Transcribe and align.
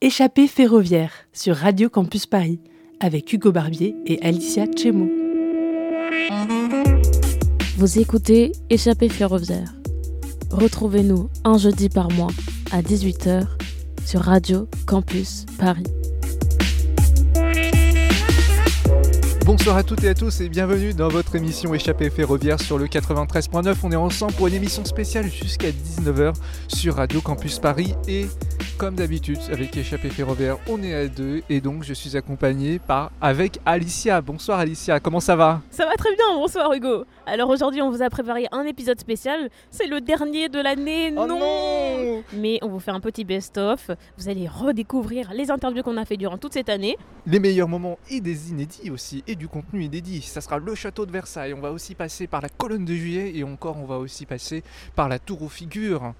Échappée 0.00 0.46
ferroviaire 0.46 1.10
sur 1.32 1.56
Radio 1.56 1.90
Campus 1.90 2.24
Paris 2.24 2.60
avec 3.00 3.32
Hugo 3.32 3.50
Barbier 3.50 3.96
et 4.06 4.22
Alicia 4.22 4.66
Chemo. 4.66 5.08
Vous 7.76 7.98
écoutez 7.98 8.52
Échappée 8.70 9.08
ferroviaire. 9.08 9.74
Retrouvez-nous 10.52 11.28
un 11.42 11.58
jeudi 11.58 11.88
par 11.88 12.12
mois 12.12 12.30
à 12.70 12.80
18h 12.80 13.48
sur 14.06 14.20
Radio 14.20 14.68
Campus 14.86 15.46
Paris. 15.58 15.82
Bonsoir 19.44 19.78
à 19.78 19.82
toutes 19.82 20.04
et 20.04 20.10
à 20.10 20.14
tous 20.14 20.40
et 20.42 20.48
bienvenue 20.48 20.94
dans 20.94 21.08
votre 21.08 21.34
émission 21.34 21.74
Échappée 21.74 22.10
ferroviaire 22.10 22.60
sur 22.60 22.78
le 22.78 22.86
93.9. 22.86 23.74
On 23.82 23.90
est 23.90 23.96
ensemble 23.96 24.34
pour 24.34 24.46
une 24.46 24.54
émission 24.54 24.84
spéciale 24.84 25.28
jusqu'à 25.28 25.70
19h 25.70 26.34
sur 26.68 26.94
Radio 26.94 27.20
Campus 27.20 27.58
Paris 27.58 27.94
et 28.06 28.28
comme 28.78 28.94
d'habitude 28.94 29.40
avec 29.50 29.76
Échappée 29.76 30.08
ferroviaire, 30.08 30.56
on 30.68 30.80
est 30.84 30.94
à 30.94 31.08
deux 31.08 31.42
et 31.50 31.60
donc 31.60 31.82
je 31.82 31.92
suis 31.92 32.16
accompagné 32.16 32.78
par 32.78 33.10
avec 33.20 33.58
Alicia. 33.66 34.20
Bonsoir 34.20 34.60
Alicia, 34.60 35.00
comment 35.00 35.18
ça 35.18 35.34
va? 35.34 35.60
Ça 35.70 35.84
va 35.84 35.96
très 35.96 36.14
bien, 36.14 36.36
bonsoir 36.36 36.72
Hugo. 36.72 37.04
Alors 37.26 37.50
aujourd'hui 37.50 37.82
on 37.82 37.90
vous 37.90 38.02
a 38.02 38.08
préparé 38.08 38.46
un 38.52 38.62
épisode 38.62 39.00
spécial, 39.00 39.50
c'est 39.72 39.88
le 39.88 40.00
dernier 40.00 40.48
de 40.48 40.60
l'année, 40.60 41.12
Oh 41.16 41.26
non, 41.26 41.40
non 41.40 42.22
Mais 42.34 42.60
on 42.62 42.68
vous 42.68 42.78
fait 42.78 42.92
un 42.92 43.00
petit 43.00 43.24
best-of, 43.24 43.90
vous 44.16 44.28
allez 44.28 44.46
redécouvrir 44.46 45.32
les 45.34 45.50
interviews 45.50 45.82
qu'on 45.82 45.96
a 45.96 46.04
fait 46.04 46.16
durant 46.16 46.38
toute 46.38 46.52
cette 46.52 46.68
année. 46.68 46.96
Les 47.26 47.40
meilleurs 47.40 47.68
moments 47.68 47.98
et 48.08 48.20
des 48.20 48.50
inédits 48.50 48.90
aussi 48.92 49.24
et 49.26 49.34
du 49.34 49.48
contenu 49.48 49.82
inédit. 49.82 50.22
Ça 50.22 50.40
sera 50.40 50.58
le 50.58 50.74
château 50.76 51.04
de 51.04 51.10
Versailles. 51.10 51.52
On 51.52 51.60
va 51.60 51.72
aussi 51.72 51.96
passer 51.96 52.28
par 52.28 52.40
la 52.40 52.48
colonne 52.48 52.84
de 52.84 52.94
juillet 52.94 53.32
et 53.34 53.42
encore 53.42 53.76
on 53.76 53.86
va 53.86 53.98
aussi 53.98 54.24
passer 54.24 54.62
par 54.94 55.08
la 55.08 55.18
tour 55.18 55.42
aux 55.42 55.48
figures. 55.48 56.14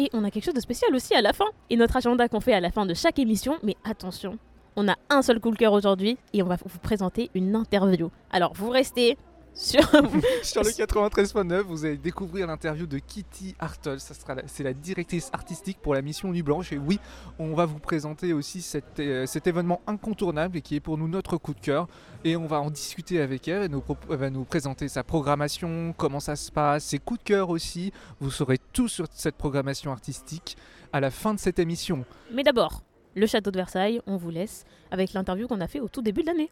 Et 0.00 0.08
on 0.14 0.24
a 0.24 0.30
quelque 0.30 0.46
chose 0.46 0.54
de 0.54 0.60
spécial 0.60 0.94
aussi 0.94 1.14
à 1.14 1.20
la 1.20 1.34
fin. 1.34 1.44
Et 1.68 1.76
notre 1.76 1.94
agenda 1.94 2.26
qu'on 2.26 2.40
fait 2.40 2.54
à 2.54 2.60
la 2.60 2.70
fin 2.70 2.86
de 2.86 2.94
chaque 2.94 3.18
émission, 3.18 3.58
mais 3.62 3.76
attention, 3.84 4.38
on 4.74 4.88
a 4.88 4.96
un 5.10 5.20
seul 5.20 5.38
de 5.38 5.56
cœur 5.56 5.74
aujourd'hui 5.74 6.16
et 6.32 6.42
on 6.42 6.46
va 6.46 6.56
vous 6.56 6.78
présenter 6.78 7.30
une 7.34 7.54
interview. 7.54 8.10
Alors 8.30 8.54
vous 8.54 8.70
restez 8.70 9.18
sur... 9.60 9.82
Sur 10.42 10.62
le 10.62 10.70
93.9, 10.70 11.60
vous 11.60 11.84
allez 11.84 11.98
découvrir 11.98 12.46
l'interview 12.46 12.86
de 12.86 12.98
Kitty 12.98 13.54
Hartol. 13.58 13.98
C'est 14.46 14.62
la 14.62 14.72
directrice 14.72 15.28
artistique 15.32 15.78
pour 15.82 15.94
la 15.94 16.00
mission 16.02 16.28
Nuit 16.28 16.42
Blanche. 16.42 16.72
Et 16.72 16.78
oui, 16.78 16.98
on 17.38 17.54
va 17.54 17.66
vous 17.66 17.78
présenter 17.78 18.32
aussi 18.32 18.62
cet, 18.62 18.98
euh, 19.00 19.26
cet 19.26 19.46
événement 19.46 19.82
incontournable 19.86 20.56
et 20.56 20.62
qui 20.62 20.76
est 20.76 20.80
pour 20.80 20.96
nous 20.96 21.08
notre 21.08 21.36
coup 21.36 21.52
de 21.52 21.60
cœur. 21.60 21.88
Et 22.24 22.36
on 22.36 22.46
va 22.46 22.60
en 22.60 22.70
discuter 22.70 23.20
avec 23.20 23.48
elle. 23.48 23.64
Elle, 23.64 23.70
nous 23.70 23.84
elle 24.10 24.16
va 24.16 24.30
nous 24.30 24.44
présenter 24.44 24.88
sa 24.88 25.04
programmation, 25.04 25.94
comment 25.96 26.20
ça 26.20 26.36
se 26.36 26.50
passe, 26.50 26.84
ses 26.84 26.98
coups 26.98 27.20
de 27.20 27.24
cœur 27.24 27.50
aussi. 27.50 27.92
Vous 28.18 28.30
saurez 28.30 28.58
tout 28.72 28.88
sur 28.88 29.06
cette 29.12 29.36
programmation 29.36 29.92
artistique 29.92 30.56
à 30.92 31.00
la 31.00 31.10
fin 31.10 31.34
de 31.34 31.38
cette 31.38 31.58
émission. 31.58 32.04
mais 32.32 32.42
d'abord, 32.42 32.82
le 33.14 33.26
château 33.26 33.50
de 33.50 33.56
Versailles, 33.56 34.00
on 34.06 34.16
vous 34.16 34.30
laisse 34.30 34.64
avec 34.90 35.12
l'interview 35.12 35.46
qu'on 35.46 35.60
a 35.60 35.68
fait 35.68 35.80
au 35.80 35.88
tout 35.88 36.02
début 36.02 36.22
de 36.22 36.28
l'année. 36.28 36.50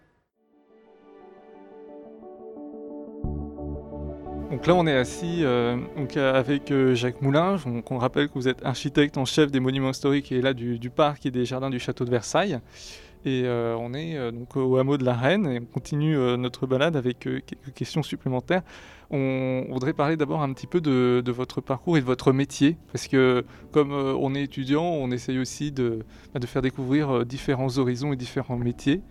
Donc 4.51 4.67
là, 4.67 4.75
on 4.75 4.87
est 4.87 4.97
assis 4.97 5.45
euh, 5.45 5.77
euh, 6.17 6.35
avec 6.35 6.71
euh, 6.71 6.95
Jacques 6.95 7.21
Moulin. 7.21 7.57
On 7.91 7.99
rappelle 7.99 8.29
que 8.29 8.35
vous 8.35 8.49
êtes 8.49 8.65
architecte 8.65 9.19
en 9.19 9.27
chef 9.27 9.51
des 9.51 9.61
monuments 9.61 9.91
historiques 9.91 10.33
et 10.33 10.41
là 10.41 10.55
du, 10.55 10.89
parc 10.89 11.27
et 11.27 11.31
des 11.31 11.45
jardins 11.45 11.69
du 11.69 11.79
château 11.79 12.07
de 12.07 12.11
Versailles. 12.11 12.59
Et 13.27 13.45
on 13.47 13.93
est 13.93 14.17
au 14.55 14.77
hameau 14.77 14.97
de 14.97 15.05
la 15.05 15.13
Reine 15.13 15.47
et 15.47 15.61
on 15.61 15.67
continue 15.67 16.17
notre 16.39 16.67
balade 16.67 16.97
avec 16.97 17.19
quelques 17.19 17.75
questions 17.75 18.03
supplémentaires. 18.03 18.63
On 19.11 19.67
voudrait 19.71 19.93
parler 19.93 20.17
d'abord 20.17 20.41
un 20.41 20.53
petit 20.53 20.69
peu 20.69 20.81
de, 20.81 21.23
votre 21.31 21.61
parcours 21.61 21.99
et 21.99 22.01
de 22.01 22.07
votre 22.07 22.33
métier 22.33 22.79
parce 22.93 23.09
que 23.09 23.45
comme 23.73 23.93
on 23.93 24.35
est 24.35 24.45
étudiant, 24.45 24.85
on 24.85 25.11
essaye 25.11 25.39
aussi 25.39 25.73
de, 25.73 26.05
bah, 26.33 26.41
faire 26.47 26.63
découvrir 26.63 27.27
différents 27.27 27.77
horizons 27.77 28.13
et 28.13 28.17
différents 28.17 28.57
métiers. 28.57 29.03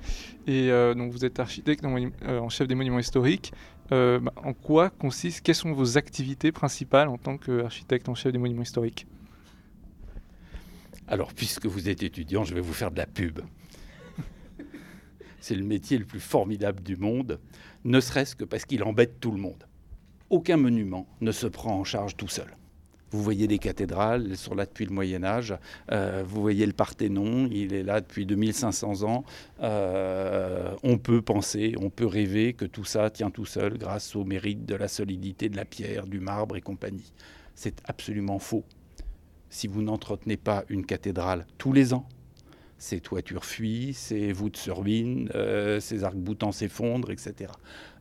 Et 0.47 0.69
donc 0.95 1.11
vous 1.11 1.25
êtes 1.25 1.39
architecte 1.39 1.85
en 1.85 2.49
chef 2.49 2.67
des 2.67 2.75
monuments 2.75 2.99
historiques. 2.99 3.51
Euh, 3.91 4.19
bah, 4.19 4.33
en 4.35 4.53
quoi 4.53 4.89
consiste, 4.89 5.41
quelles 5.41 5.55
sont 5.55 5.71
vos 5.71 5.97
activités 5.97 6.51
principales 6.51 7.07
en 7.07 7.17
tant 7.17 7.37
qu'architecte 7.37 8.09
en 8.09 8.15
chef 8.15 8.31
des 8.31 8.37
monuments 8.37 8.63
historiques? 8.63 9.07
Alors, 11.07 11.33
puisque 11.33 11.65
vous 11.65 11.87
êtes 11.87 12.03
étudiant, 12.03 12.43
je 12.43 12.53
vais 12.53 12.61
vous 12.61 12.73
faire 12.73 12.91
de 12.91 12.97
la 12.97 13.05
pub. 13.05 13.39
C'est 15.39 15.55
le 15.55 15.63
métier 15.63 15.97
le 15.97 16.05
plus 16.05 16.19
formidable 16.19 16.83
du 16.83 16.97
monde, 16.97 17.39
ne 17.85 18.01
serait-ce 18.01 18.35
que 18.35 18.43
parce 18.43 18.65
qu'il 18.65 18.83
embête 18.83 19.21
tout 19.21 19.31
le 19.31 19.37
monde. 19.37 19.63
Aucun 20.29 20.57
monument 20.57 21.07
ne 21.21 21.31
se 21.31 21.47
prend 21.47 21.79
en 21.79 21.85
charge 21.85 22.17
tout 22.17 22.27
seul. 22.27 22.53
Vous 23.11 23.23
voyez 23.23 23.47
des 23.47 23.57
cathédrales, 23.57 24.27
elles 24.29 24.37
sont 24.37 24.53
là 24.53 24.65
depuis 24.65 24.85
le 24.85 24.93
Moyen 24.93 25.23
Âge. 25.23 25.55
Euh, 25.91 26.23
vous 26.27 26.41
voyez 26.41 26.65
le 26.65 26.73
Parthénon, 26.73 27.47
il 27.51 27.73
est 27.73 27.83
là 27.83 28.01
depuis 28.01 28.25
2500 28.25 29.03
ans. 29.03 29.23
Euh, 29.61 30.73
on 30.83 30.97
peut 30.97 31.21
penser, 31.21 31.75
on 31.79 31.89
peut 31.89 32.05
rêver 32.05 32.53
que 32.53 32.65
tout 32.65 32.85
ça 32.85 33.09
tient 33.09 33.29
tout 33.29 33.45
seul 33.45 33.77
grâce 33.77 34.15
au 34.15 34.25
mérite 34.25 34.65
de 34.65 34.75
la 34.75 34.87
solidité 34.87 35.47
de 35.49 35.55
la 35.55 35.65
pierre, 35.65 36.05
du 36.05 36.19
marbre 36.19 36.57
et 36.57 36.61
compagnie. 36.61 37.13
C'est 37.55 37.81
absolument 37.85 38.39
faux 38.39 38.63
si 39.49 39.67
vous 39.67 39.81
n'entretenez 39.81 40.37
pas 40.37 40.65
une 40.69 40.85
cathédrale 40.85 41.45
tous 41.57 41.73
les 41.73 41.93
ans, 41.93 42.07
ses 42.77 42.99
toitures 42.99 43.45
fuient, 43.45 43.93
ses 43.93 44.31
voûtes 44.31 44.57
se 44.57 44.71
ruinent, 44.71 45.29
euh, 45.35 45.79
ses 45.79 46.03
arcs-boutants 46.03 46.51
s'effondrent, 46.51 47.11
etc. 47.11 47.51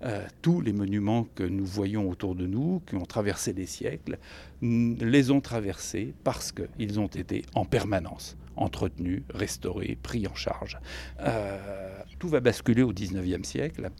Euh, 0.03 0.27
tous 0.43 0.61
les 0.61 0.73
monuments 0.73 1.27
que 1.35 1.45
nous 1.45 1.65
voyons 1.65 2.11
autour 2.11 2.35
de 2.35 2.47
nous, 2.47 2.83
qui 2.87 2.95
ont 2.97 3.07
traversé 3.07 3.53
les 3.53 3.67
siècles, 3.67 4.19
mm, 4.61 5.03
les 5.03 5.31
ont 5.31 5.41
traversés 5.41 6.15
parce 6.25 6.53
qu'ils 6.53 7.01
ont 7.01 7.07
été 7.07 7.45
en 7.55 7.65
permanence 7.65 8.37
entretenus, 8.57 9.23
restaurés, 9.35 9.99
pris 10.03 10.27
en 10.27 10.35
charge. 10.35 10.79
Euh, 11.21 11.99
tout 12.19 12.29
va 12.29 12.41
basculer 12.41 12.83
au 12.83 12.95
19e 12.95 13.45
siècle 13.45 13.91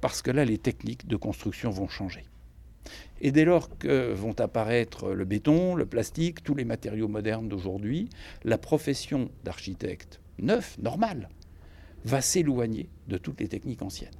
parce 0.00 0.22
que 0.22 0.30
là, 0.30 0.46
les 0.46 0.56
techniques 0.56 1.06
de 1.06 1.16
construction 1.16 1.68
vont 1.68 1.88
changer. 1.88 2.24
Et 3.20 3.30
dès 3.30 3.44
lors 3.44 3.76
que 3.76 4.12
vont 4.12 4.38
apparaître 4.40 5.12
le 5.12 5.24
béton, 5.24 5.74
le 5.74 5.86
plastique, 5.86 6.42
tous 6.42 6.54
les 6.54 6.64
matériaux 6.64 7.08
modernes 7.08 7.48
d'aujourd'hui, 7.48 8.08
la 8.44 8.58
profession 8.58 9.30
d'architecte 9.44 10.20
neuf, 10.38 10.78
normal, 10.78 11.28
va 12.04 12.20
s'éloigner 12.20 12.88
de 13.08 13.18
toutes 13.18 13.40
les 13.40 13.48
techniques 13.48 13.82
anciennes. 13.82 14.14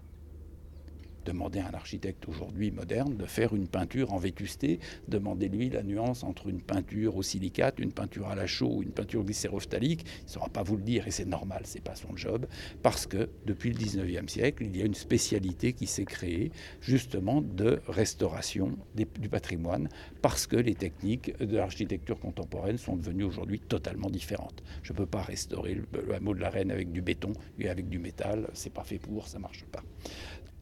Demandez 1.26 1.58
à 1.58 1.66
un 1.66 1.74
architecte 1.74 2.28
aujourd'hui 2.28 2.70
moderne 2.70 3.16
de 3.16 3.26
faire 3.26 3.52
une 3.52 3.66
peinture 3.66 4.12
en 4.12 4.16
vétusté, 4.16 4.78
demandez-lui 5.08 5.70
la 5.70 5.82
nuance 5.82 6.22
entre 6.22 6.46
une 6.46 6.62
peinture 6.62 7.16
au 7.16 7.22
silicate, 7.24 7.80
une 7.80 7.90
peinture 7.90 8.28
à 8.28 8.36
la 8.36 8.46
chaux 8.46 8.76
ou 8.76 8.82
une 8.84 8.92
peinture 8.92 9.24
glycérophthalique, 9.24 10.06
il 10.20 10.24
ne 10.26 10.30
saura 10.30 10.48
pas 10.48 10.62
vous 10.62 10.76
le 10.76 10.84
dire 10.84 11.08
et 11.08 11.10
c'est 11.10 11.24
normal, 11.24 11.62
c'est 11.64 11.82
pas 11.82 11.96
son 11.96 12.16
job, 12.16 12.46
parce 12.80 13.08
que 13.08 13.28
depuis 13.44 13.72
le 13.72 13.76
19e 13.76 14.28
siècle, 14.28 14.62
il 14.64 14.76
y 14.76 14.82
a 14.82 14.84
une 14.84 14.94
spécialité 14.94 15.72
qui 15.72 15.88
s'est 15.88 16.04
créée 16.04 16.52
justement 16.80 17.42
de 17.42 17.80
restauration 17.88 18.78
du 18.94 19.28
patrimoine, 19.28 19.88
parce 20.22 20.46
que 20.46 20.56
les 20.56 20.76
techniques 20.76 21.36
de 21.38 21.56
l'architecture 21.56 22.20
contemporaine 22.20 22.78
sont 22.78 22.94
devenues 22.94 23.24
aujourd'hui 23.24 23.58
totalement 23.58 24.10
différentes. 24.10 24.62
Je 24.84 24.92
ne 24.92 24.98
peux 24.98 25.06
pas 25.06 25.22
restaurer 25.22 25.74
le, 25.74 25.86
le 26.06 26.14
hameau 26.14 26.34
de 26.34 26.40
la 26.40 26.50
Reine 26.50 26.70
avec 26.70 26.92
du 26.92 27.02
béton 27.02 27.32
et 27.58 27.68
avec 27.68 27.88
du 27.88 27.98
métal, 27.98 28.48
c'est 28.52 28.72
pas 28.72 28.84
fait 28.84 28.98
pour, 28.98 29.26
ça 29.26 29.40
marche 29.40 29.64
pas. 29.64 29.82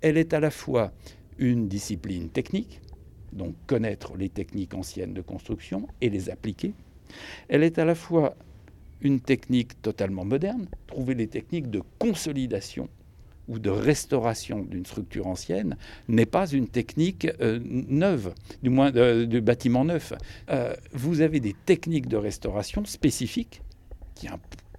Elle 0.04 0.18
est 0.18 0.34
à 0.34 0.40
la 0.40 0.50
fois 0.50 0.92
une 1.38 1.66
discipline 1.66 2.28
technique, 2.28 2.82
donc 3.32 3.54
connaître 3.66 4.18
les 4.18 4.28
techniques 4.28 4.74
anciennes 4.74 5.14
de 5.14 5.22
construction 5.22 5.88
et 6.02 6.10
les 6.10 6.28
appliquer. 6.28 6.74
Elle 7.48 7.62
est 7.62 7.78
à 7.78 7.86
la 7.86 7.94
fois 7.94 8.36
une 9.00 9.20
technique 9.20 9.80
totalement 9.80 10.26
moderne, 10.26 10.66
trouver 10.86 11.14
les 11.14 11.26
techniques 11.26 11.70
de 11.70 11.80
consolidation 11.98 12.90
ou 13.48 13.58
de 13.58 13.70
restauration 13.70 14.60
d'une 14.60 14.84
structure 14.84 15.26
ancienne 15.26 15.74
n'est 16.08 16.26
pas 16.26 16.48
une 16.48 16.68
technique 16.68 17.26
euh, 17.40 17.58
neuve, 17.64 18.34
du 18.62 18.68
moins 18.68 18.94
euh, 18.96 19.24
du 19.24 19.40
bâtiment 19.40 19.86
neuf. 19.86 20.12
Euh, 20.50 20.74
vous 20.92 21.22
avez 21.22 21.40
des 21.40 21.56
techniques 21.64 22.08
de 22.08 22.18
restauration 22.18 22.84
spécifiques 22.84 23.62
qui 24.14 24.28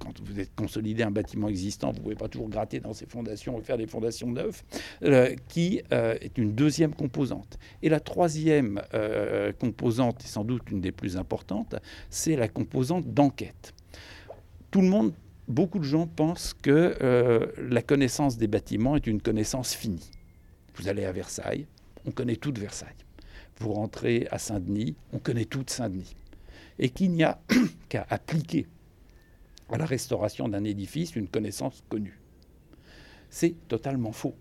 quand 0.06 0.22
vous 0.22 0.40
êtes 0.40 0.54
consolidé 0.56 1.04
un 1.04 1.12
bâtiment 1.12 1.48
existant, 1.48 1.92
vous 1.92 1.98
ne 1.98 2.04
pouvez 2.04 2.16
pas 2.16 2.28
toujours 2.28 2.50
gratter 2.50 2.80
dans 2.80 2.94
ses 2.94 3.06
fondations 3.06 3.60
et 3.60 3.64
faire 3.64 3.78
des 3.78 3.88
fondations 3.88 4.32
neuves, 4.32 4.62
euh, 5.04 5.36
qui 5.48 5.82
euh, 5.92 6.16
est 6.22 6.38
une 6.38 6.54
deuxième 6.54 6.94
composante. 6.94 7.58
Et 7.82 7.90
la 7.90 8.00
troisième 8.00 8.82
euh, 8.94 9.52
composante, 9.54 10.24
et 10.24 10.28
sans 10.28 10.44
doute 10.44 10.70
une 10.70 10.82
des 10.82 10.92
plus 10.92 11.18
importantes, 11.18 11.76
c'est 12.10 12.36
la 12.36 12.48
composante 12.48 13.08
d'enquête. 13.14 13.74
Tout 14.70 14.82
le 14.82 14.88
monde, 14.88 15.14
beaucoup 15.48 15.80
de 15.80 15.84
gens 15.84 16.06
pensent 16.06 16.54
que 16.54 16.98
la 17.58 17.82
connaissance 17.82 18.38
des 18.38 18.48
bâtiments 18.48 18.96
est 18.96 19.08
une 19.08 19.22
connaissance 19.22 19.74
finie. 19.74 20.12
Vous 20.76 20.90
allez 20.90 21.06
à 21.06 21.12
Versailles, 21.12 21.66
on 22.06 22.12
connaît 22.12 22.36
tout 22.36 22.52
de 22.52 22.60
Versailles. 22.60 22.90
Vous 23.60 23.72
rentrez 23.72 24.28
à 24.32 24.38
Saint-Denis, 24.38 24.96
on 25.14 25.20
connaît 25.20 25.46
tout 25.46 25.64
de 25.64 25.70
Saint-Denis. 25.70 26.16
Et 26.78 26.90
qu'il 26.90 27.12
n'y 27.12 27.24
a 27.24 27.40
qu'à 27.90 28.06
appliquer 28.10 28.68
à 29.70 29.78
la 29.78 29.86
restauration 29.86 30.48
d'un 30.48 30.64
édifice 30.64 31.16
une 31.16 31.28
connaissance 31.28 31.84
connue. 31.90 32.20
C'est 33.30 33.56
totalement 33.68 34.12
faux. 34.12 34.36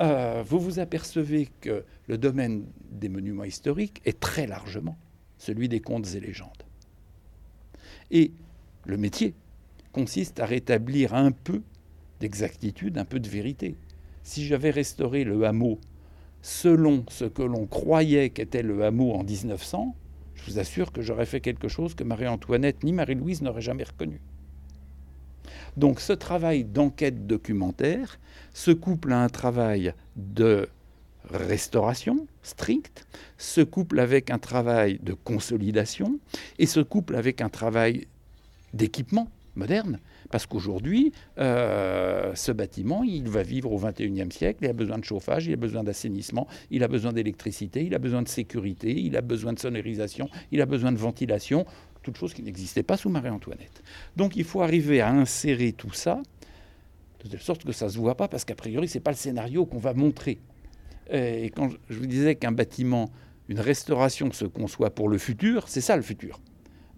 Euh, 0.00 0.42
vous 0.46 0.60
vous 0.60 0.78
apercevez 0.78 1.48
que 1.60 1.84
le 2.06 2.18
domaine 2.18 2.66
des 2.90 3.08
monuments 3.08 3.44
historiques 3.44 4.00
est 4.04 4.20
très 4.20 4.46
largement 4.46 4.96
celui 5.38 5.68
des 5.68 5.80
contes 5.80 6.14
et 6.14 6.20
légendes. 6.20 6.62
Et 8.10 8.32
le 8.84 8.96
métier 8.96 9.34
consiste 9.92 10.40
à 10.40 10.46
rétablir 10.46 11.14
un 11.14 11.32
peu 11.32 11.62
d'exactitude, 12.20 12.98
un 12.98 13.04
peu 13.04 13.20
de 13.20 13.28
vérité. 13.28 13.76
Si 14.22 14.44
j'avais 14.44 14.70
restauré 14.70 15.24
le 15.24 15.44
hameau 15.44 15.80
selon 16.42 17.04
ce 17.08 17.24
que 17.24 17.42
l'on 17.42 17.66
croyait 17.66 18.30
qu'était 18.30 18.62
le 18.62 18.84
hameau 18.84 19.12
en 19.12 19.24
1900, 19.24 19.94
je 20.46 20.52
vous 20.52 20.58
assure 20.58 20.92
que 20.92 21.02
j'aurais 21.02 21.26
fait 21.26 21.40
quelque 21.40 21.68
chose 21.68 21.94
que 21.94 22.04
Marie-Antoinette 22.04 22.84
ni 22.84 22.92
Marie-Louise 22.92 23.42
n'auraient 23.42 23.60
jamais 23.62 23.84
reconnu. 23.84 24.20
Donc 25.76 26.00
ce 26.00 26.12
travail 26.12 26.64
d'enquête 26.64 27.26
documentaire 27.26 28.18
se 28.54 28.70
couple 28.70 29.12
à 29.12 29.22
un 29.22 29.28
travail 29.28 29.92
de 30.14 30.68
restauration 31.30 32.26
stricte, 32.42 33.06
se 33.36 33.60
couple 33.60 33.98
avec 33.98 34.30
un 34.30 34.38
travail 34.38 35.00
de 35.02 35.12
consolidation 35.12 36.18
et 36.58 36.66
se 36.66 36.80
couple 36.80 37.16
avec 37.16 37.40
un 37.40 37.48
travail 37.48 38.06
d'équipement 38.72 39.28
moderne. 39.56 39.98
Parce 40.30 40.46
qu'aujourd'hui, 40.46 41.12
euh, 41.38 42.34
ce 42.34 42.52
bâtiment, 42.52 43.02
il 43.02 43.28
va 43.28 43.42
vivre 43.42 43.72
au 43.72 43.78
XXIe 43.78 44.30
siècle, 44.30 44.60
il 44.62 44.68
a 44.68 44.72
besoin 44.72 44.98
de 44.98 45.04
chauffage, 45.04 45.46
il 45.46 45.52
a 45.52 45.56
besoin 45.56 45.84
d'assainissement, 45.84 46.46
il 46.70 46.82
a 46.82 46.88
besoin 46.88 47.12
d'électricité, 47.12 47.84
il 47.84 47.94
a 47.94 47.98
besoin 47.98 48.22
de 48.22 48.28
sécurité, 48.28 48.92
il 48.92 49.16
a 49.16 49.22
besoin 49.22 49.52
de 49.52 49.58
sonorisation, 49.58 50.28
il 50.52 50.60
a 50.60 50.66
besoin 50.66 50.92
de 50.92 50.98
ventilation, 50.98 51.66
toutes 52.02 52.16
choses 52.16 52.34
qui 52.34 52.42
n'existaient 52.42 52.82
pas 52.82 52.96
sous 52.96 53.08
Marie-Antoinette. 53.08 53.82
Donc 54.16 54.36
il 54.36 54.44
faut 54.44 54.62
arriver 54.62 55.00
à 55.00 55.10
insérer 55.10 55.72
tout 55.72 55.92
ça, 55.92 56.22
de 57.24 57.28
telle 57.28 57.40
sorte 57.40 57.64
que 57.64 57.72
ça 57.72 57.86
ne 57.86 57.90
se 57.90 57.98
voit 57.98 58.16
pas, 58.16 58.28
parce 58.28 58.44
qu'a 58.44 58.54
priori, 58.54 58.88
ce 58.88 58.98
n'est 58.98 59.02
pas 59.02 59.10
le 59.10 59.16
scénario 59.16 59.66
qu'on 59.66 59.78
va 59.78 59.94
montrer. 59.94 60.38
Et 61.10 61.50
quand 61.50 61.70
je 61.88 61.98
vous 61.98 62.06
disais 62.06 62.34
qu'un 62.34 62.52
bâtiment, 62.52 63.10
une 63.48 63.60
restauration 63.60 64.32
se 64.32 64.44
conçoit 64.44 64.90
pour 64.90 65.08
le 65.08 65.18
futur, 65.18 65.68
c'est 65.68 65.80
ça 65.80 65.96
le 65.96 66.02
futur. 66.02 66.40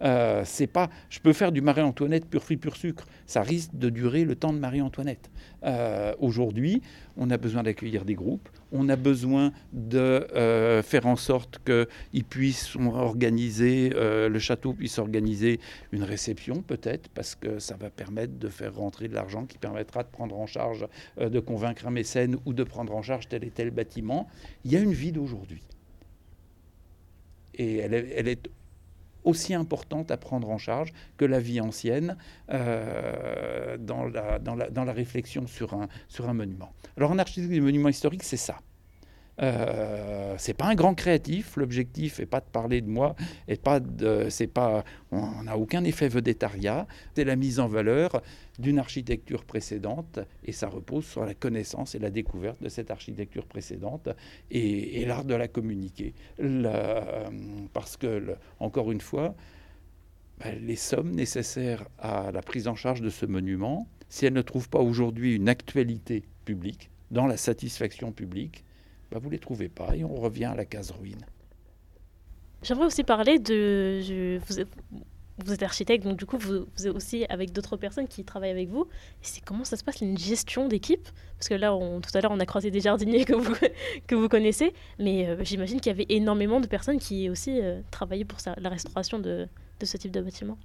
Euh, 0.02 0.42
c'est 0.44 0.66
pas, 0.66 0.90
je 1.10 1.18
peux 1.20 1.32
faire 1.32 1.52
du 1.52 1.60
Marie-Antoinette 1.60 2.26
pur 2.26 2.42
fruit, 2.42 2.56
pur 2.56 2.76
sucre. 2.76 3.06
Ça 3.26 3.42
risque 3.42 3.70
de 3.74 3.90
durer 3.90 4.24
le 4.24 4.34
temps 4.36 4.52
de 4.52 4.58
Marie-Antoinette. 4.58 5.30
Euh, 5.64 6.14
aujourd'hui, 6.20 6.82
on 7.16 7.30
a 7.30 7.36
besoin 7.36 7.62
d'accueillir 7.62 8.04
des 8.04 8.14
groupes. 8.14 8.48
On 8.70 8.88
a 8.88 8.96
besoin 8.96 9.52
de 9.72 9.98
euh, 9.98 10.82
faire 10.82 11.06
en 11.06 11.16
sorte 11.16 11.58
qu'ils 11.64 12.24
puissent 12.24 12.76
organiser, 12.76 13.90
le 13.90 14.38
château 14.38 14.72
puisse 14.74 14.98
organiser 14.98 15.58
une 15.92 16.02
réception 16.02 16.62
peut-être, 16.62 17.08
parce 17.08 17.34
que 17.34 17.58
ça 17.58 17.76
va 17.76 17.90
permettre 17.90 18.38
de 18.38 18.48
faire 18.48 18.74
rentrer 18.74 19.08
de 19.08 19.14
l'argent 19.14 19.46
qui 19.46 19.58
permettra 19.58 20.02
de 20.02 20.08
prendre 20.08 20.38
en 20.38 20.46
charge, 20.46 20.86
de 21.18 21.40
convaincre 21.40 21.86
un 21.86 21.90
mécène 21.90 22.36
ou 22.44 22.52
de 22.52 22.62
prendre 22.62 22.94
en 22.94 23.02
charge 23.02 23.28
tel 23.28 23.42
et 23.44 23.50
tel 23.50 23.70
bâtiment. 23.70 24.28
Il 24.64 24.72
y 24.72 24.76
a 24.76 24.80
une 24.80 24.92
vie 24.92 25.12
d'aujourd'hui. 25.12 25.62
Et 27.54 27.78
elle 27.78 27.94
elle 27.94 28.28
est 28.28 28.48
aussi 29.24 29.54
importante 29.54 30.10
à 30.10 30.16
prendre 30.16 30.50
en 30.50 30.58
charge 30.58 30.92
que 31.16 31.24
la 31.24 31.40
vie 31.40 31.60
ancienne 31.60 32.16
euh, 32.50 33.76
dans, 33.78 34.04
la, 34.04 34.38
dans, 34.38 34.54
la, 34.54 34.70
dans, 34.70 34.84
la, 34.84 34.92
réflexion 34.92 35.46
sur 35.46 35.74
un, 35.74 35.88
sur 36.08 36.28
un 36.28 36.34
monument. 36.34 36.72
Alors 36.96 37.10
en 37.10 37.18
architecture 37.18 37.50
des 37.52 37.60
monuments 37.60 37.88
historiques, 37.88 38.24
c'est 38.24 38.36
ça. 38.36 38.56
Euh, 39.40 40.34
c'est 40.38 40.54
pas 40.54 40.66
un 40.66 40.74
grand 40.74 40.94
créatif. 40.94 41.56
L'objectif 41.56 42.18
n'est 42.18 42.26
pas 42.26 42.40
de 42.40 42.46
parler 42.46 42.80
de 42.80 42.88
moi, 42.88 43.14
et 43.46 43.56
pas 43.56 43.80
c'est 44.30 44.46
pas, 44.46 44.84
on 45.10 45.42
n'a 45.44 45.56
aucun 45.56 45.84
effet 45.84 46.08
vedettariat. 46.08 46.86
C'est 47.14 47.24
la 47.24 47.36
mise 47.36 47.60
en 47.60 47.68
valeur 47.68 48.22
d'une 48.58 48.78
architecture 48.78 49.44
précédente, 49.44 50.18
et 50.44 50.52
ça 50.52 50.68
repose 50.68 51.06
sur 51.06 51.24
la 51.24 51.34
connaissance 51.34 51.94
et 51.94 51.98
la 51.98 52.10
découverte 52.10 52.62
de 52.62 52.68
cette 52.68 52.90
architecture 52.90 53.46
précédente 53.46 54.08
et, 54.50 55.04
l'art 55.06 55.24
de 55.24 55.34
la 55.34 55.48
communiquer. 55.48 56.14
parce 57.72 57.96
que, 57.96 58.36
encore 58.58 58.90
une 58.90 59.00
fois, 59.00 59.34
ben, 60.40 60.56
les 60.64 60.76
sommes 60.76 61.12
nécessaires 61.12 61.84
à 61.98 62.30
la 62.32 62.42
prise 62.42 62.68
en 62.68 62.74
charge 62.74 63.00
de 63.00 63.10
ce 63.10 63.26
monument, 63.26 63.88
si 64.08 64.26
elles 64.26 64.32
ne 64.32 64.42
trouvent 64.42 64.68
pas 64.68 64.80
aujourd'hui 64.80 65.34
une 65.34 65.48
actualité 65.48 66.24
publique, 66.44 66.90
dans 67.10 67.26
la 67.26 67.36
satisfaction 67.36 68.12
publique, 68.12 68.64
bah, 69.10 69.18
vous 69.18 69.26
ne 69.28 69.32
les 69.32 69.38
trouvez 69.38 69.68
pas 69.68 69.96
et 69.96 70.04
on 70.04 70.14
revient 70.14 70.46
à 70.46 70.54
la 70.54 70.64
case 70.64 70.90
ruine. 70.90 71.24
J'aimerais 72.62 72.86
aussi 72.86 73.04
parler 73.04 73.38
de... 73.38 74.38
vous, 74.46 74.60
êtes, 74.60 74.68
vous, 75.44 75.52
êtes, 75.52 75.62
architecte, 75.62 76.04
donc 76.04 76.18
du 76.18 76.26
coup, 76.26 76.38
vous, 76.38 76.66
êtes 76.78 76.94
aussi 76.94 77.24
avec 77.28 77.52
d'autres 77.52 77.76
personnes 77.76 78.08
qui 78.08 78.24
travaillent 78.24 78.50
avec 78.50 78.68
vous. 78.68 78.88
C'est 79.22 79.44
comment 79.44 79.64
ça 79.64 79.76
se 79.76 79.84
passe, 79.84 80.00
une 80.00 80.18
gestion 80.18 80.66
d'équipe? 80.66 81.08
Parce 81.38 81.48
que 81.48 81.54
là, 81.54 81.70
tout 81.70 82.10
à 82.18 82.20
l'heure, 82.20 82.32
on 82.32 82.40
a 82.40 82.46
croisé 82.46 82.70
des 82.70 82.80
jardiniers 82.80 83.24
que 83.26 83.34
vous, 83.34 83.54
que 84.08 84.14
vous 84.16 84.28
connaissez, 84.28 84.72
mais 84.98 85.28
euh, 85.28 85.44
j'imagine 85.44 85.80
qu'il 85.80 85.90
y 85.90 85.94
avait 85.94 86.06
énormément 86.08 86.60
de 86.60 86.66
personnes 86.66 86.98
qui 86.98 87.30
aussi 87.30 87.60
euh, 87.60 87.80
travaillaient 87.92 88.24
pour 88.24 88.38
la 88.56 88.68
restauration 88.68 89.20
de 89.20 89.48
ce 89.82 89.96
type 89.96 90.10
de 90.10 90.20
bâtiment. 90.20 90.58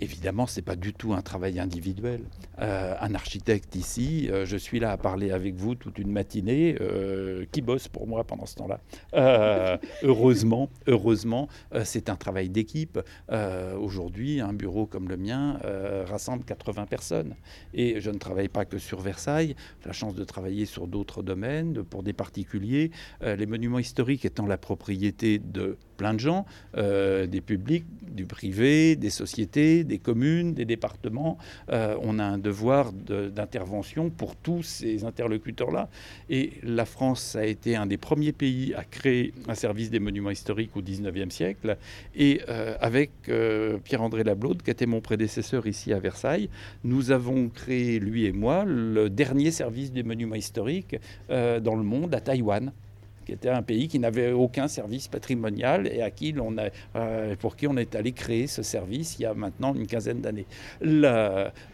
Évidemment, 0.00 0.46
ce 0.46 0.56
n'est 0.56 0.64
pas 0.64 0.76
du 0.76 0.92
tout 0.94 1.12
un 1.12 1.22
travail 1.22 1.58
individuel. 1.58 2.22
Euh, 2.60 2.94
un 3.00 3.14
architecte 3.14 3.74
ici, 3.74 4.28
euh, 4.30 4.46
je 4.46 4.56
suis 4.56 4.78
là 4.78 4.92
à 4.92 4.96
parler 4.96 5.32
avec 5.32 5.54
vous 5.56 5.74
toute 5.74 5.98
une 5.98 6.12
matinée, 6.12 6.76
euh, 6.80 7.44
qui 7.50 7.62
bosse 7.62 7.88
pour 7.88 8.06
moi 8.06 8.24
pendant 8.24 8.46
ce 8.46 8.54
temps-là. 8.56 8.80
heureusement, 10.02 10.68
heureusement, 10.86 11.48
c'est 11.84 12.08
un 12.08 12.16
travail 12.16 12.48
d'équipe. 12.48 13.00
Aujourd'hui, 13.80 14.40
un 14.40 14.52
bureau 14.52 14.86
comme 14.86 15.08
le 15.08 15.16
mien 15.16 15.58
rassemble 16.06 16.44
80 16.44 16.86
personnes. 16.86 17.34
Et 17.74 18.00
je 18.00 18.10
ne 18.10 18.18
travaille 18.18 18.48
pas 18.48 18.64
que 18.64 18.78
sur 18.78 19.00
Versailles, 19.00 19.54
j'ai 19.80 19.86
la 19.86 19.92
chance 19.92 20.14
de 20.14 20.24
travailler 20.24 20.66
sur 20.66 20.86
d'autres 20.86 21.22
domaines, 21.22 21.82
pour 21.84 22.02
des 22.02 22.12
particuliers. 22.12 22.90
les 23.22 23.46
monuments 23.46 23.78
historiques 23.78 24.24
étant 24.24 24.46
la 24.46 24.58
propriété 24.58 25.38
de 25.38 25.76
plein 25.98 26.14
de 26.14 26.20
gens, 26.20 26.46
des 26.74 27.42
publics, 27.44 27.84
du 28.18 28.26
privé, 28.26 28.96
des 28.96 29.10
sociétés, 29.10 29.84
des 29.84 29.98
communes, 29.98 30.52
des 30.52 30.64
départements. 30.64 31.38
Euh, 31.70 31.96
on 32.02 32.18
a 32.18 32.24
un 32.24 32.38
devoir 32.38 32.92
d'intervention 32.92 34.10
pour 34.10 34.34
tous 34.34 34.62
ces 34.62 35.04
interlocuteurs-là. 35.04 35.88
Et 36.28 36.54
la 36.62 36.84
France 36.84 37.36
a 37.36 37.46
été 37.46 37.76
un 37.76 37.86
des 37.86 37.96
premiers 37.96 38.32
pays 38.32 38.74
à 38.74 38.84
créer 38.84 39.32
un 39.46 39.54
service 39.54 39.90
des 39.90 40.00
monuments 40.00 40.30
historiques 40.30 40.76
au 40.76 40.82
19e 40.82 41.30
siècle. 41.30 41.76
Et 42.16 42.40
euh, 42.48 42.76
avec 42.80 43.10
euh, 43.28 43.78
Pierre-André 43.78 44.24
Lablaude, 44.24 44.62
qui 44.62 44.70
était 44.70 44.86
mon 44.86 45.00
prédécesseur 45.00 45.66
ici 45.66 45.92
à 45.92 46.00
Versailles, 46.00 46.48
nous 46.82 47.12
avons 47.12 47.48
créé, 47.48 48.00
lui 48.00 48.26
et 48.26 48.32
moi, 48.32 48.64
le 48.66 49.08
dernier 49.08 49.52
service 49.52 49.92
des 49.92 50.02
monuments 50.02 50.34
historiques 50.34 50.96
dans 51.28 51.76
le 51.76 51.82
monde 51.82 52.14
à 52.14 52.20
Taïwan 52.20 52.72
qui 53.28 53.34
était 53.34 53.50
un 53.50 53.60
pays 53.60 53.88
qui 53.88 53.98
n'avait 53.98 54.32
aucun 54.32 54.68
service 54.68 55.06
patrimonial 55.06 55.86
et 55.86 56.00
à 56.00 56.10
qui 56.10 56.34
on 56.40 56.56
a, 56.56 56.70
euh, 56.96 57.36
pour 57.36 57.56
qui 57.56 57.66
on 57.66 57.76
est 57.76 57.94
allé 57.94 58.12
créer 58.12 58.46
ce 58.46 58.62
service 58.62 59.16
il 59.18 59.24
y 59.24 59.26
a 59.26 59.34
maintenant 59.34 59.74
une 59.74 59.86
quinzaine 59.86 60.22
d'années. 60.22 60.46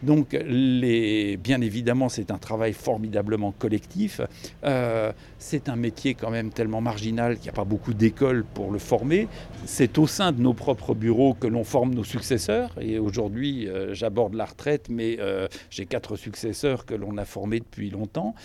Donc, 0.03 0.33
les, 0.33 1.37
bien 1.37 1.61
évidemment, 1.61 2.09
c'est 2.09 2.29
un 2.29 2.37
travail 2.37 2.73
formidablement 2.73 3.53
collectif. 3.53 4.19
Euh, 4.65 5.13
c'est 5.39 5.69
un 5.69 5.77
métier 5.77 6.13
quand 6.13 6.29
même 6.29 6.49
tellement 6.49 6.81
marginal 6.81 7.35
qu'il 7.35 7.43
n'y 7.43 7.49
a 7.49 7.53
pas 7.53 7.63
beaucoup 7.63 7.93
d'écoles 7.93 8.43
pour 8.43 8.69
le 8.69 8.79
former. 8.79 9.29
C'est 9.63 9.97
au 9.97 10.07
sein 10.07 10.33
de 10.33 10.41
nos 10.41 10.53
propres 10.53 10.93
bureaux 10.93 11.35
que 11.35 11.47
l'on 11.47 11.63
forme 11.63 11.93
nos 11.95 12.03
successeurs. 12.03 12.75
Et 12.81 12.99
aujourd'hui, 12.99 13.69
euh, 13.69 13.93
j'aborde 13.93 14.33
la 14.33 14.45
retraite, 14.45 14.87
mais 14.89 15.17
j'ai 15.69 15.85
quatre 15.85 16.17
successeurs 16.17 16.85
que 16.85 16.95
l'on 16.95 17.17
a 17.17 17.23
formés 17.23 17.59
depuis 17.59 17.89
longtemps. 17.89 18.35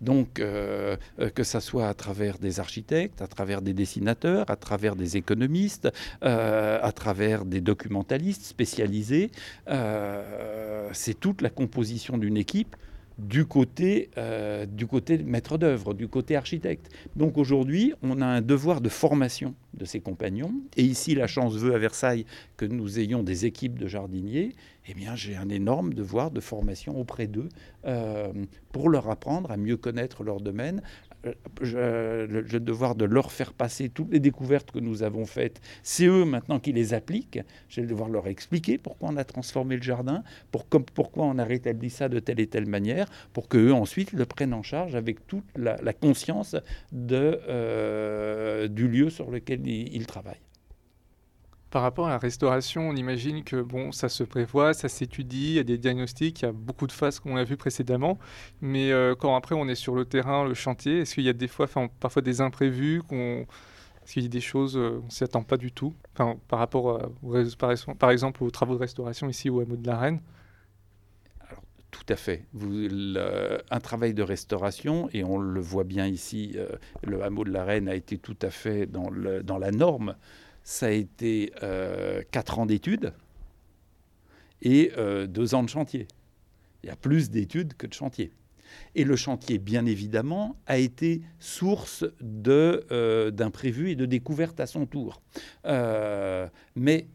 donc, 0.00 0.34
que 0.34 1.42
ça 1.42 1.60
soit 1.60 1.95
travers 1.96 2.38
des 2.38 2.60
architectes, 2.60 3.20
à 3.20 3.26
travers 3.26 3.62
des 3.62 3.74
dessinateurs, 3.74 4.48
à 4.48 4.56
travers 4.56 4.94
des 4.94 5.16
économistes, 5.16 5.88
euh, 6.22 6.78
à 6.80 6.92
travers 6.92 7.44
des 7.44 7.60
documentalistes 7.60 8.44
spécialisés. 8.44 9.30
Euh, 9.68 10.88
c'est 10.92 11.18
toute 11.18 11.42
la 11.42 11.50
composition 11.50 12.18
d'une 12.18 12.36
équipe 12.36 12.76
du 13.18 13.46
côté, 13.46 14.10
euh, 14.18 14.66
du 14.66 14.86
côté 14.86 15.16
maître 15.16 15.56
d'œuvre, 15.56 15.94
du 15.94 16.06
côté 16.06 16.36
architecte. 16.36 16.90
Donc 17.16 17.38
aujourd'hui, 17.38 17.94
on 18.02 18.20
a 18.20 18.26
un 18.26 18.42
devoir 18.42 18.82
de 18.82 18.90
formation 18.90 19.54
de 19.72 19.86
ses 19.86 20.00
compagnons. 20.00 20.52
Et 20.76 20.82
ici, 20.82 21.14
la 21.14 21.26
chance 21.26 21.54
veut 21.54 21.74
à 21.74 21.78
Versailles 21.78 22.26
que 22.58 22.66
nous 22.66 22.98
ayons 22.98 23.22
des 23.22 23.46
équipes 23.46 23.78
de 23.78 23.86
jardiniers. 23.86 24.54
Eh 24.86 24.92
bien, 24.92 25.16
j'ai 25.16 25.34
un 25.34 25.48
énorme 25.48 25.94
devoir 25.94 26.30
de 26.30 26.40
formation 26.40 27.00
auprès 27.00 27.26
d'eux 27.26 27.48
pour 28.70 28.90
leur 28.90 29.08
apprendre 29.08 29.50
à 29.50 29.56
mieux 29.56 29.78
connaître 29.78 30.22
leur 30.22 30.40
domaine, 30.40 30.82
je, 31.62 32.26
le 32.26 32.60
devoir 32.60 32.94
de 32.94 33.04
leur 33.04 33.32
faire 33.32 33.52
passer 33.52 33.88
toutes 33.88 34.12
les 34.12 34.20
découvertes 34.20 34.70
que 34.70 34.78
nous 34.78 35.02
avons 35.02 35.26
faites. 35.26 35.60
C'est 35.82 36.06
eux 36.06 36.24
maintenant 36.24 36.58
qui 36.58 36.72
les 36.72 36.94
appliquent. 36.94 37.40
J'ai 37.68 37.82
le 37.82 37.88
devoir 37.88 38.08
leur 38.08 38.26
expliquer 38.26 38.78
pourquoi 38.78 39.10
on 39.10 39.16
a 39.16 39.24
transformé 39.24 39.76
le 39.76 39.82
jardin, 39.82 40.22
pour, 40.50 40.66
pourquoi 40.66 41.24
on 41.24 41.38
a 41.38 41.44
rétabli 41.44 41.90
ça 41.90 42.08
de 42.08 42.18
telle 42.18 42.40
et 42.40 42.46
telle 42.46 42.66
manière, 42.66 43.08
pour 43.32 43.48
qu'eux 43.48 43.72
ensuite 43.72 44.12
le 44.12 44.26
prennent 44.26 44.54
en 44.54 44.62
charge 44.62 44.94
avec 44.94 45.26
toute 45.26 45.44
la, 45.56 45.76
conscience 45.92 46.56
euh, 47.10 48.68
du 48.68 48.88
lieu 48.88 49.10
sur 49.10 49.30
lequel 49.30 49.66
ils 49.66 50.06
travaillent. 50.06 50.45
Par 51.76 51.82
rapport 51.82 52.06
à 52.06 52.08
la 52.08 52.16
restauration, 52.16 52.88
on 52.88 52.96
imagine 52.96 53.44
que 53.44 53.60
bon, 53.60 53.92
ça 53.92 54.08
se 54.08 54.24
prévoit, 54.24 54.72
ça 54.72 54.88
s'étudie, 54.88 55.48
il 55.48 55.54
y 55.56 55.58
a 55.58 55.62
des 55.62 55.76
diagnostics, 55.76 56.40
il 56.40 56.44
y 56.46 56.48
a 56.48 56.52
beaucoup 56.52 56.86
de 56.86 56.92
phases 56.92 57.20
qu'on 57.20 57.36
a 57.36 57.44
vues 57.44 57.58
précédemment. 57.58 58.18
Mais 58.62 58.92
euh, 58.92 59.14
quand 59.14 59.36
après 59.36 59.54
on 59.54 59.68
est 59.68 59.74
sur 59.74 59.94
le 59.94 60.06
terrain, 60.06 60.48
le 60.48 60.54
chantier, 60.54 61.00
est-ce 61.00 61.14
qu'il 61.14 61.24
y 61.24 61.28
a 61.28 61.34
des 61.34 61.48
fois, 61.48 61.66
parfois 62.00 62.22
des 62.22 62.40
imprévus 62.40 63.02
qu'on 63.06 63.44
Est-ce 64.02 64.14
qu'il 64.14 64.22
y 64.22 64.24
a 64.24 64.30
des 64.30 64.40
choses, 64.40 64.78
on 64.78 65.04
ne 65.04 65.10
s'y 65.10 65.22
attend 65.22 65.42
pas 65.42 65.58
du 65.58 65.70
tout, 65.70 65.92
enfin, 66.14 66.38
par 66.48 66.60
rapport, 66.60 67.10
par, 67.98 68.10
exemple, 68.10 68.42
aux 68.42 68.50
travaux 68.50 68.76
de 68.76 68.80
restauration 68.80 69.28
ici 69.28 69.50
au 69.50 69.60
hameau 69.60 69.76
de 69.76 69.86
la 69.86 69.98
Reine? 69.98 70.20
Tout 71.90 72.06
à 72.08 72.16
fait. 72.16 72.46
Un 73.70 73.80
travail 73.80 74.14
de 74.14 74.22
restauration, 74.22 75.10
et 75.12 75.24
on 75.24 75.36
le 75.36 75.60
voit 75.60 75.84
bien 75.84 76.06
ici, 76.06 76.54
euh, 76.56 76.68
le 77.02 77.22
hameau 77.22 77.44
de 77.44 77.52
la 77.52 77.64
Reine 77.64 77.86
a 77.86 77.94
été 77.94 78.16
tout 78.16 78.38
à 78.40 78.48
fait 78.48 78.86
dans 78.86 79.10
la 79.10 79.70
norme. 79.72 80.14
Ça 80.66 80.86
a 80.86 80.90
été 80.90 81.52
euh, 81.62 82.22
quatre 82.32 82.58
ans 82.58 82.66
d'études 82.66 83.12
et 84.62 84.90
euh, 84.98 85.26
deux 85.26 85.54
ans 85.54 85.62
de 85.62 85.68
chantier. 85.68 86.08
Il 86.82 86.88
y 86.88 86.90
a 86.90 86.96
plus 86.96 87.30
d'études 87.30 87.74
que 87.74 87.86
de 87.86 87.94
chantier. 87.94 88.32
Et 88.96 89.04
le 89.04 89.14
chantier, 89.14 89.58
bien 89.58 89.86
évidemment, 89.86 90.56
a 90.66 90.78
été 90.78 91.22
source 91.38 92.04
d'imprévus 92.20 93.90
et 93.90 93.94
de 93.94 94.06
découvertes 94.06 94.58
à 94.58 94.66
son 94.66 94.86
tour. 94.86 95.22
mais 96.74 97.06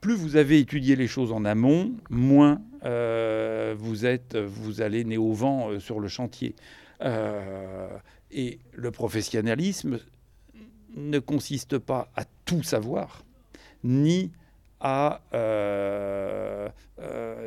plus 0.00 0.14
vous 0.14 0.36
avez 0.36 0.60
étudié 0.60 0.94
les 0.94 1.08
choses 1.08 1.32
en 1.32 1.44
amont, 1.44 1.92
moins 2.08 2.62
euh, 2.84 3.74
vous, 3.76 4.06
êtes, 4.06 4.36
vous 4.36 4.80
allez 4.80 5.04
né 5.04 5.16
au 5.16 5.32
vent 5.32 5.70
euh, 5.70 5.80
sur 5.80 5.98
le 5.98 6.08
chantier. 6.08 6.54
Euh, 7.00 7.88
et 8.30 8.58
le 8.74 8.90
professionnalisme 8.90 9.98
ne 10.98 11.18
consiste 11.18 11.78
pas 11.78 12.10
à 12.16 12.24
tout 12.44 12.62
savoir, 12.62 13.24
ni 13.84 14.30
à 14.80 15.20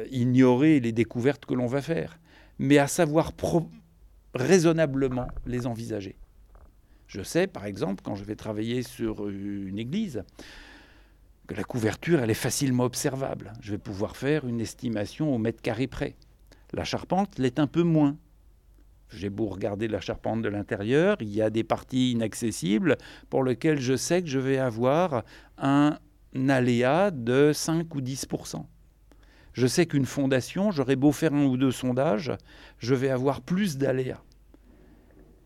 ignorer 0.10 0.80
les 0.80 0.92
découvertes 0.92 1.46
que 1.46 1.54
l'on 1.54 1.68
va 1.68 1.82
faire, 1.82 2.20
mais 2.60 2.78
à 2.78 2.88
savoir 2.88 3.34
raisonnablement 4.34 5.28
les 5.46 5.68
envisager. 5.68 6.16
Je 7.08 7.22
sais, 7.22 7.48
par 7.48 7.66
exemple, 7.66 8.02
quand 8.04 8.16
je 8.16 8.24
vais 8.24 8.36
travailler 8.36 8.84
sur 8.84 9.28
une 9.30 9.78
église, 9.78 10.24
la 11.50 11.64
couverture, 11.66 12.22
elle 12.22 12.30
est 12.30 12.34
facilement 12.34 12.86
observable. 12.86 13.52
Je 13.60 13.72
vais 13.72 13.78
pouvoir 13.78 14.16
faire 14.16 14.48
une 14.48 14.62
estimation 14.62 15.36
au 15.36 15.38
mètre 15.38 15.62
carré 15.62 15.88
près. 15.88 16.16
La 16.72 16.86
charpente 16.86 17.38
l'est 17.38 17.60
un 17.60 17.68
peu 17.68 17.84
moins. 17.84 18.16
J'ai 19.12 19.30
beau 19.30 19.48
regarder 19.48 19.88
la 19.88 20.00
charpente 20.00 20.42
de 20.42 20.50
l'intérieur, 20.50 21.18
il 21.20 21.30
y 21.30 21.42
a 21.42 21.50
des 21.50 21.64
parties 21.64 22.12
inaccessibles 22.12 22.98
pour 23.30 23.44
lesquelles 23.44 23.80
je 23.80 23.96
sais 23.96 24.22
que 24.22 24.30
je 24.30 24.40
vais 24.40 24.58
avoir 24.58 25.24
un 25.58 25.98
aléa 26.48 27.12
de 27.12 27.52
5 27.54 27.94
ou 27.94 28.02
10% 28.02 28.66
Je 29.54 29.68
sais 29.68 29.86
qu'une 29.86 30.06
fondation, 30.06 30.72
j'aurai 30.72 30.96
beau 30.96 31.12
faire 31.12 31.34
un 31.34 31.46
ou 31.46 31.58
deux 31.58 31.72
sondages, 31.72 32.32
je 32.78 32.96
vais 32.96 33.10
avoir 33.10 33.42
plus 33.42 33.78
d'aléas 33.78 34.24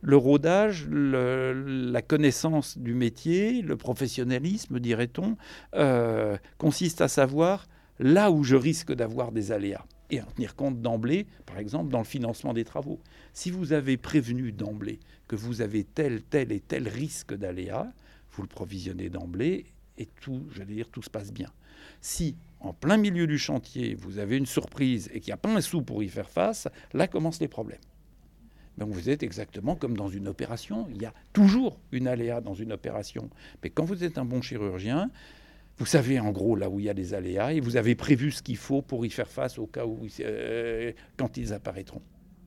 le 0.06 0.18
rodage, 0.18 0.88
la 0.88 2.02
connaissance 2.04 2.78
du 2.78 2.94
métier, 2.94 3.64
le 3.64 3.76
professionnalisme, 3.76 4.80
dirait-on, 4.80 5.36
euh, 5.74 6.38
consiste 6.60 7.02
à 7.02 7.08
savoir 7.08 7.66
là 7.98 8.30
où 8.30 8.44
je 8.44 8.56
risque 8.56 8.94
d'avoir 8.94 9.32
des 9.32 9.52
aléas 9.52 9.86
et 10.12 10.22
en 10.22 10.26
tenir 10.26 10.56
compte 10.56 10.80
d'emblée, 10.82 11.26
par 11.48 11.58
exemple 11.58 11.92
dans 11.92 12.00
le 12.00 12.06
financement 12.06 12.54
des 12.54 12.64
travaux. 12.64 13.00
Si 13.36 13.52
vous 13.52 13.74
avez 13.74 13.98
prévenu 13.98 14.54
d'emblée 14.54 15.02
que 15.28 15.36
vous 15.36 15.60
avez 15.60 15.84
tel, 15.84 16.24
tel 16.24 16.54
et 16.54 16.62
tel 16.62 16.88
risque 16.88 17.34
d'aléas, 17.34 17.92
vous 18.32 18.42
le 18.44 18.48
provisionnez 18.48 19.10
d'emblée 19.10 19.66
et 19.98 20.08
tout, 20.22 20.48
j'allais 20.56 20.76
dire, 20.76 20.88
tout 20.88 21.02
se 21.02 21.10
passe 21.10 21.34
bien. 21.34 21.52
Si 22.00 22.38
en 22.62 22.72
plein 22.72 22.96
milieu 22.96 23.28
du 23.28 23.38
chantier, 23.38 23.94
vous 23.94 24.20
avez 24.20 24.38
une 24.38 24.46
surprise 24.46 25.10
et 25.14 25.20
qu'il 25.20 25.32
n'y 25.32 25.34
a 25.34 25.38
pas 25.38 25.54
un 25.54 25.60
sou 25.60 25.82
pour 25.82 26.02
y 26.02 26.08
faire 26.08 26.30
face, 26.30 26.70
là 26.94 27.10
commencent 27.10 27.42
les 27.42 27.50
problèmes. 27.50 27.82
Donc 28.78 28.92
vous 28.92 29.10
êtes 29.10 29.22
exactement 29.22 29.76
comme 29.76 29.98
dans 29.98 30.08
une 30.08 30.30
opération. 30.30 30.88
Il 30.90 31.02
y 31.02 31.06
a 31.06 31.14
toujours 31.34 31.78
une 31.92 32.08
aléa 32.08 32.40
dans 32.40 32.56
une 32.56 32.72
opération. 32.72 33.30
Mais 33.62 33.70
quand 33.70 33.84
vous 33.84 34.06
êtes 34.06 34.18
un 34.18 34.26
bon 34.26 34.42
chirurgien, 34.42 35.12
vous 35.78 35.86
savez 35.86 36.22
en 36.22 36.32
gros 36.32 36.56
là 36.56 36.70
où 36.70 36.80
il 36.80 36.86
y 36.86 36.90
a 36.90 36.94
des 36.94 37.14
aléas 37.14 37.52
et 37.52 37.60
vous 37.60 37.76
avez 37.76 37.96
prévu 37.96 38.32
ce 38.32 38.42
qu'il 38.42 38.56
faut 38.56 38.82
pour 38.82 39.06
y 39.06 39.10
faire 39.10 39.30
face 39.30 39.60
au 39.60 39.68
cas 39.68 39.86
où 39.86 40.08
euh, 40.22 40.94
quand 41.18 41.36
ils 41.36 41.52
apparaîtront. 41.52 42.02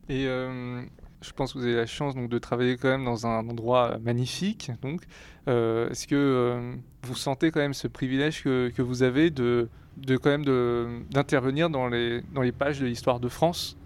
Et 0.08 0.26
euh, 0.26 0.82
je 1.20 1.32
pense 1.32 1.52
que 1.52 1.58
vous 1.58 1.64
avez 1.64 1.76
la 1.76 1.86
chance 1.86 2.14
donc, 2.14 2.30
de 2.30 2.38
travailler 2.38 2.76
quand 2.76 2.88
même 2.88 3.04
dans 3.04 3.26
un 3.26 3.46
endroit 3.48 3.98
magnifique. 3.98 4.70
Donc, 4.82 5.02
euh, 5.48 5.90
est-ce 5.90 6.06
que 6.06 6.74
vous 7.02 7.14
sentez 7.14 7.50
quand 7.50 7.60
même 7.60 7.74
ce 7.74 7.88
privilège 7.88 8.42
que, 8.42 8.82
vous 8.82 9.02
avez 9.02 9.30
de, 9.30 9.68
quand 10.06 10.30
même 10.30 11.04
d'intervenir 11.10 11.68
dans 11.70 11.88
les, 11.88 12.22
pages 12.56 12.80
de 12.80 12.86
l'histoire 12.86 13.20
de 13.20 13.28
France? 13.28 13.76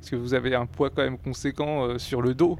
Parce 0.00 0.10
que 0.10 0.16
vous 0.16 0.34
avez 0.34 0.54
un 0.54 0.66
poids 0.66 0.90
quand 0.90 1.02
même 1.02 1.18
conséquent 1.18 1.86
euh, 1.86 1.98
sur 1.98 2.20
le 2.20 2.34
dos? 2.34 2.58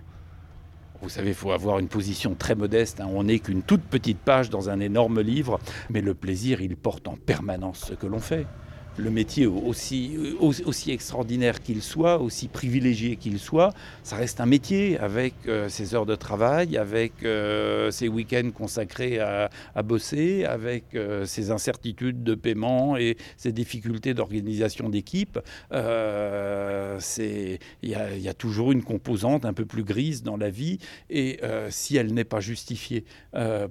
Vous 1.03 1.11
savez, 1.11 1.29
il 1.31 1.35
faut 1.35 1.53
avoir 1.53 1.79
une 1.79 1.89
position 1.89 2.35
très 2.35 2.55
modeste. 2.55 3.03
Hein. 3.03 3.09
On 3.13 3.25
n'est 3.25 3.39
qu'une 3.39 3.63
toute 3.63 3.83
petite 3.83 4.19
page 4.19 4.49
dans 4.49 4.71
un 4.71 4.81
énorme 4.81 5.21
livre, 5.21 5.61
mais 5.91 6.01
le 6.01 6.15
plaisir, 6.15 6.63
il 6.63 6.77
porte 6.77 7.07
en 7.07 7.17
permanence 7.17 7.81
ce 7.81 7.95
que 7.95 8.07
l'on 8.07 8.21
fait 8.21 8.47
le 8.97 9.11
métier 9.11 9.47
aussi, 9.47 10.17
aussi 10.41 10.91
extraordinaire 10.93 11.63
qu'il 11.63 11.83
soit, 11.83 12.21
aussi 12.21 12.49
privilégié 12.49 13.17
qu'il 13.17 13.39
soit, 13.39 13.73
ça 14.03 14.17
reste 14.17 14.41
un 14.41 14.47
métier 14.47 14.99
avec 14.99 15.35
euh, 15.47 15.69
ses 15.69 15.95
heures 15.95 16.07
de 16.07 16.15
travail, 16.15 16.77
avec 16.77 17.13
euh, 17.25 17.91
ses 17.91 18.09
week-ends 18.09 18.51
consacrés 18.55 19.19
à, 19.19 19.51
bosser, 19.85 20.45
avec 20.45 20.95
euh, 20.95 21.25
ses 21.25 21.51
incertitudes 21.51 22.23
de 22.23 22.35
paiement 22.35 22.97
et 22.97 23.17
ses 23.37 23.53
difficultés 23.53 24.15
d'organisation 24.15 24.89
d'équipe. 24.89 25.39
Il 25.73 27.59
y, 27.83 27.89
y, 27.91 28.29
a 28.29 28.35
toujours 28.35 28.73
une 28.73 28.83
composante 28.83 29.45
un 29.45 29.53
peu 29.53 29.65
plus 29.65 29.85
grise 29.85 30.23
dans 30.23 30.37
la 30.37 30.51
vie 30.51 30.79
et 31.11 31.41
si 31.71 31.97
elle 31.97 32.13
n'est 32.15 32.25
pas 32.25 32.41
justifiée 32.41 33.05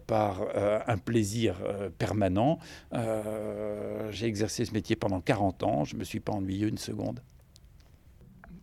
par 0.08 0.42
un 0.88 0.98
plaisir 0.98 1.56
permanent, 1.98 2.60
j'ai 4.12 4.26
exercé 4.26 4.66
ce 4.66 4.74
métier 4.74 4.96
pendant 4.96 5.13
40 5.22 5.64
ans, 5.64 5.84
je 5.84 5.96
ne 5.96 6.00
me 6.00 6.04
suis 6.04 6.20
pas 6.20 6.34
ennuyé 6.34 6.68
une 6.68 6.78
seconde. 6.78 7.22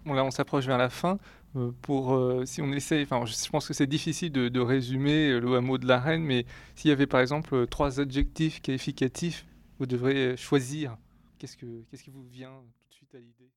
Bon, 0.05 0.15
là, 0.15 0.25
on 0.25 0.31
s'approche 0.31 0.67
vers 0.67 0.79
la 0.79 0.89
fin. 0.89 1.19
Euh, 1.57 1.73
pour, 1.83 2.15
euh, 2.15 2.45
si 2.47 2.63
on 2.63 2.73
essaie, 2.73 3.03
enfin, 3.03 3.25
je, 3.27 3.51
pense 3.51 3.67
que 3.67 3.75
c'est 3.75 3.87
difficile 3.87 4.31
de, 4.31 4.61
résumer 4.61 5.41
le 5.41 5.57
hameau 5.57 5.79
de 5.79 5.87
la 5.87 5.99
Reine, 5.99 6.23
mais 6.23 6.47
s'il 6.77 6.91
y 6.91 6.93
avait 6.93 7.07
par 7.09 7.21
exemple 7.21 7.67
trois 7.67 8.01
adjectifs 8.01 8.63
qualificatifs, 8.63 9.47
vous 9.79 9.87
devrez 9.87 10.37
choisir. 10.37 10.97
Qu'est-ce, 11.39 11.57
que, 11.57 11.85
qu'est-ce 11.91 12.05
qui 12.05 12.11
vous 12.11 12.25
vient 12.25 12.51
tout 12.51 12.89
de 12.91 12.95
suite 12.95 13.15
à 13.15 13.19
l'idée? 13.19 13.51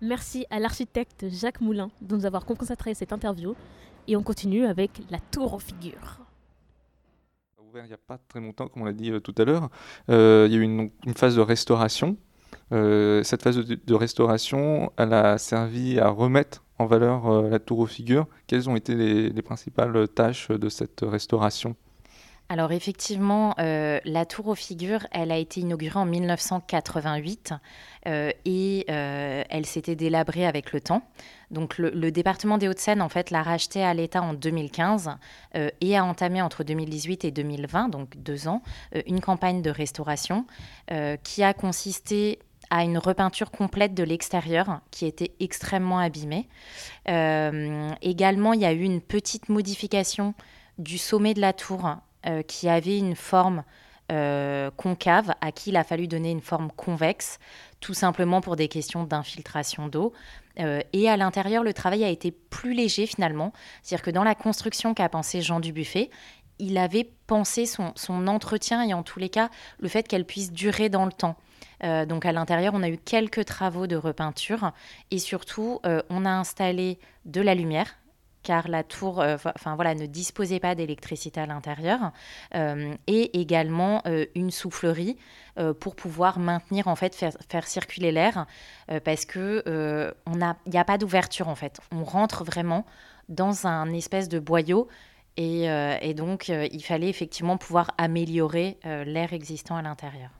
Merci 0.00 0.44
à 0.50 0.58
l'architecte 0.58 1.26
Jacques 1.30 1.60
Moulin 1.60 1.90
de 2.02 2.16
nous 2.16 2.26
avoir 2.26 2.44
consacré 2.44 2.94
cette 2.94 3.12
interview. 3.12 3.54
Et 4.06 4.16
on 4.16 4.22
continue 4.22 4.66
avec 4.66 5.00
la 5.08 5.18
tour 5.18 5.54
aux 5.54 5.58
figures 5.58 6.23
il 7.82 7.88
n'y 7.88 7.92
a 7.92 7.98
pas 7.98 8.18
très 8.28 8.40
longtemps, 8.40 8.68
comme 8.68 8.82
on 8.82 8.84
l'a 8.84 8.92
dit 8.92 9.10
euh, 9.10 9.20
tout 9.20 9.34
à 9.38 9.44
l'heure. 9.44 9.68
Euh, 10.10 10.46
il 10.48 10.54
y 10.54 10.56
a 10.56 10.60
eu 10.60 10.62
une, 10.62 10.90
phase 11.16 11.36
de 11.36 11.40
restauration. 11.40 12.16
Euh, 12.72 13.22
cette 13.22 13.42
phase 13.42 13.56
de, 13.56 13.94
restauration, 13.94 14.92
elle 14.96 15.12
a 15.12 15.38
servi 15.38 15.98
à 15.98 16.08
remettre 16.08 16.64
en 16.78 16.86
valeur 16.86 17.42
la 17.42 17.58
tour 17.58 17.80
aux 17.80 17.86
figures. 17.86 18.26
Quelles 18.46 18.68
ont 18.68 18.76
été 18.76 18.94
les 19.30 19.42
principales 19.42 20.08
tâches 20.08 20.48
de 20.48 20.68
cette 20.68 21.00
restauration? 21.02 21.76
Alors 22.50 22.72
effectivement, 22.72 23.54
euh, 23.58 24.00
la 24.04 24.26
tour 24.26 24.48
aux 24.48 24.54
figures, 24.54 25.06
elle 25.12 25.32
a 25.32 25.38
été 25.38 25.60
inaugurée 25.60 25.98
en 25.98 26.04
1988 26.04 27.54
euh, 28.06 28.30
et 28.44 28.84
euh, 28.90 29.42
elle 29.48 29.64
s'était 29.64 29.96
délabrée 29.96 30.46
avec 30.46 30.72
le 30.72 30.80
temps. 30.82 31.02
Donc 31.50 31.78
le, 31.78 32.10
département 32.10 32.58
des 32.58 32.68
Hauts-de-Seine, 32.68 33.00
en 33.00 33.08
fait, 33.08 33.30
l'a 33.30 33.42
rachetée 33.42 33.82
à 33.82 33.94
l'État 33.94 34.22
en 34.22 34.34
2015 34.34 35.12
et 35.80 35.96
a 35.96 36.04
entamé 36.04 36.42
entre 36.42 36.64
2018 36.64 37.24
et 37.24 37.30
2020, 37.30 37.90
donc 37.90 38.16
deux 38.16 38.48
ans, 38.48 38.60
une 39.06 39.20
campagne 39.20 39.62
de 39.62 39.70
restauration 39.70 40.46
qui 41.22 41.44
a 41.44 41.54
consisté 41.54 42.40
à 42.70 42.82
une 42.82 42.98
repeinture 42.98 43.52
complète 43.52 43.94
de 43.94 44.02
l'extérieur 44.02 44.80
qui 44.90 45.06
était 45.06 45.32
extrêmement 45.38 46.00
abîmée. 46.00 46.48
également, 47.06 48.52
il 48.52 48.60
y 48.60 48.66
a 48.66 48.72
eu 48.72 48.82
une 48.82 49.00
petite 49.00 49.48
modification 49.48 50.34
du 50.78 50.98
sommet 50.98 51.34
de 51.34 51.40
la 51.40 51.52
tour 51.52 51.98
euh, 52.26 52.42
qui 52.42 52.70
avait 52.70 52.98
une 52.98 53.16
forme 53.16 53.64
euh, 54.10 54.70
concave, 54.76 55.34
à 55.42 55.52
qui 55.52 55.70
il 55.70 55.76
a 55.76 55.84
fallu 55.84 56.08
donner 56.08 56.30
une 56.30 56.40
forme 56.40 56.70
convexe, 56.70 57.38
tout 57.80 57.92
simplement 57.92 58.40
pour 58.40 58.56
des 58.56 58.68
questions 58.68 59.04
d'infiltration 59.04 59.88
d'eau. 59.88 60.14
Euh, 60.58 60.80
et 60.94 61.10
à 61.10 61.18
l'intérieur, 61.18 61.62
le 61.62 61.74
travail 61.74 62.02
a 62.02 62.08
été 62.08 62.30
plus 62.30 62.72
léger 62.72 63.06
finalement. 63.06 63.52
C'est-à-dire 63.82 64.04
que 64.04 64.10
dans 64.10 64.24
la 64.24 64.34
construction 64.34 64.94
qu'a 64.94 65.08
pensé 65.10 65.42
Jean 65.42 65.60
Dubuffet, 65.60 66.08
il 66.58 66.78
avait 66.78 67.10
pensé 67.26 67.66
son, 67.66 67.92
son, 67.94 68.26
entretien 68.26 68.82
et 68.82 68.94
en 68.94 69.02
tous 69.02 69.18
les 69.18 69.28
cas 69.28 69.50
le 69.78 69.88
fait 69.88 70.08
qu'elle 70.08 70.24
puisse 70.24 70.52
durer 70.52 70.88
dans 70.88 71.04
le 71.04 71.12
temps. 71.12 71.36
donc 71.82 72.24
à 72.24 72.32
l'intérieur, 72.32 72.72
on 72.74 72.82
a 72.82 72.88
eu 72.88 72.96
quelques 72.96 73.44
travaux 73.44 73.86
de 73.86 73.96
repeinture 73.96 74.72
et 75.10 75.18
surtout, 75.18 75.80
on 76.08 76.24
a 76.24 76.30
installé 76.30 77.00
de 77.24 77.40
la 77.40 77.56
lumière, 77.56 77.96
car 78.44 78.68
la 78.68 78.84
tour 78.84 79.20
euh, 79.20 79.36
enfin, 79.56 79.74
voilà, 79.74 79.96
ne 79.96 80.06
disposait 80.06 80.60
pas 80.60 80.76
d'électricité 80.76 81.40
à 81.40 81.46
l'intérieur, 81.46 82.12
euh, 82.54 82.94
et 83.08 83.40
également 83.40 84.02
euh, 84.06 84.26
une 84.36 84.52
soufflerie 84.52 85.16
pour 85.78 85.94
pouvoir 85.94 86.40
maintenir, 86.40 86.88
en 86.88 86.96
fait, 86.96 87.14
faire, 87.14 87.66
circuler 87.68 88.10
l'air, 88.10 88.46
parce 89.04 89.24
qu'il 89.24 89.62
n'y 90.26 90.78
a, 90.78 90.84
pas 90.84 90.98
d'ouverture, 90.98 91.46
en 91.46 91.54
fait. 91.54 91.78
On 91.92 92.02
rentre 92.02 92.42
vraiment 92.42 92.84
dans 93.28 93.68
un 93.68 93.92
espèce 93.92 94.28
de 94.28 94.40
boyau 94.40 94.88
et 95.36 96.14
donc, 96.16 96.48
il 96.48 96.82
fallait 96.82 97.08
effectivement 97.08 97.56
pouvoir 97.56 97.92
améliorer 97.98 98.78
l'air 98.82 99.32
existant 99.32 99.76
à 99.76 99.82
l'intérieur. 99.82 100.30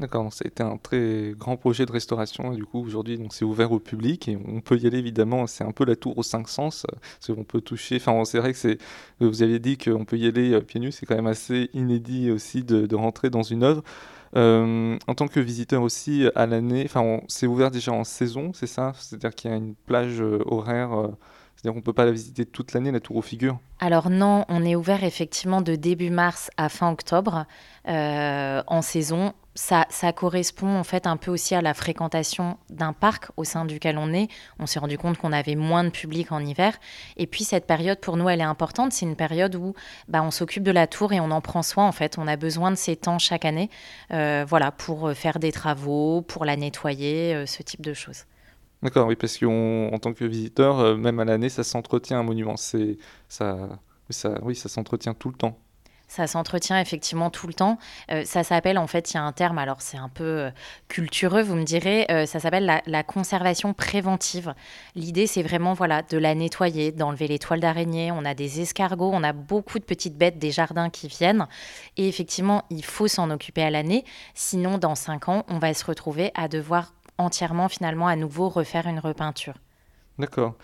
D'accord, 0.00 0.32
ça 0.32 0.44
a 0.44 0.48
été 0.48 0.62
un 0.62 0.78
très 0.78 1.34
grand 1.38 1.56
projet 1.56 1.86
de 1.86 1.92
restauration 1.92 2.52
du 2.52 2.64
coup 2.64 2.84
aujourd'hui 2.84 3.18
donc 3.18 3.34
c'est 3.34 3.44
ouvert 3.44 3.70
au 3.72 3.78
public 3.78 4.26
et 4.26 4.38
on 4.48 4.60
peut 4.60 4.76
y 4.76 4.86
aller 4.86 4.98
évidemment, 4.98 5.46
c'est 5.46 5.64
un 5.64 5.70
peu 5.70 5.84
la 5.84 5.96
tour 5.96 6.18
aux 6.18 6.22
cinq 6.22 6.48
sens, 6.48 6.86
parce 7.20 7.36
qu'on 7.36 7.44
peut 7.44 7.60
toucher, 7.60 7.96
enfin 7.96 8.24
c'est 8.24 8.38
vrai 8.38 8.52
que 8.52 8.78
vous 9.20 9.42
aviez 9.42 9.58
dit 9.58 9.78
qu'on 9.78 10.04
peut 10.04 10.16
y 10.16 10.26
aller 10.26 10.60
pieds 10.62 10.80
nus, 10.80 10.92
c'est 10.92 11.06
quand 11.06 11.14
même 11.14 11.26
assez 11.26 11.70
inédit 11.72 12.30
aussi 12.30 12.64
de, 12.64 12.94
rentrer 12.94 13.30
dans 13.30 13.42
une 13.42 13.62
œuvre. 13.62 13.82
Euh, 14.34 14.96
en 15.06 15.14
tant 15.14 15.28
que 15.28 15.40
visiteur 15.40 15.82
aussi 15.82 16.26
à 16.34 16.46
l'année, 16.46 16.82
enfin 16.86 17.20
c'est 17.28 17.46
ouvert 17.46 17.70
déjà 17.70 17.92
en 17.92 18.04
saison, 18.04 18.52
c'est 18.54 18.66
ça? 18.66 18.92
C'est-à-dire 18.96 19.34
qu'il 19.34 19.50
y 19.50 19.54
a 19.54 19.56
une 19.56 19.74
plage 19.74 20.22
euh, 20.22 20.42
horaire 20.46 20.92
euh, 20.94 21.08
c'est-à-dire 21.54 21.74
qu'on 21.74 21.80
ne 21.80 21.84
peut 21.84 21.92
pas 21.92 22.06
la 22.06 22.12
visiter 22.12 22.46
toute 22.46 22.72
l'année, 22.72 22.90
la 22.90 22.98
tour 22.98 23.16
aux 23.16 23.22
figures? 23.22 23.58
Alors 23.78 24.08
non, 24.08 24.46
on 24.48 24.64
est 24.64 24.74
ouvert 24.74 25.04
effectivement 25.04 25.60
de 25.60 25.76
début 25.76 26.10
mars 26.10 26.50
à 26.56 26.68
fin 26.68 26.90
octobre 26.90 27.44
en 27.84 28.82
saison 28.82 29.32
ça, 29.54 29.84
correspond 30.14 30.78
en 30.78 30.84
fait 30.84 31.06
un 31.06 31.16
peu 31.16 31.30
aussi 31.30 31.54
à 31.54 31.60
la 31.60 31.74
fréquentation 31.74 32.56
d'un 32.70 32.92
parc 32.92 33.30
au 33.36 33.44
sein 33.44 33.64
duquel 33.64 33.98
on 33.98 34.12
est. 34.12 34.28
On 34.58 34.66
s'est 34.66 34.78
rendu 34.78 34.96
compte 34.96 35.18
qu'on 35.18 35.32
avait 35.32 35.56
moins 35.56 35.84
de 35.84 35.90
public 35.90 36.32
en 36.32 36.40
hiver. 36.40 36.78
Et 37.16 37.26
puis 37.26 37.44
cette 37.44 37.66
période, 37.66 38.00
pour 38.00 38.16
nous, 38.16 38.28
elle 38.28 38.40
est 38.40 38.44
importante. 38.44 38.92
C'est 38.92 39.04
une 39.04 39.16
période 39.16 39.54
où 39.54 39.74
bah, 40.08 40.22
on 40.22 40.30
s'occupe 40.30 40.62
de 40.62 40.70
la 40.70 40.86
tour 40.86 41.12
et 41.12 41.20
on 41.20 41.30
en 41.30 41.40
prend 41.40 41.62
soin 41.62 41.86
en 41.86 41.92
fait. 41.92 42.16
On 42.18 42.26
a 42.26 42.36
besoin 42.36 42.70
de 42.70 42.76
ces 42.76 42.96
temps 42.96 43.18
chaque 43.18 43.44
année 43.44 43.68
euh, 44.12 44.44
voilà, 44.48 44.70
pour 44.70 45.08
euh, 45.08 45.14
faire 45.14 45.38
des 45.38 45.52
travaux, 45.52 46.22
pour 46.22 46.44
la 46.44 46.56
nettoyer, 46.56 47.34
euh, 47.34 47.46
ce 47.46 47.62
type 47.62 47.82
de 47.82 47.94
choses. 47.94 48.24
D'accord, 48.82 49.06
oui, 49.06 49.16
parce 49.16 49.38
qu'en 49.38 49.96
tant 50.00 50.12
que 50.12 50.24
visiteur, 50.24 50.96
même 50.96 51.20
à 51.20 51.24
l'année, 51.24 51.48
ça 51.48 51.62
s'entretient 51.62 52.18
un 52.18 52.24
monument. 52.24 52.56
Ça, 52.56 53.68
oui, 54.42 54.56
ça 54.56 54.68
s'entretient 54.68 55.14
tout 55.14 55.28
le 55.28 55.36
temps. 55.36 55.56
Ça 56.12 56.26
s'entretient 56.26 56.78
effectivement 56.78 57.30
tout 57.30 57.46
le 57.46 57.54
temps. 57.54 57.78
Euh, 58.10 58.26
ça 58.26 58.44
s'appelle, 58.44 58.76
en 58.76 58.86
fait, 58.86 59.12
il 59.12 59.14
y 59.14 59.16
a 59.16 59.22
un 59.22 59.32
terme, 59.32 59.56
alors 59.56 59.80
c'est 59.80 59.96
un 59.96 60.10
peu 60.10 60.24
euh, 60.24 60.50
cultureux, 60.88 61.40
vous 61.40 61.54
me 61.54 61.64
direz, 61.64 62.04
euh, 62.10 62.26
ça 62.26 62.38
s'appelle 62.38 62.82
la, 62.84 63.02
conservation 63.02 63.72
préventive. 63.72 64.52
L'idée, 64.94 65.26
c'est 65.26 65.42
vraiment 65.42 65.72
voilà, 65.72 66.02
de 66.02 66.18
la 66.18 66.34
nettoyer, 66.34 66.92
d'enlever 66.92 67.28
les 67.28 67.38
toiles 67.38 67.60
d'araignée. 67.60 68.12
On 68.12 68.26
a 68.26 68.34
des 68.34 68.60
escargots, 68.60 69.10
on 69.10 69.22
a 69.22 69.32
beaucoup 69.32 69.78
de 69.78 69.84
petites 69.84 70.18
bêtes 70.18 70.38
des 70.38 70.50
jardins 70.50 70.90
qui 70.90 71.08
viennent. 71.08 71.46
Et 71.96 72.08
effectivement, 72.08 72.66
il 72.68 72.84
faut 72.84 73.08
s'en 73.08 73.30
occuper 73.30 73.62
à 73.62 73.70
l'année. 73.70 74.04
Sinon, 74.34 74.76
dans 74.76 74.94
cinq 74.94 75.30
ans, 75.30 75.46
on 75.48 75.58
va 75.58 75.72
se 75.72 75.86
retrouver 75.86 76.30
à 76.34 76.46
devoir 76.46 76.92
entièrement, 77.16 77.70
finalement, 77.70 78.06
à 78.06 78.16
nouveau 78.16 78.50
refaire 78.50 78.86
une 78.86 78.98
repeinture. 78.98 79.54
D'accord. 80.18 80.56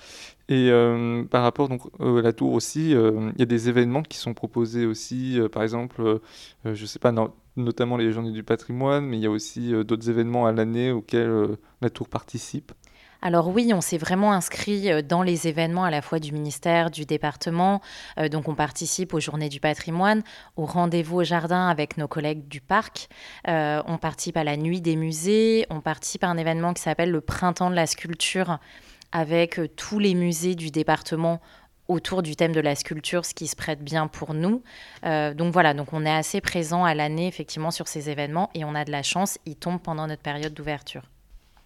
Et 0.49 0.71
euh, 0.71 1.25
par 1.25 1.43
rapport 1.43 1.69
donc, 1.69 1.83
à 2.01 2.23
la 2.23 2.33
tour 2.33 2.55
aussi, 2.55 2.95
euh, 2.95 3.31
il 3.35 3.39
y 3.39 3.43
a 3.43 3.47
des 3.47 3.69
événements 3.69 4.03
qui 4.03 4.17
sont 4.17 4.33
proposés 4.33 4.87
aussi, 4.87 5.39
euh, 5.39 5.49
par 5.49 5.63
exemple, 5.63 6.21
je 6.65 6.71
ne 6.71 6.87
sais 6.87 6.99
pas, 6.99 7.13
notamment 7.57 7.99
les 7.99 8.13
journées 8.13 8.33
du 8.33 8.43
patrimoine, 8.43 9.05
mais 9.05 9.19
il 9.19 9.23
y 9.23 9.27
a 9.27 9.31
aussi 9.31 9.73
d'autres 9.85 10.09
événements 10.09 10.47
à 10.47 10.53
l'année 10.53 10.91
auxquels 10.91 11.59
la 11.83 11.91
tour 11.91 12.09
participe. 12.09 12.73
Alors 13.21 13.49
oui, 13.49 13.73
on 13.75 13.81
s'est 13.81 13.99
vraiment 13.99 14.33
inscrit 14.33 15.03
dans 15.03 15.25
les 15.25 15.49
événements 15.49 15.83
à 15.83 15.91
la 15.91 16.03
fois 16.03 16.21
du 16.21 16.33
ministère, 16.33 16.93
du 16.93 17.05
département. 17.05 17.83
donc 18.31 18.49
on 18.49 18.55
participe 18.55 19.13
aux 19.13 19.19
journées 19.19 19.49
du 19.49 19.59
patrimoine, 19.59 20.23
au 20.57 20.67
rendez-vous 20.67 21.17
au 21.17 21.25
jardin 21.25 21.67
avec 21.67 21.99
nos 21.99 22.07
collègues 22.07 22.47
du 22.47 22.61
parc. 22.61 23.09
on 23.45 23.99
participe 24.01 24.37
à 24.37 24.45
la 24.45 24.57
nuit 24.57 24.81
des 24.81 24.95
musées. 24.95 25.67
On 25.69 25.81
participe 25.81 26.23
à 26.23 26.29
un 26.29 26.39
événement 26.39 26.75
qui 26.75 26.83
s'appelle 26.83 27.11
le 27.11 27.21
printemps 27.21 27.71
de 27.71 27.75
la 27.75 27.87
sculpture 27.87 28.61
avec 29.13 29.59
euh, 29.59 29.69
tous 29.69 29.99
les 29.99 30.15
musées 30.15 30.55
du 30.55 30.71
département 30.71 31.41
autour 31.89 32.23
du 32.23 32.37
thème 32.37 32.53
de 32.53 32.61
la 32.61 32.75
sculpture, 32.75 33.25
ce 33.25 33.33
qui 33.33 33.47
se 33.47 33.57
prête 33.57 33.83
bien 33.83 34.09
pour 34.09 34.35
nous. 34.35 34.63
Euh, 35.07 35.33
donc 35.33 35.55
voilà, 35.55 35.73
donc 35.73 35.95
on 35.95 36.05
est 36.05 36.11
assez 36.11 36.43
présent 36.43 36.85
à 36.85 36.95
l'année 36.95 37.27
effectivement 37.27 37.71
sur 37.71 37.89
ces 37.89 38.11
événements 38.11 38.51
et 38.55 38.65
on 38.65 38.75
a 38.75 38.85
de 38.85 38.91
la 38.91 39.03
chance, 39.03 39.39
ils 39.47 39.57
tombent 39.57 39.81
pendant 39.81 40.07
notre 40.07 40.21
période 40.21 40.53
d'ouverture. 40.53 41.03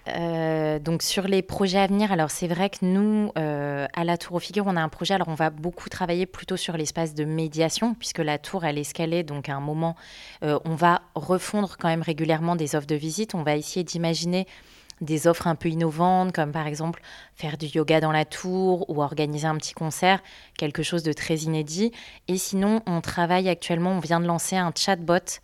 Euh, 0.09 0.79
donc 0.79 1.03
sur 1.03 1.27
les 1.29 1.43
projets 1.43 1.79
à 1.79 1.87
venir, 1.89 2.13
alors 2.13 2.31
c'est 2.31 2.47
vrai 2.47 2.71
que 2.71 2.85
nous, 2.85 3.33
à 3.35 4.05
la 4.05 4.17
Tour 4.17 4.37
aux 4.37 4.41
Figures, 4.41 4.65
on 4.67 4.77
a 4.77 4.81
un 4.81 4.89
projet, 4.89 5.15
alors 5.15 5.29
on 5.29 5.35
va 5.35 5.51
beaucoup 5.51 5.89
travailler 5.89 6.27
plutôt 6.27 6.57
sur 6.57 6.77
l'espace 6.77 7.15
de 7.15 7.25
médiation, 7.25 7.95
puisque 7.95 8.19
la 8.19 8.39
tour, 8.39 8.65
elle 8.65 8.79
est 8.79 8.83
escalée, 8.83 9.23
donc 9.25 9.49
à 9.49 9.55
un 9.55 9.61
moment, 9.61 9.97
on 10.43 10.75
va 10.75 11.03
refondre 11.15 11.77
quand 11.79 11.89
même 11.89 12.03
régulièrement 12.03 12.57
des 12.57 12.75
offres 12.75 12.87
de 12.87 12.97
visite, 12.97 13.37
on 13.37 13.43
va 13.43 13.57
essayer 13.57 13.85
d'imaginer 13.85 14.47
des 15.03 15.27
offres 15.27 15.47
un 15.47 15.55
peu 15.55 15.69
innovantes, 15.69 16.33
comme 16.33 16.53
par 16.53 16.67
exemple 16.67 17.03
faire 17.35 17.59
du 17.59 17.67
yoga 17.67 18.01
dans 18.01 18.13
la 18.13 18.25
tour 18.25 18.89
ou 18.89 19.03
organiser 19.03 19.47
un 19.47 19.57
petit 19.57 19.75
concert, 19.75 20.23
quelque 20.57 20.83
chose 20.83 21.03
de 21.03 21.13
très 21.13 21.39
inédit. 21.39 21.93
Et 22.29 22.39
sinon, 22.39 22.81
on 22.87 23.01
travaille 23.01 23.49
actuellement, 23.49 23.91
on 23.91 24.01
vient 24.01 24.21
de 24.21 24.27
lancer 24.27 24.57
un 24.57 24.73
chatbot 24.75 25.41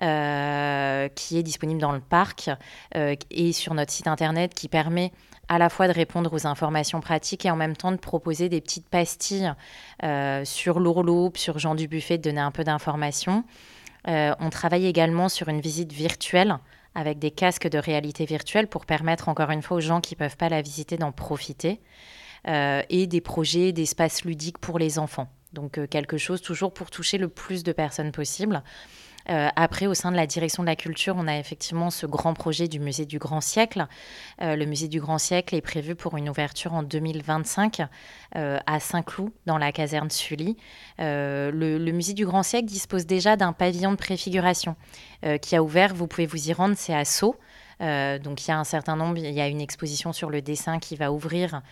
euh, 0.00 1.08
qui 1.14 1.38
est 1.38 1.42
disponible 1.42 1.80
dans 1.80 1.92
le 1.92 2.00
parc 2.00 2.50
euh, 2.96 3.14
et 3.30 3.52
sur 3.52 3.74
notre 3.74 3.92
site 3.92 4.08
internet 4.08 4.54
qui 4.54 4.68
permet 4.68 5.12
à 5.48 5.58
la 5.58 5.68
fois 5.68 5.86
de 5.86 5.92
répondre 5.92 6.32
aux 6.32 6.46
informations 6.46 7.00
pratiques 7.00 7.44
et 7.44 7.50
en 7.50 7.56
même 7.56 7.76
temps 7.76 7.92
de 7.92 7.98
proposer 7.98 8.48
des 8.48 8.62
petites 8.62 8.88
pastilles 8.88 9.52
euh, 10.02 10.46
sur 10.46 10.80
l'ourloupe, 10.80 11.36
sur 11.36 11.58
Jean 11.58 11.74
Dubuffet, 11.74 12.16
de 12.16 12.22
donner 12.22 12.40
un 12.40 12.50
peu 12.50 12.64
d'informations. 12.64 13.44
on 14.06 14.50
travaille 14.50 14.86
également 14.86 15.28
sur 15.28 15.48
une 15.48 15.60
visite 15.60 15.92
virtuelle 15.92 16.56
avec 16.94 17.18
des 17.18 17.30
casques 17.30 17.68
de 17.68 17.78
réalité 17.78 18.24
virtuelle 18.24 18.66
pour 18.66 18.86
permettre 18.86 19.28
encore 19.28 19.50
une 19.50 19.62
fois 19.62 19.78
aux 19.78 19.80
gens 19.80 20.00
qui 20.00 20.14
ne 20.14 20.18
peuvent 20.18 20.36
pas 20.36 20.48
la 20.48 20.62
visiter 20.62 20.96
d'en 20.96 21.12
profiter, 21.12 21.80
euh, 22.48 22.82
et 22.90 23.06
des 23.06 23.20
projets 23.20 23.70
d'espace 23.72 24.24
ludique 24.24 24.58
pour 24.58 24.80
les 24.80 24.98
enfants. 24.98 25.28
Donc 25.52 25.78
euh, 25.78 25.86
quelque 25.86 26.18
chose 26.18 26.42
toujours 26.42 26.74
pour 26.74 26.90
toucher 26.90 27.16
le 27.16 27.28
plus 27.28 27.62
de 27.62 27.70
personnes 27.70 28.10
possible. 28.10 28.64
Euh, 29.30 29.48
après, 29.56 29.86
au 29.86 29.94
sein 29.94 30.10
de 30.10 30.16
la 30.16 30.26
direction 30.26 30.62
de 30.62 30.68
la 30.68 30.76
culture, 30.76 31.14
on 31.18 31.26
a 31.26 31.36
effectivement 31.38 31.90
ce 31.90 32.06
grand 32.06 32.34
projet 32.34 32.68
du 32.68 32.80
musée 32.80 33.06
du 33.06 33.18
Grand 33.18 33.40
Siècle. 33.40 33.86
Euh, 34.40 34.56
le 34.56 34.66
musée 34.66 34.88
du 34.88 35.00
Grand 35.00 35.18
Siècle 35.18 35.54
est 35.54 35.60
prévu 35.60 35.94
pour 35.94 36.16
une 36.16 36.28
ouverture 36.28 36.74
en 36.74 36.82
2025 36.82 37.82
euh, 38.36 38.58
à 38.66 38.80
Saint-Cloud, 38.80 39.30
dans 39.46 39.58
la 39.58 39.72
caserne 39.72 40.10
Sully. 40.10 40.56
Le, 40.98 41.90
musée 41.92 42.14
du 42.14 42.24
Grand 42.24 42.42
Siècle 42.42 42.66
dispose 42.66 43.06
déjà 43.06 43.36
d'un 43.36 43.52
pavillon 43.52 43.92
de 43.92 43.96
préfiguration 43.96 44.76
qui 45.40 45.54
a 45.54 45.62
ouvert. 45.62 45.94
Vous 45.94 46.06
pouvez 46.06 46.26
vous 46.26 46.48
y 46.48 46.52
rendre, 46.52 46.74
c'est 46.76 46.94
à 46.94 47.04
Sceaux. 47.04 47.36
Euh, 47.80 48.18
donc 48.18 48.44
il 48.46 48.48
y 48.48 48.50
a 48.52 48.58
un 48.58 48.64
certain 48.64 48.96
nombre, 48.96 49.18
il 49.18 49.32
y 49.32 49.40
a 49.40 49.48
une 49.48 49.60
exposition 49.60 50.12
sur 50.12 50.30
le 50.30 50.42
dessin 50.42 50.78
qui 50.78 50.96
va 50.96 51.12
ouvrir, 51.12 51.62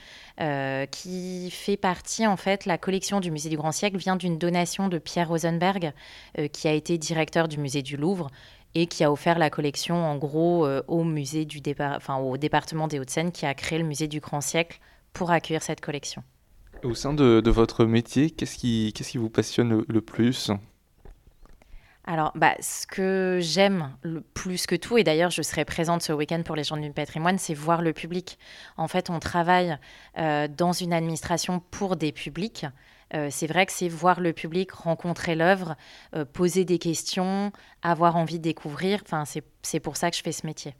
euh, 0.40 0.86
qui 0.86 1.50
fait 1.50 1.76
partie 1.76 2.26
en 2.26 2.36
fait, 2.36 2.66
la 2.66 2.78
collection 2.78 3.20
du 3.20 3.30
Musée 3.30 3.50
du 3.50 3.56
Grand 3.56 3.72
Siècle 3.72 3.96
vient 3.96 4.16
d'une 4.16 4.38
donation 4.38 4.88
de 4.88 4.98
Pierre 4.98 5.28
Rosenberg, 5.28 5.92
euh, 6.38 6.48
qui 6.48 6.68
a 6.68 6.72
été 6.72 6.98
directeur 6.98 7.48
du 7.48 7.58
Musée 7.58 7.82
du 7.82 7.96
Louvre 7.96 8.28
et 8.74 8.86
qui 8.86 9.02
a 9.02 9.10
offert 9.10 9.38
la 9.38 9.50
collection 9.50 9.96
en 9.96 10.16
gros 10.16 10.64
au 10.86 11.02
musée 11.02 11.44
du 11.44 11.60
enfin, 11.80 12.18
au 12.18 12.36
département 12.36 12.86
des 12.86 13.00
Hauts-de-Seine 13.00 13.32
qui 13.32 13.44
a 13.44 13.52
créé 13.52 13.80
le 13.80 13.84
Musée 13.84 14.06
du 14.06 14.20
Grand 14.20 14.40
Siècle 14.40 14.78
pour 15.12 15.32
accueillir 15.32 15.60
cette 15.60 15.80
collection. 15.80 16.22
Au 16.84 16.94
sein 16.94 17.12
de, 17.12 17.50
votre 17.50 17.84
métier, 17.84 18.30
qu'est-ce 18.30 18.56
qui 18.56 19.18
vous 19.18 19.28
passionne 19.28 19.84
le 19.88 20.00
plus? 20.00 20.52
Alors, 22.10 22.32
bah, 22.34 22.56
ce 22.58 22.88
que 22.88 23.38
j'aime 23.40 23.96
le 24.02 24.20
plus 24.20 24.66
que 24.66 24.74
tout, 24.74 24.98
et 24.98 25.04
d'ailleurs 25.04 25.30
je 25.30 25.42
serai 25.42 25.64
présente 25.64 26.02
ce 26.02 26.12
week-end 26.12 26.42
pour 26.44 26.56
les 26.56 26.64
Journées 26.64 26.88
du 26.88 26.92
patrimoine, 26.92 27.38
c'est 27.38 27.54
voir 27.54 27.82
le 27.82 27.92
public. 27.92 28.36
En 28.76 28.88
fait, 28.88 29.10
on 29.10 29.20
travaille 29.20 29.78
euh, 30.18 30.48
dans 30.48 30.72
une 30.72 30.92
administration 30.92 31.62
pour 31.70 31.94
des 31.94 32.10
publics. 32.10 32.66
Euh, 33.14 33.28
c'est 33.30 33.46
vrai 33.46 33.64
que 33.64 33.70
c'est 33.70 33.88
voir 33.88 34.18
le 34.18 34.32
public, 34.32 34.72
rencontrer 34.72 35.36
l'œuvre, 35.36 35.76
euh, 36.16 36.24
poser 36.24 36.64
des 36.64 36.80
questions, 36.80 37.52
avoir 37.80 38.16
envie 38.16 38.38
de 38.38 38.44
découvrir. 38.44 39.02
Enfin, 39.04 39.22
c'est 39.62 39.80
pour 39.80 39.96
ça 39.96 40.10
que 40.10 40.16
je 40.16 40.22
fais 40.24 40.32
ce 40.32 40.44
métier. 40.48 40.74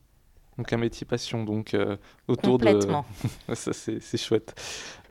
Donc 0.61 0.75
un 0.75 0.77
métier 0.77 1.07
passion, 1.07 1.43
donc 1.43 1.73
euh, 1.73 1.97
autour 2.29 2.59
Complètement. 2.59 3.07
de... 3.49 3.55
ça 3.55 3.73
c'est 3.73 4.19
chouette. 4.19 4.55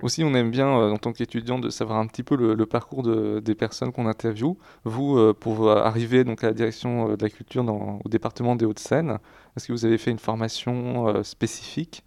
Aussi 0.04 0.24
on 0.24 0.36
aime 0.36 0.52
bien 0.52 0.68
euh, 0.68 0.92
en 0.92 0.98
tant 0.98 1.12
qu'étudiant 1.12 1.58
de 1.58 1.72
savoir 1.72 1.98
un 1.98 2.06
petit 2.06 2.22
peu 2.22 2.36
le, 2.36 2.66
parcours 2.68 3.02
de, 3.02 3.40
des 3.40 3.56
personnes 3.56 3.92
qu'on 3.92 4.06
interviewe. 4.06 4.58
Vous, 4.84 5.18
euh, 5.18 5.34
pour 5.34 5.72
arriver 5.72 6.24
donc 6.24 6.44
à 6.44 6.48
la 6.48 6.54
direction 6.54 7.16
de 7.16 7.24
la 7.24 7.32
culture 7.32 7.64
dans, 7.64 8.00
au 8.06 8.10
département 8.10 8.56
des 8.56 8.66
Hauts-de-Seine, 8.66 9.18
est-ce 9.58 9.66
que 9.66 9.72
vous 9.72 9.86
avez 9.86 9.98
fait 9.98 10.12
une 10.12 10.20
formation 10.20 11.24
spécifique? 11.24 12.04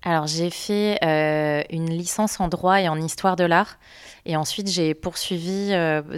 Alors 0.00 0.26
j'ai 0.26 0.48
fait 0.48 0.98
une 1.68 1.90
licence 1.90 2.40
en 2.40 2.48
droit 2.48 2.80
et 2.80 2.88
en 2.88 2.98
histoire 2.98 3.36
de 3.36 3.44
l'art 3.44 3.78
et 4.24 4.34
ensuite 4.34 4.70
j'ai 4.70 4.94
poursuivi 4.94 5.72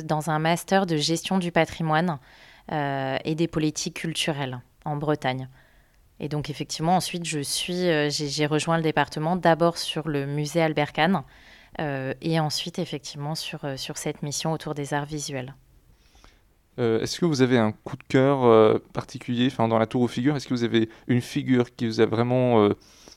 dans 0.05 0.31
un 0.31 0.38
master 0.38 0.87
de 0.87 0.97
gestion 0.97 1.38
du 1.38 1.51
patrimoine 1.51 2.21
et 2.71 3.35
des 3.35 3.49
politiques 3.49 3.97
culturelles 3.97 4.61
en 4.85 4.95
Bretagne. 4.95 5.49
Et 6.20 6.29
donc 6.29 6.50
effectivement, 6.50 6.96
ensuite, 6.96 7.27
je 7.27 7.40
suis, 7.40 7.88
euh, 7.88 8.09
j'ai 8.11 8.46
rejoint 8.46 8.77
le 8.77 8.83
département 8.83 9.37
d'abord 9.37 9.79
sur 9.79 10.09
le 10.09 10.27
musée 10.27 10.62
Albert 10.62 10.92
Kahn 10.92 11.22
euh, 11.81 12.14
et 12.22 12.38
ensuite 12.38 12.79
effectivement 12.79 13.35
sur, 13.35 13.64
euh, 13.64 13.77
sur 13.77 13.98
cette 13.98 14.22
mission 14.22 14.53
autour 14.53 14.74
des 14.74 14.94
arts 14.94 15.07
visuels. 15.07 15.55
Est-ce 16.77 17.20
que 17.20 17.24
vous 17.24 17.40
avez 17.40 17.57
un 17.57 17.70
coup 17.70 17.96
de 17.96 18.03
cœur 18.03 18.81
particulier 18.92 19.48
dans 19.57 19.79
la 19.79 19.87
tour 19.87 20.03
aux 20.03 20.09
figures? 20.09 20.35
Est-ce 20.35 20.48
que 20.48 20.55
vous 20.55 20.64
avez 20.64 20.88
une 21.07 21.20
figure 21.20 21.72
qui 21.72 21.87
vous 21.87 22.00
a 22.00 22.07
vraiment 22.07 22.68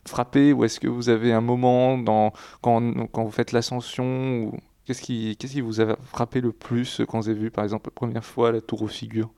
frappé 0.05 0.53
ou 0.53 0.63
est-ce 0.63 0.79
que 0.79 0.88
vous 0.88 1.10
avez 1.10 1.33
un 1.33 1.41
moment 1.41 1.97
dans, 1.97 2.33
quand, 2.62 3.07
quand 3.07 3.23
vous 3.23 3.31
faites 3.31 3.53
l'ascension 3.53 4.51
Qu'est-ce 4.86 5.01
qui, 5.01 5.36
qu'est-ce 5.38 5.53
qui 5.53 5.62
vous 5.62 5.81
a 5.81 5.95
frappé 6.03 6.39
le 6.39 6.51
plus 6.51 7.01
quand 7.10 7.19
vous 7.19 7.29
avez 7.29 7.39
vu, 7.39 7.49
par 7.49 7.63
exemple, 7.63 7.88
la 7.88 7.95
première 7.95 8.23
fois 8.23 8.51
la 8.51 8.62
tour 8.62 8.83
aux 8.83 8.88
figures? 8.88 9.31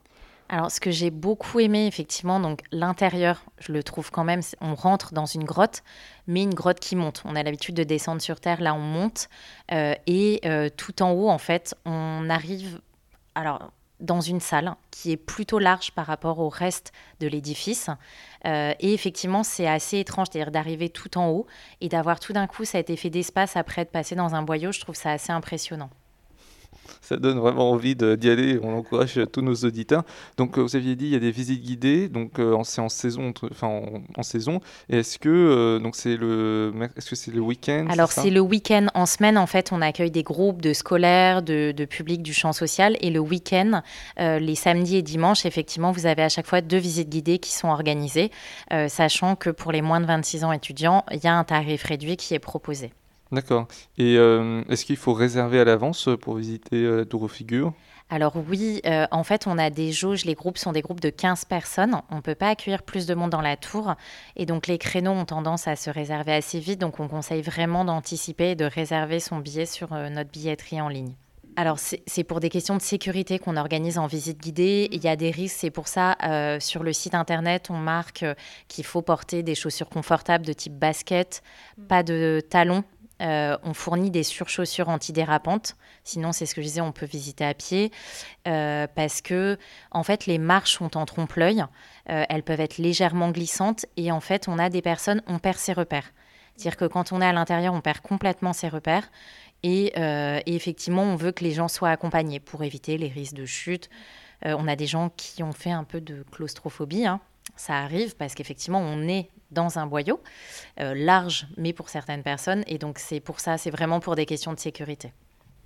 Alors, 0.51 0.71
ce 0.71 0.79
que 0.79 0.89
j'ai 0.89 1.11
beaucoup 1.11 1.59
aimé, 1.59 1.85
effectivement, 1.85 2.39
donc 2.39 2.61
l'intérieur, 2.71 3.43
je 3.59 3.71
le 3.71 3.83
trouve 3.83 4.09
quand 4.09 4.23
même, 4.23 4.41
on 4.61 4.73
rentre 4.73 5.13
dans 5.13 5.27
une 5.27 5.43
grotte, 5.43 5.83
mais 6.25 6.41
une 6.41 6.55
grotte 6.55 6.79
qui 6.79 6.95
monte. 6.95 7.21
On 7.23 7.35
a 7.35 7.43
l'habitude 7.43 7.75
de 7.75 7.83
descendre 7.83 8.19
sur 8.19 8.39
Terre, 8.39 8.59
là 8.59 8.73
on 8.73 8.79
monte, 8.79 9.29
euh, 9.71 9.93
et 10.07 10.41
euh, 10.45 10.69
tout 10.75 11.03
en 11.03 11.11
haut, 11.11 11.29
en 11.29 11.37
fait, 11.37 11.75
on 11.85 12.31
arrive, 12.31 12.81
alors, 13.35 13.71
dans 13.99 14.21
une 14.21 14.39
salle 14.39 14.73
qui 14.89 15.11
est 15.11 15.17
plutôt 15.17 15.59
large 15.59 15.91
par 15.91 16.07
rapport 16.07 16.39
au 16.39 16.49
reste 16.49 16.93
de 17.19 17.27
l'édifice. 17.27 17.89
Euh, 18.45 18.73
et 18.79 18.93
effectivement, 18.93 19.43
c'est 19.43 19.67
assez 19.67 19.99
étrange, 19.99 20.27
c'est-à-dire 20.31 20.51
d'arriver 20.51 20.89
tout 20.89 21.17
en 21.17 21.29
haut 21.29 21.45
et 21.81 21.89
d'avoir 21.89 22.19
tout 22.19 22.33
d'un 22.33 22.47
coup 22.47 22.65
cet 22.65 22.89
effet 22.89 23.11
d'espace 23.11 23.55
après 23.55 23.85
de 23.85 23.89
passer 23.89 24.15
dans 24.15 24.33
un 24.33 24.41
boyau, 24.41 24.71
je 24.71 24.79
trouve 24.79 24.95
ça 24.95 25.11
assez 25.11 25.31
impressionnant 25.31 25.89
ça 27.01 27.17
donne 27.17 27.39
vraiment 27.39 27.71
envie 27.71 27.95
d'y 27.95 28.29
aller. 28.29 28.59
On 28.61 28.75
encourage 28.75 29.19
tous 29.31 29.41
nos 29.41 29.55
auditeurs. 29.55 30.03
Donc, 30.37 30.57
euh, 30.57 30.61
vous 30.61 30.75
aviez 30.75 30.95
dit, 30.95 31.05
il 31.05 31.11
y 31.11 31.15
a 31.15 31.19
des 31.19 31.31
visites 31.31 31.61
guidées. 31.61 32.09
Donc, 32.09 32.39
euh, 32.39 32.57
c'est 32.63 32.81
en 32.81 32.89
saison, 32.89 33.33
enfin 33.51 33.81
en, 34.15 34.23
saison. 34.23 34.59
est-ce 34.89 35.17
que 35.17 35.29
euh, 35.29 35.79
donc 35.79 35.95
c'est 35.95 36.17
le, 36.17 36.73
est-ce 36.95 37.09
que 37.09 37.15
c'est 37.15 37.31
le 37.31 37.39
week-end 37.39 37.87
Alors, 37.89 38.11
c'est 38.11 38.29
le 38.29 38.41
week-end. 38.41 38.87
En 38.93 39.05
semaine, 39.05 39.37
en 39.37 39.47
fait, 39.47 39.71
on 39.71 39.81
accueille 39.81 40.11
des 40.11 40.23
groupes 40.23 40.61
de 40.61 40.73
scolaires, 40.73 41.41
de, 41.41 41.71
de 41.71 41.85
public 41.85 42.21
du 42.21 42.33
champ 42.33 42.53
social. 42.53 42.97
Et 43.01 43.09
le 43.09 43.19
week-end, 43.19 43.81
les 44.17 44.55
samedis 44.55 44.97
et 44.97 45.01
dimanches, 45.01 45.45
effectivement, 45.45 45.91
vous 45.91 46.05
avez 46.05 46.23
à 46.23 46.29
chaque 46.29 46.47
fois 46.47 46.61
deux 46.61 46.77
visites 46.77 47.09
guidées 47.09 47.39
qui 47.39 47.53
sont 47.53 47.69
organisées, 47.69 48.31
sachant 48.87 49.35
que 49.35 49.49
pour 49.49 49.71
les 49.71 49.81
moins 49.81 50.01
de 50.01 50.05
26 50.05 50.43
ans 50.43 50.51
étudiants, 50.51 51.03
il 51.11 51.23
y 51.23 51.27
a 51.27 51.33
un 51.33 51.43
tarif 51.43 51.83
réduit 51.83 52.17
qui 52.17 52.33
est 52.33 52.39
proposé. 52.39 52.91
D'accord. 53.31 53.67
Et 53.97 54.17
euh, 54.17 54.63
est-ce 54.69 54.85
qu'il 54.85 54.97
faut 54.97 55.13
réserver 55.13 55.59
à 55.59 55.63
l'avance 55.63 56.09
pour 56.19 56.35
visiter 56.35 56.77
euh, 56.77 56.97
la 56.97 57.05
tour 57.05 57.23
aux 57.23 57.27
figures? 57.27 57.73
Alors 58.09 58.33
oui, 58.49 58.81
euh, 58.87 59.05
en 59.11 59.23
fait, 59.23 59.45
on 59.45 59.59
a 59.59 59.69
des 59.69 59.91
jauges, 59.91 60.25
les 60.25 60.33
groupes 60.33 60.57
sont 60.57 60.71
des 60.71 60.81
groupes 60.81 60.99
de 60.99 61.11
15 61.11 61.45
personnes, 61.45 62.01
on 62.09 62.15
ne 62.15 62.21
peut 62.21 62.33
pas 62.33 62.49
accueillir 62.49 62.81
plus 62.81 63.05
de 63.05 63.13
monde 63.13 63.29
dans 63.29 63.41
la 63.41 63.55
tour, 63.55 63.93
et 64.35 64.47
donc 64.47 64.65
les 64.65 64.79
créneaux 64.79 65.11
ont 65.11 65.25
tendance 65.25 65.67
à 65.67 65.75
se 65.75 65.91
réserver 65.91 66.33
assez 66.33 66.59
vite, 66.59 66.81
donc 66.81 66.99
on 66.99 67.07
conseille 67.07 67.43
vraiment 67.43 67.85
d'anticiper 67.85 68.51
et 68.51 68.55
de 68.55 68.65
réserver 68.65 69.19
son 69.19 69.37
billet 69.37 69.67
sur 69.67 69.91
notre 69.91 70.31
billetterie 70.31 70.81
en 70.81 70.89
ligne. 70.89 71.13
Alors, 71.55 71.77
c'est 71.77 72.23
pour 72.23 72.39
des 72.39 72.49
questions 72.49 72.77
de 72.77 72.81
sécurité 72.81 73.37
qu'on 73.37 73.57
organise 73.57 73.97
en 73.97 74.07
visite 74.07 74.39
guidée. 74.39 74.87
Il 74.91 75.03
y 75.03 75.09
a 75.09 75.17
des 75.17 75.29
risques, 75.29 75.57
c'est 75.59 75.71
pour 75.71 75.89
ça, 75.89 76.15
sur 76.59 76.83
le 76.83 76.93
site 76.93 77.15
internet, 77.15 77.67
on 77.69 77.77
marque 77.77 78.23
qu'il 78.69 78.85
faut 78.85 79.01
porter 79.01 79.43
des 79.43 79.55
chaussures 79.55 79.89
confortables 79.89 80.45
de 80.45 80.53
type 80.53 80.79
basket, 80.79 81.43
pas 81.89 82.01
de 82.01 82.41
talons 82.49 82.85
euh, 83.21 83.57
on 83.63 83.73
fournit 83.73 84.11
des 84.11 84.23
surchaussures 84.23 84.89
antidérapantes. 84.89 85.75
Sinon, 86.03 86.31
c'est 86.31 86.45
ce 86.45 86.55
que 86.55 86.61
je 86.61 86.67
disais, 86.67 86.81
on 86.81 86.91
peut 86.91 87.05
visiter 87.05 87.45
à 87.45 87.53
pied. 87.53 87.91
Euh, 88.47 88.87
parce 88.95 89.21
que, 89.21 89.57
en 89.91 90.03
fait, 90.03 90.25
les 90.25 90.37
marches 90.37 90.73
sont 90.77 90.97
en 90.97 91.05
trompe-l'œil. 91.05 91.65
Euh, 92.09 92.25
elles 92.29 92.43
peuvent 92.43 92.61
être 92.61 92.77
légèrement 92.77 93.31
glissantes. 93.31 93.85
Et 93.97 94.11
en 94.11 94.21
fait, 94.21 94.47
on 94.47 94.57
a 94.57 94.69
des 94.69 94.81
personnes, 94.81 95.21
on 95.27 95.39
perd 95.39 95.57
ses 95.57 95.73
repères. 95.73 96.11
C'est-à-dire 96.55 96.77
que 96.77 96.85
quand 96.85 97.11
on 97.11 97.21
est 97.21 97.25
à 97.25 97.33
l'intérieur, 97.33 97.73
on 97.73 97.81
perd 97.81 97.99
complètement 97.99 98.53
ses 98.53 98.67
repères. 98.67 99.09
Et, 99.63 99.93
effectivement, 100.45 101.03
on 101.03 101.15
veut 101.15 101.33
que 101.33 101.43
les 101.43 101.51
gens 101.51 101.67
soient 101.67 101.89
accompagnés 101.89 102.39
pour 102.39 102.63
éviter 102.63 102.97
les 102.97 103.09
risques 103.09 103.33
de 103.33 103.45
chute. 103.45 103.89
on 104.45 104.67
a 104.69 104.77
des 104.77 104.87
gens 104.87 105.09
qui 105.15 105.43
ont 105.43 105.51
fait 105.51 105.71
un 105.71 105.83
peu 105.83 105.99
de 105.99 106.23
claustrophobie. 106.31 107.05
Hein. 107.05 107.19
Ça 107.59 107.73
arrive 107.79 108.15
parce 108.15 108.35
qu'effectivement, 108.35 108.79
on 108.79 109.05
est 109.09 109.29
dans 109.51 109.79
un 109.79 109.85
boyau, 109.85 110.21
euh, 110.79 110.93
large, 110.95 111.45
mais 111.57 111.73
pour 111.73 111.89
certaines 111.89 112.23
personnes. 112.23 112.63
Et 112.67 112.77
donc, 112.77 112.99
c'est 112.99 113.19
pour 113.19 113.41
ça, 113.41 113.57
c'est 113.57 113.69
vraiment 113.69 113.99
pour 113.99 114.15
des 114.15 114.25
questions 114.25 114.53
de 114.53 114.59
sécurité. 114.59 115.11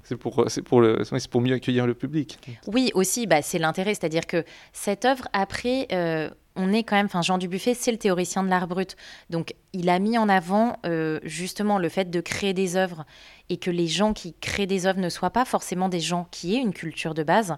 C'est 0.04 0.18
pour, 0.18 0.44
c'est 0.48 0.64
pour, 0.64 0.82
le, 0.82 1.04
c'est 1.04 1.28
pour 1.28 1.42
mieux 1.42 1.54
accueillir 1.54 1.86
le 1.86 1.94
public. 1.94 2.40
Oui, 2.66 2.90
aussi, 2.96 3.28
bah, 3.28 3.44
c'est 3.44 3.60
l'intérêt. 3.60 3.94
C'est-à-dire 3.94 4.26
que 4.26 4.44
cette 4.72 5.06
œuvre, 5.06 5.28
après, 5.34 5.86
euh, 5.92 6.32
on 6.56 6.74
est 6.74 6.84
quand 6.84 6.96
même, 6.96 7.06
enfin, 7.06 7.22
Jean 7.22 7.38
Dubuffet, 7.38 7.76
c'est 7.76 7.92
le 7.92 8.00
théoricien 8.00 8.42
de 8.42 8.50
l'art 8.50 8.68
brut. 8.68 8.96
Donc, 9.30 9.54
il 9.72 9.88
a 9.88 10.00
mis 10.00 10.18
en 10.18 10.30
avant 10.30 10.78
euh, 10.88 11.20
justement 11.22 11.78
le 11.78 11.90
fait 11.90 12.10
de 12.10 12.22
créer 12.22 12.56
des 12.56 12.76
œuvres 12.76 13.06
et 13.50 13.58
que 13.58 13.70
les 13.70 13.88
gens 13.88 14.14
qui 14.14 14.34
créent 14.34 14.66
des 14.66 14.88
œuvres 14.88 15.00
ne 15.00 15.10
soient 15.10 15.30
pas 15.30 15.46
forcément 15.46 15.90
des 15.90 16.00
gens 16.00 16.28
qui 16.32 16.56
aient 16.56 16.62
une 16.62 16.74
culture 16.74 17.14
de 17.14 17.22
base. 17.22 17.56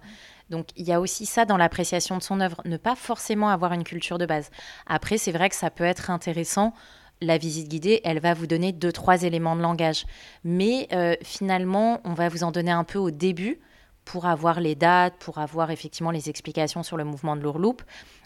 Donc 0.49 0.67
il 0.75 0.85
y 0.85 0.93
a 0.93 0.99
aussi 0.99 1.25
ça 1.25 1.45
dans 1.45 1.57
l'appréciation 1.57 2.17
de 2.17 2.23
son 2.23 2.39
œuvre, 2.39 2.61
ne 2.65 2.77
pas 2.77 2.95
forcément 2.95 3.49
avoir 3.49 3.73
une 3.73 3.83
culture 3.83 4.17
de 4.17 4.25
base. 4.25 4.51
Après, 4.85 5.17
c'est 5.17 5.31
vrai 5.31 5.49
que 5.49 5.55
ça 5.55 5.69
peut 5.69 5.83
être 5.83 6.09
intéressant. 6.09 6.73
La 7.21 7.37
visite 7.37 7.69
guidée, 7.69 8.01
elle 8.03 8.19
va 8.19 8.33
vous 8.33 8.45
donner 8.45 8.73
deux, 8.73 8.91
trois 8.91 9.23
éléments 9.23 9.55
de 9.55 9.61
langage. 9.61 10.05
Mais 10.43 10.87
euh, 10.91 11.15
finalement, 11.23 12.01
on 12.03 12.13
va 12.13 12.29
vous 12.29 12.43
en 12.43 12.51
donner 12.51 12.71
un 12.71 12.83
peu 12.83 12.99
au 12.99 13.09
début 13.09 13.59
pour 14.03 14.25
avoir 14.27 14.59
les 14.59 14.75
dates, 14.75 15.15
pour 15.19 15.39
avoir 15.39 15.71
effectivement 15.71 16.11
les 16.11 16.29
explications 16.29 16.83
sur 16.83 16.97
le 16.97 17.05
mouvement 17.05 17.35
de 17.35 17.41
l'ourloupe. 17.41 17.81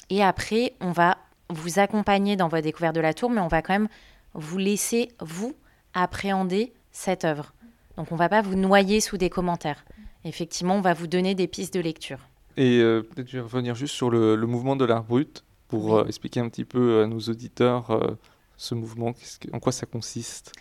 Et 0.10 0.24
après, 0.24 0.74
on 0.82 0.92
va 0.92 1.18
vous 1.50 1.80
accompagner 1.80 2.36
dans 2.36 2.48
votre 2.48 2.64
découverte 2.64 2.96
de 2.96 3.02
la 3.02 3.14
tour, 3.14 3.30
mais 3.30 3.42
on 3.42 3.48
va 3.48 3.62
quand 3.62 3.74
même 3.74 3.90
vous 4.34 4.58
laisser, 4.58 5.10
vous, 5.20 5.56
appréhender 5.94 6.74
cette 6.92 7.26
œuvre. 7.26 7.54
Donc 7.96 8.12
on 8.12 8.16
ne 8.16 8.20
va 8.20 8.30
pas 8.30 8.42
vous 8.42 8.56
noyer 8.56 9.02
sous 9.02 9.18
des 9.18 9.30
commentaires 9.30 9.84
effectivement, 10.26 10.76
on 10.76 10.82
va 10.82 10.94
vous 10.94 11.08
donner 11.08 11.36
des 11.36 11.48
pistes 11.48 11.74
de 11.74 11.80
lecture. 11.80 12.20
Et 12.58 12.80
euh, 12.80 13.02
peut-être 13.02 13.30
je 13.30 13.38
vais 13.38 13.44
revenir 13.44 13.76
juste 13.76 13.96
sur 13.96 14.10
le, 14.10 14.36
mouvement 14.46 14.76
de 14.76 14.86
l'art 14.86 15.04
brut 15.04 15.44
pour 15.68 15.98
euh, 15.98 16.06
expliquer 16.06 16.40
un 16.40 16.50
petit 16.50 16.66
peu 16.66 17.04
à 17.04 17.08
nos 17.08 17.20
auditeurs 17.20 17.92
euh, 17.92 18.18
ce 18.58 18.76
mouvement, 18.76 19.14
en 19.54 19.60
quoi 19.60 19.72
ça 19.72 19.86
consiste? 19.86 20.52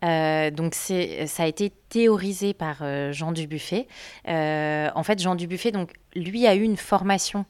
donc 0.00 0.74
ça 0.74 1.42
a 1.42 1.46
été 1.48 1.72
théorisé 1.88 2.54
par 2.54 2.84
Jean 3.12 3.32
Dubuffet. 3.32 3.88
en 4.24 5.02
fait, 5.02 5.18
Jean 5.18 5.34
Dubuffet, 5.34 5.72
donc 5.72 5.90
lui 6.14 6.46
a 6.46 6.54
eu 6.54 6.62
une 6.62 6.76
formation 6.76 7.46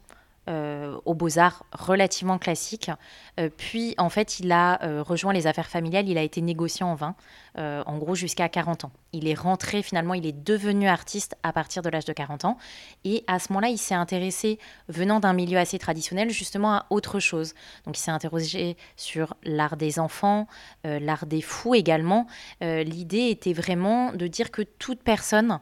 euh, 0.48 0.96
aux 1.04 1.12
beaux-arts 1.12 1.66
relativement 1.72 2.38
classique. 2.38 2.90
Euh, 3.38 3.50
puis, 3.54 3.94
en 3.98 4.08
fait, 4.08 4.40
il 4.40 4.50
a 4.50 4.82
euh, 4.82 5.02
rejoint 5.02 5.34
les 5.34 5.46
affaires 5.46 5.68
familiales, 5.68 6.08
il 6.08 6.16
a 6.16 6.22
été 6.22 6.40
négociant 6.40 6.90
en 6.90 6.94
vin, 6.94 7.14
en 7.56 7.98
gros 7.98 8.14
jusqu'à 8.14 8.48
40 8.48 8.84
ans. 8.84 8.92
Il 9.12 9.26
est 9.26 9.34
rentré, 9.34 9.82
finalement, 9.82 10.14
il 10.14 10.24
est 10.24 10.44
devenu 10.44 10.86
artiste 10.86 11.36
à 11.42 11.52
partir 11.52 11.82
de 11.82 11.90
l'âge 11.90 12.04
de 12.04 12.12
40 12.12 12.44
ans. 12.44 12.56
Et 13.04 13.24
à 13.26 13.40
ce 13.40 13.52
moment-là, 13.52 13.68
il 13.68 13.78
s'est 13.78 13.96
intéressé, 13.96 14.60
venant 14.88 15.18
d'un 15.18 15.32
milieu 15.32 15.58
assez 15.58 15.78
traditionnel, 15.78 16.30
justement 16.30 16.72
à 16.72 16.86
autre 16.90 17.18
chose. 17.18 17.54
Donc, 17.84 17.98
il 17.98 18.00
s'est 18.00 18.12
interrogé 18.12 18.76
sur 18.96 19.34
l'art 19.42 19.76
des 19.76 19.98
enfants, 19.98 20.46
l'art 20.84 21.26
des 21.26 21.42
fous 21.42 21.74
également. 21.74 22.26
L'idée 22.60 23.28
était 23.30 23.52
vraiment 23.52 24.12
de 24.12 24.28
dire 24.28 24.52
que 24.52 24.62
toute 24.62 25.02
personne 25.02 25.58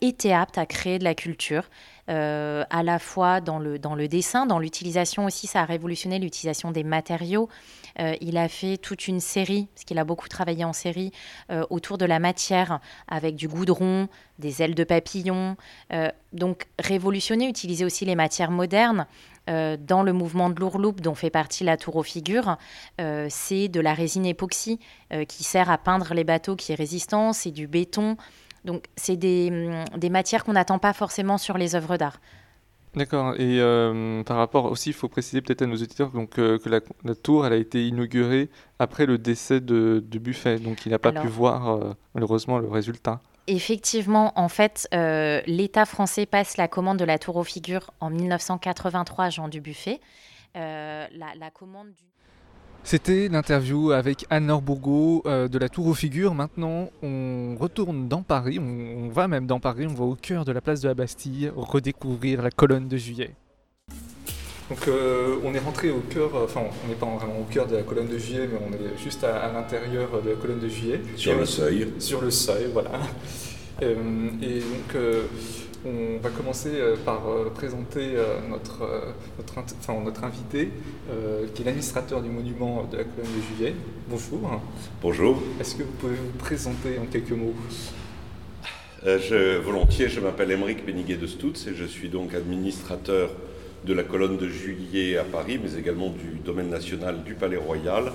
était 0.00 0.32
apte 0.32 0.56
à 0.56 0.66
créer 0.66 1.00
de 1.00 1.04
la 1.04 1.16
culture 1.16 1.68
euh, 2.10 2.64
à 2.68 2.82
la 2.82 2.98
fois 2.98 3.40
dans 3.40 3.58
le, 3.58 3.78
dans 3.78 3.94
le 3.94 4.08
dessin, 4.08 4.46
dans 4.46 4.58
l'utilisation 4.58 5.24
aussi, 5.24 5.46
ça 5.46 5.62
a 5.62 5.64
révolutionné 5.64 6.18
l'utilisation 6.18 6.70
des 6.70 6.84
matériaux. 6.84 7.48
Euh, 7.98 8.14
il 8.20 8.36
a 8.36 8.48
fait 8.48 8.76
toute 8.76 9.08
une 9.08 9.20
série, 9.20 9.68
parce 9.74 9.84
qu'il 9.84 9.98
a 9.98 10.04
beaucoup 10.04 10.28
travaillé 10.28 10.64
en 10.64 10.72
série, 10.72 11.12
euh, 11.50 11.64
autour 11.70 11.96
de 11.96 12.04
la 12.04 12.18
matière, 12.18 12.80
avec 13.08 13.36
du 13.36 13.48
goudron, 13.48 14.08
des 14.38 14.62
ailes 14.62 14.74
de 14.74 14.84
papillon. 14.84 15.56
donc 16.32 16.66
révolutionner, 16.80 17.48
utiliser 17.48 17.84
aussi 17.84 18.04
les 18.04 18.16
matières 18.16 18.50
modernes. 18.50 19.06
dans 19.46 20.02
le 20.02 20.12
mouvement 20.12 20.50
de 20.50 20.58
l'ourloupe 20.58 21.00
dont 21.00 21.14
fait 21.14 21.30
partie 21.30 21.62
la 21.62 21.76
tour 21.76 21.94
aux 21.94 22.02
figures, 22.02 22.56
c'est 23.28 23.68
de 23.68 23.80
la 23.80 23.94
résine 23.94 24.26
époxy 24.26 24.80
qui 25.28 25.44
sert 25.44 25.70
à 25.70 25.78
peindre 25.78 26.14
les 26.14 26.24
bateaux 26.24 26.56
qui 26.56 26.72
est 26.72 26.74
résistant, 26.74 27.32
c'est 27.32 27.52
du 27.52 27.68
béton, 27.68 28.16
donc, 28.64 28.84
c'est 28.96 29.16
des, 29.16 29.50
hum, 29.50 29.98
des 29.98 30.10
matières 30.10 30.44
qu'on 30.44 30.54
n'attend 30.54 30.78
pas 30.78 30.92
forcément 30.92 31.38
sur 31.38 31.58
les 31.58 31.74
œuvres 31.74 31.96
d'art. 31.96 32.18
D'accord. 32.94 33.34
Et 33.34 33.60
euh, 33.60 34.22
par 34.22 34.36
rapport 34.36 34.66
aussi, 34.66 34.90
il 34.90 34.92
faut 34.92 35.08
préciser 35.08 35.40
peut-être 35.40 35.62
à 35.62 35.66
nos 35.66 35.74
auditeurs 35.74 36.10
donc, 36.10 36.38
euh, 36.38 36.58
que 36.58 36.68
la, 36.68 36.80
tour, 37.14 37.44
elle 37.44 37.52
a 37.52 37.56
été 37.56 37.86
inaugurée 37.86 38.50
après 38.78 39.06
le 39.06 39.18
décès 39.18 39.60
de, 39.60 40.02
de 40.06 40.18
Buffet. 40.18 40.58
Donc, 40.58 40.86
il 40.86 40.90
n'a 40.90 40.98
pas 40.98 41.12
pu 41.12 41.26
voir 41.26 41.70
euh, 41.70 41.92
malheureusement 42.14 42.58
le 42.58 42.68
résultat. 42.68 43.20
Effectivement, 43.46 44.32
en 44.36 44.48
fait, 44.48 44.88
l'État 45.46 45.84
français 45.84 46.24
passe 46.24 46.56
la 46.56 46.66
commande 46.66 46.98
de 46.98 47.04
la 47.04 47.18
tour 47.18 47.36
aux 47.36 47.44
figures 47.44 47.90
en 48.00 48.08
1983 48.08 49.24
à 49.24 49.30
Jean 49.30 49.48
Dubuffet. 49.48 50.00
la, 50.54 51.08
la 51.10 51.50
commande 51.52 51.88
du... 51.88 52.04
C'était 52.86 53.28
l'interview 53.28 53.92
avec 53.92 54.26
Anne-Laure 54.28 54.60
Bourgault 54.60 55.22
euh, 55.24 55.48
de 55.48 55.58
la 55.58 55.70
Tour 55.70 55.86
aux 55.86 55.94
Figures. 55.94 56.34
Maintenant, 56.34 56.90
on 57.02 57.56
retourne 57.58 58.08
dans 58.08 58.20
Paris, 58.20 58.58
on, 58.58 59.08
va 59.08 59.26
même 59.26 59.46
dans 59.46 59.58
Paris, 59.58 59.86
on 59.88 59.94
va 59.94 60.04
au 60.04 60.16
cœur 60.16 60.44
de 60.44 60.52
la 60.52 60.60
place 60.60 60.82
de 60.82 60.88
la 60.88 60.94
Bastille 60.94 61.50
redécouvrir 61.56 62.42
la 62.42 62.50
colonne 62.50 62.86
de 62.86 62.98
juillet. 62.98 63.30
Donc 64.68 64.86
euh, 64.86 65.36
on 65.44 65.54
est 65.54 65.58
rentré 65.58 65.90
au 65.90 66.00
cœur, 66.00 66.30
enfin 66.44 66.60
on 66.84 66.88
n'est 66.88 66.94
pas 66.94 67.06
vraiment 67.06 67.40
au 67.40 67.44
cœur 67.44 67.66
de 67.66 67.76
la 67.76 67.82
colonne 67.82 68.08
de 68.08 68.18
juillet, 68.18 68.48
mais 68.52 68.58
on 68.60 68.72
est 68.72 69.02
juste 69.02 69.24
à, 69.24 69.50
l'intérieur 69.50 70.20
de 70.22 70.30
la 70.30 70.36
colonne 70.36 70.60
de 70.60 70.68
juillet. 70.68 71.00
Sur 71.16 71.38
le 71.38 71.46
seuil. 71.46 71.88
Sur 71.98 72.20
le 72.20 72.30
seuil, 72.30 72.68
voilà. 72.70 72.90
Euh, 73.82 73.96
et 74.42 74.60
donc 74.60 74.94
on 75.84 76.18
va 76.18 76.30
commencer 76.30 76.70
euh, 76.74 76.96
par 77.04 77.28
euh, 77.28 77.50
présenter 77.50 78.12
euh, 78.14 78.38
notre, 78.48 79.14
notre, 79.38 80.00
notre 80.02 80.24
invité, 80.24 80.70
qui 81.54 81.62
est 81.62 81.64
l'administrateur 81.64 82.22
du 82.22 82.30
monument 82.30 82.88
de 82.90 82.98
la 82.98 83.04
colonne 83.04 83.30
de 83.36 83.56
Juillet. 83.56 83.74
Bonjour. 84.08 84.60
Bonjour. 85.02 85.42
Est-ce 85.60 85.76
que 85.76 85.82
vous 85.82 85.92
pouvez 85.92 86.14
vous 86.14 86.38
présenter 86.38 86.98
en 86.98 87.06
quelques 87.06 87.32
mots? 87.32 87.54
Euh, 89.06 89.18
je, 89.18 89.58
volontiers, 89.58 90.08
je 90.08 90.20
m'appelle 90.20 90.50
Émeric 90.50 90.86
Béniguet 90.86 91.16
de 91.16 91.26
Stutz 91.26 91.66
et 91.66 91.74
je 91.74 91.84
suis 91.84 92.08
donc 92.08 92.34
administrateur 92.34 93.30
de 93.84 93.92
la 93.92 94.02
colonne 94.02 94.38
de 94.38 94.48
Juillet 94.48 95.18
à 95.18 95.24
Paris, 95.24 95.60
mais 95.62 95.78
également 95.78 96.08
du 96.08 96.38
domaine 96.42 96.70
national 96.70 97.22
du 97.22 97.34
Palais 97.34 97.58
Royal 97.58 98.12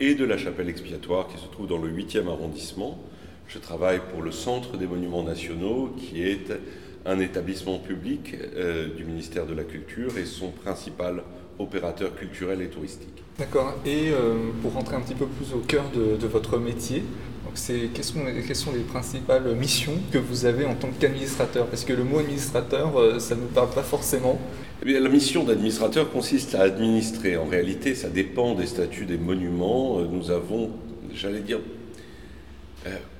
et 0.00 0.16
de 0.16 0.24
la 0.24 0.36
chapelle 0.36 0.68
expiatoire 0.68 1.28
qui 1.28 1.40
se 1.40 1.46
trouve 1.46 1.68
dans 1.68 1.78
le 1.78 1.88
8e 1.88 2.26
arrondissement. 2.26 2.98
Je 3.46 3.58
travaille 3.58 4.00
pour 4.10 4.22
le 4.22 4.32
Centre 4.32 4.76
des 4.76 4.86
Monuments 4.86 5.22
Nationaux, 5.22 5.94
qui 5.96 6.24
est 6.24 6.50
un 7.04 7.18
établissement 7.18 7.78
public 7.78 8.36
euh, 8.56 8.94
du 8.94 9.04
ministère 9.04 9.46
de 9.46 9.54
la 9.54 9.64
Culture 9.64 10.16
et 10.18 10.24
son 10.24 10.50
principal 10.50 11.22
opérateur 11.58 12.14
culturel 12.14 12.62
et 12.62 12.68
touristique. 12.68 13.22
D'accord. 13.38 13.74
Et 13.84 14.10
euh, 14.10 14.50
pour 14.62 14.72
rentrer 14.72 14.96
un 14.96 15.00
petit 15.00 15.14
peu 15.14 15.26
plus 15.26 15.52
au 15.54 15.58
cœur 15.58 15.84
de, 15.94 16.26
votre 16.26 16.58
métier, 16.58 17.02
quelles, 17.54 18.04
sont, 18.04 18.20
sont, 18.54 18.72
les 18.72 18.80
principales 18.80 19.54
missions 19.54 19.98
que 20.10 20.18
vous 20.18 20.46
avez 20.46 20.64
en 20.64 20.74
tant 20.74 20.88
qu'administrateur? 20.98 21.66
Parce 21.66 21.84
que 21.84 21.92
le 21.92 22.04
mot 22.04 22.20
administrateur, 22.20 22.98
euh, 22.98 23.18
ça 23.18 23.34
ne 23.34 23.42
nous 23.42 23.48
parle 23.48 23.70
pas 23.70 23.82
forcément. 23.82 24.38
Eh 24.82 24.86
bien, 24.86 25.00
la 25.00 25.08
mission 25.08 25.44
d'administrateur 25.44 26.10
consiste 26.10 26.54
à 26.54 26.62
administrer. 26.62 27.36
En 27.36 27.46
réalité, 27.46 27.94
ça 27.94 28.08
dépend 28.08 28.54
des 28.54 28.66
statuts 28.66 29.06
des 29.06 29.18
monuments. 29.18 30.00
Nous 30.00 30.30
avons, 30.30 30.70
j'allais 31.14 31.40
dire, 31.40 31.60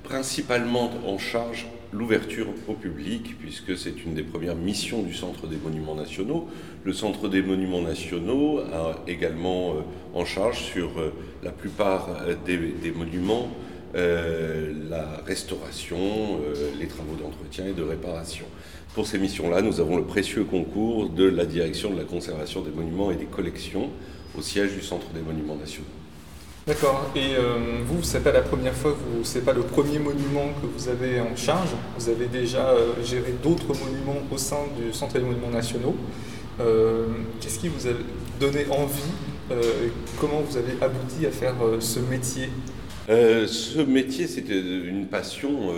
principalement 0.03 0.91
en 1.07 1.17
charge 1.17 1.67
l'ouverture 1.93 2.47
au 2.67 2.73
public, 2.73 3.37
puisque 3.39 3.77
c'est 3.77 4.03
une 4.03 4.15
des 4.15 4.23
premières 4.23 4.55
missions 4.55 5.03
du 5.03 5.13
Centre 5.13 5.47
des 5.47 5.57
Monuments 5.57 5.95
Nationaux. 5.95 6.47
Le 6.83 6.93
Centre 6.93 7.29
des 7.29 7.41
Monuments 7.41 7.81
Nationaux 7.81 8.59
a 8.59 9.03
également 9.07 9.71
euh, 9.71 9.81
en 10.13 10.25
charge 10.25 10.63
sur 10.63 10.99
euh, 10.99 11.13
la 11.43 11.51
plupart 11.51 12.09
euh, 12.27 12.35
des, 12.45 12.91
monuments 12.91 13.49
la 13.95 15.21
restauration, 15.23 16.39
les 16.79 16.87
travaux 16.87 17.13
d'entretien 17.13 17.67
et 17.67 17.73
de 17.73 17.83
réparation. 17.83 18.45
Pour 18.95 19.05
ces 19.05 19.19
missions-là, 19.19 19.61
nous 19.61 19.79
avons 19.79 19.97
le 19.97 20.03
précieux 20.03 20.45
concours 20.45 21.09
de 21.09 21.25
la 21.25 21.45
direction 21.45 21.91
de 21.91 21.97
la 21.97 22.03
conservation 22.03 22.61
des 22.61 22.71
monuments 22.71 23.11
et 23.11 23.15
des 23.15 23.25
collections 23.25 23.91
au 24.35 24.41
siège 24.41 24.71
du 24.73 24.81
Centre 24.81 25.09
des 25.13 25.21
Monuments 25.21 25.57
Nationaux. 25.57 26.02
D'accord. 26.65 27.11
Et 27.13 27.35
euh, 27.35 27.81
vous, 27.85 28.01
ce 28.03 28.15
n'est 28.15 28.23
pas 28.23 28.31
la 28.31 28.41
première 28.41 28.73
fois, 28.73 28.95
ce 29.23 29.37
n'est 29.37 29.43
pas 29.43 29.51
le 29.51 29.63
premier 29.63 29.99
monument 29.99 30.47
que 30.61 30.67
vous 30.67 30.87
avez 30.87 31.19
en 31.19 31.35
charge. 31.35 31.71
Vous 31.97 32.07
avez 32.07 32.27
déjà 32.27 32.69
euh, 32.69 32.93
géré 33.03 33.33
d'autres 33.43 33.67
monuments 33.67 34.21
au 34.31 34.37
sein 34.37 34.61
du 34.77 34.93
Centre 34.93 35.15
des 35.15 35.25
monuments 35.25 35.49
nationaux. 35.49 35.95
Euh, 36.61 37.07
qu'est-ce 37.41 37.59
qui 37.59 37.67
vous 37.67 37.87
a 37.87 37.91
donné 38.39 38.65
envie 38.69 39.11
Comment 40.19 40.39
vous 40.39 40.57
avez 40.57 40.73
abouti 40.81 41.25
à 41.27 41.31
faire 41.31 41.53
ce 41.79 41.99
métier? 41.99 42.49
Ce 43.07 43.81
métier, 43.81 44.25
c'était 44.25 44.59
une 44.59 45.05
passion 45.07 45.69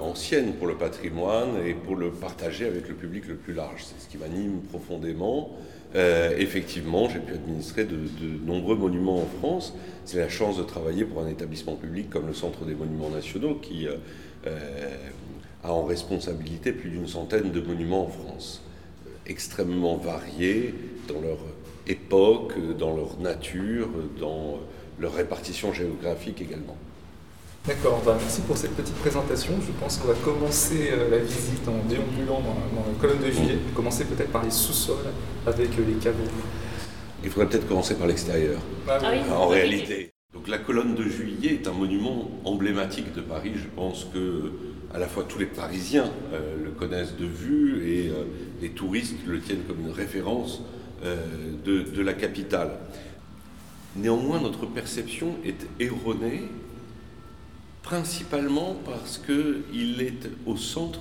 ancienne 0.00 0.54
pour 0.54 0.68
le 0.68 0.76
patrimoine 0.76 1.56
et 1.66 1.74
pour 1.74 1.96
le 1.96 2.12
partager 2.12 2.66
avec 2.66 2.88
le 2.88 2.94
public 2.94 3.26
le 3.28 3.34
plus 3.34 3.52
large. 3.52 3.84
C'est 3.84 4.04
ce 4.04 4.08
qui 4.08 4.16
m'anime 4.16 4.60
profondément. 4.70 5.50
Euh, 5.96 6.36
effectivement, 6.38 7.08
j'ai 7.08 7.18
pu 7.18 7.34
administrer 7.34 7.84
de, 7.84 7.98
nombreux 8.44 8.76
monuments 8.76 9.22
en 9.22 9.26
France. 9.26 9.74
C'est 10.04 10.18
la 10.18 10.28
chance 10.28 10.56
de 10.56 10.62
travailler 10.62 11.04
pour 11.04 11.22
un 11.22 11.28
établissement 11.28 11.74
public 11.74 12.10
comme 12.10 12.26
le 12.26 12.34
Centre 12.34 12.64
des 12.64 12.74
Monuments 12.74 13.10
Nationaux 13.10 13.56
qui 13.56 13.88
euh, 13.88 13.96
euh, 14.46 14.96
a 15.64 15.72
en 15.72 15.84
responsabilité 15.84 16.72
plus 16.72 16.90
d'une 16.90 17.08
centaine 17.08 17.50
de 17.50 17.60
monuments 17.60 18.04
en 18.04 18.08
France, 18.08 18.62
extrêmement 19.26 19.96
variés 19.96 20.74
dans 21.08 21.20
leur 21.20 21.38
époque, 21.86 22.54
dans 22.78 22.94
leur 22.94 23.18
nature, 23.18 23.88
dans 24.18 24.60
leur 25.00 25.14
répartition 25.14 25.72
géographique 25.72 26.40
également. 26.40 26.76
D'accord, 27.66 28.00
bah, 28.06 28.16
merci 28.18 28.40
pour 28.40 28.56
cette 28.56 28.74
petite 28.74 28.94
présentation. 28.96 29.52
Je 29.60 29.70
pense 29.72 29.98
qu'on 29.98 30.08
va 30.08 30.14
commencer 30.14 30.88
euh, 30.92 31.10
la 31.10 31.18
visite 31.18 31.68
en 31.68 31.86
déambulant 31.86 32.40
dans, 32.40 32.54
la 32.86 32.98
colonne 32.98 33.18
de 33.18 33.30
juillet, 33.30 33.58
commencer 33.74 34.06
peut-être 34.06 34.32
par 34.32 34.42
les 34.42 34.50
sous-sols 34.50 34.96
avec 35.46 35.68
euh, 35.78 35.84
les 35.86 35.94
caveaux. 35.94 36.24
Il 37.22 37.28
faudrait 37.28 37.50
peut-être 37.50 37.68
commencer 37.68 37.96
par 37.96 38.06
l'extérieur, 38.06 38.60
ah 38.88 38.98
en 39.36 39.48
réalité. 39.48 40.10
Donc 40.32 40.48
la 40.48 40.56
colonne 40.56 40.94
de 40.94 41.02
juillet 41.02 41.60
est 41.62 41.68
un 41.68 41.72
monument 41.72 42.30
emblématique 42.46 43.12
de 43.12 43.20
Paris. 43.20 43.52
Je 43.56 43.68
pense 43.76 44.06
que 44.14 44.52
à 44.94 44.98
la 44.98 45.06
fois 45.06 45.24
tous 45.28 45.38
les 45.38 45.46
Parisiens 45.46 46.10
euh, 46.32 46.56
le 46.64 46.70
connaissent 46.70 47.16
de 47.16 47.26
vue 47.26 47.86
et 47.86 48.10
les 48.62 48.70
touristes 48.70 49.16
le 49.26 49.38
tiennent 49.38 49.64
comme 49.68 49.80
une 49.80 49.92
référence 49.92 50.62
de, 51.02 51.82
de 51.82 52.02
la 52.02 52.14
capitale. 52.14 52.70
Néanmoins, 53.96 54.40
notre 54.40 54.66
perception 54.66 55.34
est 55.44 55.66
erronée 55.78 56.42
principalement 57.90 58.76
parce 58.84 59.18
qu'il 59.18 60.00
est 60.00 60.30
au 60.46 60.56
centre 60.56 61.00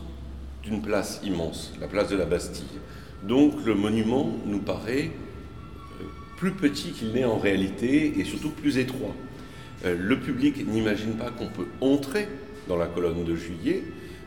d'une 0.63 0.81
place 0.81 1.21
immense, 1.23 1.71
la 1.79 1.87
place 1.87 2.09
de 2.09 2.15
la 2.15 2.25
Bastille. 2.25 2.79
Donc 3.21 3.63
le 3.63 3.75
monument 3.75 4.31
nous 4.47 4.57
paraît 4.57 5.11
euh, 6.01 6.05
plus 6.37 6.49
petit 6.49 6.89
qu'il 6.89 7.11
n'est 7.11 7.25
en 7.25 7.37
réalité 7.37 8.19
et 8.19 8.23
surtout 8.23 8.49
plus 8.49 8.79
étroit. 8.79 9.13
Euh, 9.85 9.95
le 9.99 10.19
public 10.19 10.67
n'imagine 10.67 11.13
pas 11.13 11.29
qu'on 11.29 11.45
peut 11.45 11.67
entrer 11.79 12.27
dans 12.67 12.75
la 12.75 12.87
colonne 12.87 13.23
de 13.23 13.35
juillet, 13.35 13.83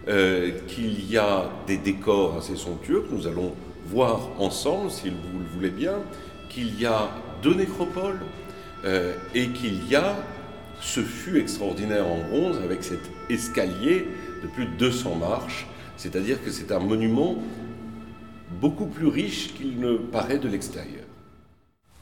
euh, 0.06 0.52
qu'il 0.68 1.10
y 1.10 1.18
a 1.18 1.50
des 1.66 1.78
décors 1.78 2.36
assez 2.36 2.54
somptueux 2.54 3.00
que 3.00 3.12
nous 3.12 3.26
allons 3.26 3.54
voir 3.86 4.30
ensemble, 4.38 4.88
si 4.92 5.08
vous 5.08 5.40
le 5.40 5.46
voulez 5.52 5.70
bien, 5.70 5.94
qu'il 6.48 6.80
y 6.80 6.86
a 6.86 7.10
deux 7.42 7.54
nécropoles 7.54 8.20
et 9.32 9.48
qu'il 9.50 9.88
y 9.88 9.94
a 9.94 10.16
ce 10.82 11.00
fut 11.00 11.38
extraordinaire 11.38 12.06
en 12.06 12.18
bronze 12.18 12.58
avec 12.58 12.82
cet 12.82 13.00
escalier 13.30 14.04
de 14.42 14.48
plus 14.48 14.66
de 14.66 14.72
200 14.78 15.14
marches, 15.14 15.66
c'est-à-dire 15.96 16.42
que 16.44 16.50
c'est 16.50 16.72
un 16.72 16.80
monument 16.80 17.38
beaucoup 18.60 18.86
plus 18.86 19.06
riche 19.06 19.54
qu'il 19.54 19.78
ne 19.78 19.96
paraît 19.96 20.38
de 20.38 20.48
l'extérieur. 20.48 21.04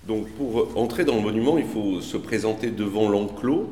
Donc 0.08 0.28
pour 0.30 0.76
entrer 0.76 1.04
dans 1.04 1.16
le 1.16 1.20
monument, 1.20 1.58
il 1.58 1.66
faut 1.66 2.00
se 2.00 2.16
présenter 2.16 2.70
devant 2.70 3.08
l'enclos. 3.08 3.70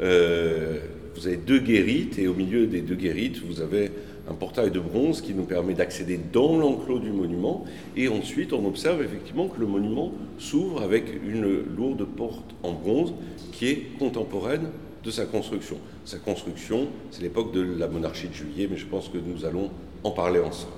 Euh, 0.00 0.78
vous 1.14 1.28
avez 1.28 1.36
deux 1.36 1.60
guérites 1.60 2.18
et 2.18 2.26
au 2.26 2.34
milieu 2.34 2.66
des 2.66 2.80
deux 2.80 2.96
guérites, 2.96 3.40
vous 3.44 3.60
avez 3.60 3.90
un 4.30 4.34
portail 4.34 4.70
de 4.70 4.80
bronze 4.80 5.20
qui 5.20 5.34
nous 5.34 5.44
permet 5.44 5.74
d'accéder 5.74 6.18
dans 6.32 6.58
l'enclos 6.58 6.98
du 6.98 7.10
monument. 7.10 7.64
Et 7.96 8.08
ensuite, 8.08 8.52
on 8.52 8.66
observe 8.66 9.02
effectivement 9.02 9.48
que 9.48 9.60
le 9.60 9.66
monument 9.66 10.12
s'ouvre 10.38 10.82
avec 10.82 11.04
une 11.26 11.64
lourde 11.76 12.04
porte 12.04 12.54
en 12.62 12.72
bronze 12.72 13.14
qui 13.52 13.68
est 13.68 13.98
contemporaine 13.98 14.68
de 15.04 15.10
sa 15.10 15.24
construction. 15.24 15.78
Sa 16.04 16.18
construction, 16.18 16.88
c'est 17.10 17.22
l'époque 17.22 17.52
de 17.52 17.62
la 17.62 17.88
monarchie 17.88 18.28
de 18.28 18.34
Juillet, 18.34 18.68
mais 18.70 18.76
je 18.76 18.86
pense 18.86 19.08
que 19.08 19.18
nous 19.18 19.44
allons 19.44 19.70
en 20.04 20.10
parler 20.10 20.40
ensemble. 20.40 20.72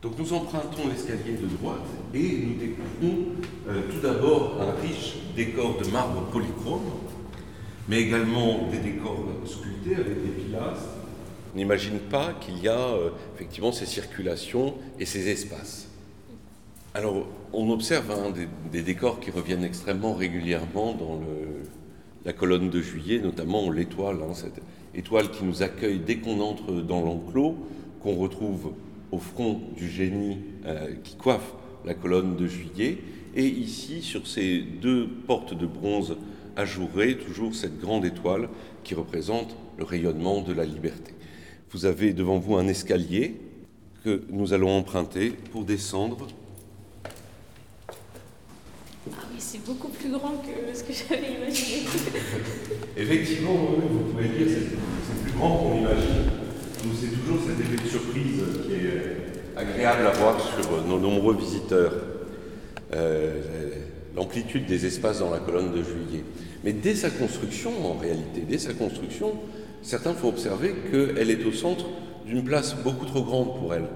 Donc 0.00 0.12
nous 0.16 0.32
empruntons 0.32 0.88
l'escalier 0.88 1.36
de 1.42 1.46
droite 1.56 1.88
et 2.14 2.38
nous 2.46 2.54
découvrons 2.54 3.26
euh, 3.68 3.82
tout 3.90 4.00
d'abord 4.00 4.56
un 4.60 4.80
riche 4.80 5.16
décor 5.34 5.76
de 5.82 5.90
marbre 5.90 6.22
polychrome, 6.30 6.82
mais 7.88 8.02
également 8.02 8.68
des 8.70 8.78
décors 8.78 9.24
sculptés 9.44 9.96
avec 9.96 10.22
des 10.22 10.42
pilastres, 10.42 10.97
n'imagine 11.54 11.98
pas 11.98 12.32
qu'il 12.40 12.62
y 12.62 12.68
a 12.68 12.78
euh, 12.78 13.10
effectivement 13.34 13.72
ces 13.72 13.86
circulations 13.86 14.74
et 14.98 15.06
ces 15.06 15.28
espaces. 15.28 15.88
Alors, 16.94 17.26
on 17.52 17.70
observe 17.70 18.10
hein, 18.10 18.32
des, 18.72 18.82
décors 18.82 19.20
qui 19.20 19.30
reviennent 19.30 19.64
extrêmement 19.64 20.14
régulièrement 20.14 20.94
dans 20.94 21.20
la 22.24 22.32
colonne 22.32 22.70
de 22.70 22.80
juillet, 22.80 23.20
notamment 23.20 23.70
l'étoile, 23.70 24.18
hein, 24.22 24.34
cette 24.34 24.60
étoile 24.94 25.30
qui 25.30 25.44
nous 25.44 25.62
accueille 25.62 25.98
dès 25.98 26.16
qu'on 26.16 26.40
entre 26.40 26.72
dans 26.72 27.00
l'enclos, 27.00 27.56
qu'on 28.02 28.16
retrouve 28.16 28.72
au 29.12 29.18
front 29.18 29.60
du 29.76 29.88
génie 29.88 30.38
euh, 30.66 30.94
qui 31.04 31.16
coiffe 31.16 31.54
la 31.84 31.94
colonne 31.94 32.36
de 32.36 32.46
juillet, 32.46 32.98
et 33.34 33.46
ici, 33.46 34.02
sur 34.02 34.26
ces 34.26 34.60
deux 34.60 35.06
portes 35.26 35.56
de 35.56 35.66
bronze 35.66 36.16
ajourées, 36.56 37.16
toujours 37.16 37.54
cette 37.54 37.78
grande 37.78 38.04
étoile 38.04 38.48
qui 38.82 38.94
représente 38.94 39.54
le 39.78 39.84
rayonnement 39.84 40.40
de 40.40 40.52
la 40.52 40.64
liberté. 40.64 41.12
Vous 41.70 41.84
avez 41.84 42.14
devant 42.14 42.38
vous 42.38 42.56
un 42.56 42.66
escalier 42.66 43.34
que 44.02 44.22
nous 44.30 44.54
allons 44.54 44.70
emprunter 44.70 45.30
pour 45.52 45.64
descendre. 45.64 46.26
Ah 49.10 49.24
oui, 49.30 49.36
c'est 49.38 49.64
beaucoup 49.64 49.88
plus 49.88 50.10
grand 50.10 50.42
que 50.42 50.76
ce 50.76 50.82
que 50.82 50.92
j'avais 50.92 51.34
imaginé. 51.34 51.82
Effectivement, 52.96 53.54
vous 53.54 54.12
pouvez 54.12 54.28
dire 54.28 54.46
que 54.46 54.52
c'est 54.52 55.22
plus 55.24 55.32
grand 55.32 55.58
qu'on 55.58 55.78
imagine. 55.78 56.30
C'est 56.98 57.20
toujours 57.20 57.40
cet 57.46 57.60
effet 57.60 57.84
de 57.84 57.88
surprise 57.88 58.42
qui 58.66 58.74
est 58.74 59.58
agréable 59.58 60.06
à 60.06 60.12
voir 60.12 60.40
sur 60.40 60.86
nos 60.86 60.98
nombreux 60.98 61.36
visiteurs. 61.36 61.92
Euh, 62.94 63.42
l'amplitude 64.16 64.66
des 64.66 64.86
espaces 64.86 65.20
dans 65.20 65.30
la 65.30 65.38
colonne 65.38 65.70
de 65.72 65.82
juillet. 65.82 66.24
Mais 66.64 66.72
dès 66.72 66.94
sa 66.94 67.10
construction, 67.10 67.70
en 67.86 67.98
réalité, 67.98 68.42
dès 68.48 68.58
sa 68.58 68.72
construction, 68.72 69.34
certains 69.82 70.14
font 70.14 70.28
observer 70.28 70.74
qu'elle 70.90 71.30
est 71.30 71.44
au 71.44 71.52
centre 71.52 71.86
d'une 72.26 72.44
place 72.44 72.76
beaucoup 72.76 73.06
trop 73.06 73.22
grande 73.22 73.56
pour 73.58 73.74
elle 73.74 73.88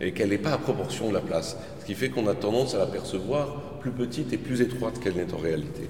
et 0.00 0.12
qu'elle 0.12 0.30
n'est 0.30 0.38
pas 0.38 0.52
à 0.52 0.58
proportion 0.58 1.08
de 1.08 1.14
la 1.14 1.20
place, 1.20 1.56
ce 1.80 1.86
qui 1.86 1.94
fait 1.94 2.08
qu'on 2.08 2.26
a 2.26 2.34
tendance 2.34 2.74
à 2.74 2.78
la 2.78 2.86
percevoir 2.86 3.78
plus 3.80 3.92
petite 3.92 4.32
et 4.32 4.38
plus 4.38 4.60
étroite 4.60 4.98
qu'elle 5.00 5.14
n'est 5.14 5.32
en 5.32 5.38
réalité. 5.38 5.88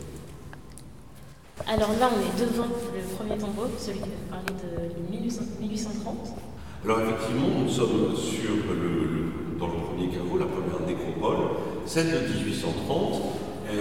Alors 1.67 1.91
là, 2.01 2.11
on 2.13 2.21
est 2.21 2.47
devant 2.47 2.65
le 2.65 3.17
premier 3.17 3.39
tombeau, 3.39 3.67
celui 3.79 4.01
qui 4.01 4.11
vous 4.11 4.29
parlait 4.29 4.45
de 4.51 5.17
1830. 5.17 6.35
Alors 6.85 7.01
effectivement, 7.01 7.49
nous 7.63 7.69
sommes 7.69 8.15
sur 8.17 8.51
le, 8.51 9.59
dans 9.59 9.69
le 9.69 9.81
premier 9.87 10.09
caveau, 10.09 10.37
la 10.37 10.47
première 10.47 10.87
nécropole, 10.87 11.47
celle 11.87 12.11
de 12.11 12.45
1830. 12.45 13.23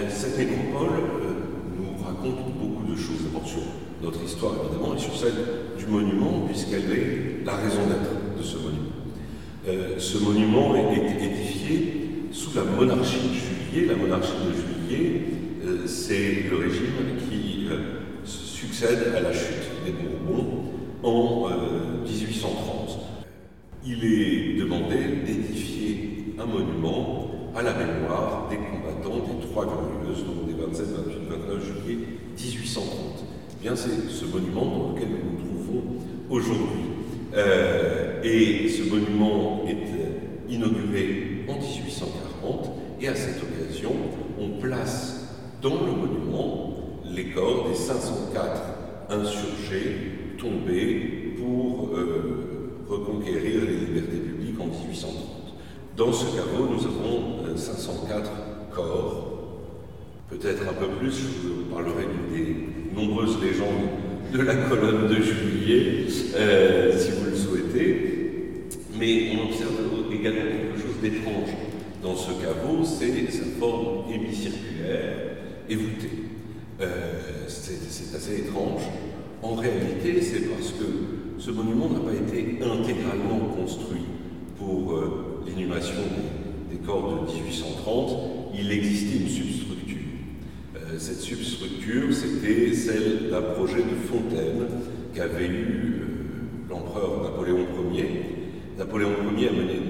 cette 0.08 0.38
nécropole 0.38 0.88
euh, 0.88 1.34
nous 1.76 2.02
raconte 2.02 2.54
beaucoup 2.54 2.90
de 2.90 2.96
choses, 2.96 3.24
d'abord 3.24 3.46
sur 3.46 3.60
notre 4.04 4.22
histoire 4.22 4.52
évidemment, 4.64 4.94
et 4.94 4.98
sur 4.98 5.16
celle 5.16 5.32
du 5.78 5.86
monument, 5.86 6.46
puisqu'elle 6.46 6.90
est 6.92 7.44
la 7.44 7.56
raison 7.56 7.86
d'être 7.88 8.38
de 8.38 8.42
ce 8.42 8.56
monument. 8.56 8.84
Euh, 9.66 9.98
ce 9.98 10.18
monument 10.18 10.74
est, 10.76 11.24
édifié 11.24 12.10
sous 12.32 12.54
la 12.54 12.64
monarchie 12.64 13.16
de 13.28 13.34
Juillet. 13.34 13.88
La 13.88 13.96
monarchie 13.96 14.32
de 14.32 14.52
Juillet, 14.52 15.22
euh, 15.64 15.86
c'est 15.86 16.44
le 16.50 16.56
régime 16.56 16.92
qui 17.28 17.68
succède 18.24 19.14
à 19.16 19.20
la 19.20 19.32
chute 19.32 19.84
des 19.84 19.92
Bourbons 19.92 20.64
en 21.02 21.48
1830. 22.04 22.98
Il 23.86 24.04
est 24.04 24.58
demandé 24.58 24.96
d'édifier 25.26 26.34
un 26.38 26.46
monument 26.46 27.30
à 27.54 27.62
la 27.62 27.72
mémoire 27.72 28.48
des 28.50 28.56
combattants 28.56 29.24
des 29.24 29.46
Trois 29.46 29.64
Glorieuses, 29.64 30.24
donc 30.24 30.46
des 30.46 30.60
27, 30.60 30.86
28, 30.86 31.14
29 31.28 31.64
juillet 31.64 31.98
1830. 32.36 33.23
C'est 33.64 34.10
ce 34.10 34.26
monument 34.26 34.66
dans 34.66 34.92
lequel 34.92 35.08
nous 35.08 35.40
nous 35.40 35.64
trouvons 35.64 35.82
aujourd'hui. 36.28 36.82
Euh, 37.34 38.22
et 38.22 38.68
ce 38.68 38.82
monument 38.90 39.64
est 39.66 40.52
inauguré 40.52 41.46
en 41.48 41.54
1840, 41.54 42.70
et 43.00 43.08
à 43.08 43.14
cette 43.14 43.42
occasion, 43.42 43.92
on 44.38 44.60
place 44.60 45.28
dans 45.62 45.76
le 45.76 45.92
monument 45.92 46.76
les 47.10 47.30
corps 47.30 47.68
des 47.70 47.74
504 47.74 48.62
insurgés 49.08 50.36
tombés 50.38 51.34
pour 51.38 51.96
euh, 51.96 52.84
reconquérir 52.86 53.62
les 53.64 53.76
libertés 53.78 54.18
publiques 54.18 54.60
en 54.60 54.66
1830. 54.66 55.14
Dans 55.96 56.12
ce 56.12 56.26
caveau, 56.36 56.68
nous 56.70 56.84
avons 56.84 57.56
504 57.56 58.12
euh, 58.12 58.74
corps, 58.74 59.38
peut-être 60.28 60.68
un 60.68 60.74
peu 60.74 60.88
plus, 60.98 61.12
je 61.12 61.48
vous 61.48 61.74
parlerai 61.74 62.04
des 62.30 62.73
nombreuses 62.94 63.38
légendes 63.42 63.88
de 64.32 64.40
la 64.40 64.54
colonne 64.54 65.08
de 65.08 65.22
juillet, 65.22 66.06
euh, 66.36 66.96
si 66.98 67.10
vous 67.12 67.30
le 67.30 67.36
souhaitez. 67.36 68.10
Mais 68.98 69.32
on 69.36 69.48
observe 69.48 69.72
également 70.12 70.42
quelque 70.42 70.80
chose 70.80 71.00
d'étrange 71.02 71.50
dans 72.02 72.16
ce 72.16 72.30
caveau, 72.32 72.84
c'est 72.84 73.30
sa 73.30 73.44
forme 73.58 74.12
hémicirculaire 74.12 75.36
et 75.68 75.74
voûtée. 75.74 76.10
Euh, 76.80 77.44
c'est 77.48 78.16
assez 78.16 78.40
étrange. 78.40 78.82
En 79.42 79.54
réalité, 79.54 80.20
c'est 80.20 80.48
parce 80.48 80.70
que 80.70 80.84
ce 81.38 81.50
monument 81.50 81.88
n'a 81.88 82.00
pas 82.00 82.12
été 82.12 82.58
intégralement 82.62 83.48
construit 83.56 84.02
pour 84.58 84.98
l'inhumation 85.46 85.94
des, 86.70 86.78
corps 86.78 87.26
de 87.26 87.32
1830, 87.32 88.18
il 88.58 88.70
existait 88.70 89.18
une 89.18 89.28
substructure. 89.28 89.73
Euh, 90.94 90.98
cette 90.98 91.20
substructure, 91.20 92.12
c'était 92.12 92.72
celle 92.74 93.30
d'un 93.30 93.42
projet 93.42 93.82
de 93.82 93.96
fontaine 94.08 94.66
qu'avait 95.14 95.46
eu 95.46 96.02
euh, 96.02 96.70
l'empereur 96.70 97.22
Napoléon 97.24 97.66
Ier. 97.92 98.08
Napoléon 98.78 99.10
Ier 99.36 99.48
a 99.48 99.52
mené 99.52 99.80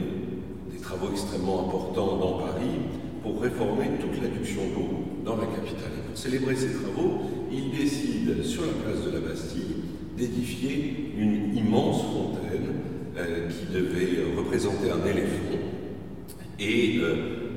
des 0.73 0.79
travaux 0.79 1.11
extrêmement 1.11 1.69
importants 1.69 2.17
dans 2.17 2.39
Paris 2.39 2.81
pour 3.23 3.41
réformer 3.41 3.87
toute 4.01 4.23
l'adduction 4.23 4.63
d'eau 4.75 5.05
dans 5.25 5.37
la 5.37 5.47
capitale. 5.47 5.93
Et 5.99 6.09
pour 6.09 6.19
célébrer 6.19 6.57
ces 6.57 6.73
travaux, 6.73 7.23
il 7.53 7.71
décide, 7.71 8.43
sur 8.45 8.63
la 8.63 8.73
place 8.73 9.05
de 9.05 9.11
la 9.11 9.21
Bastille, 9.21 9.77
d'édifier 10.17 11.13
une 11.19 11.57
immense 11.57 12.03
fontaine 12.03 12.69
euh, 13.17 13.49
qui 13.49 13.73
devait 13.73 14.37
représenter 14.37 14.91
un 14.91 15.05
éléphant. 15.11 15.59
Et 16.61 17.01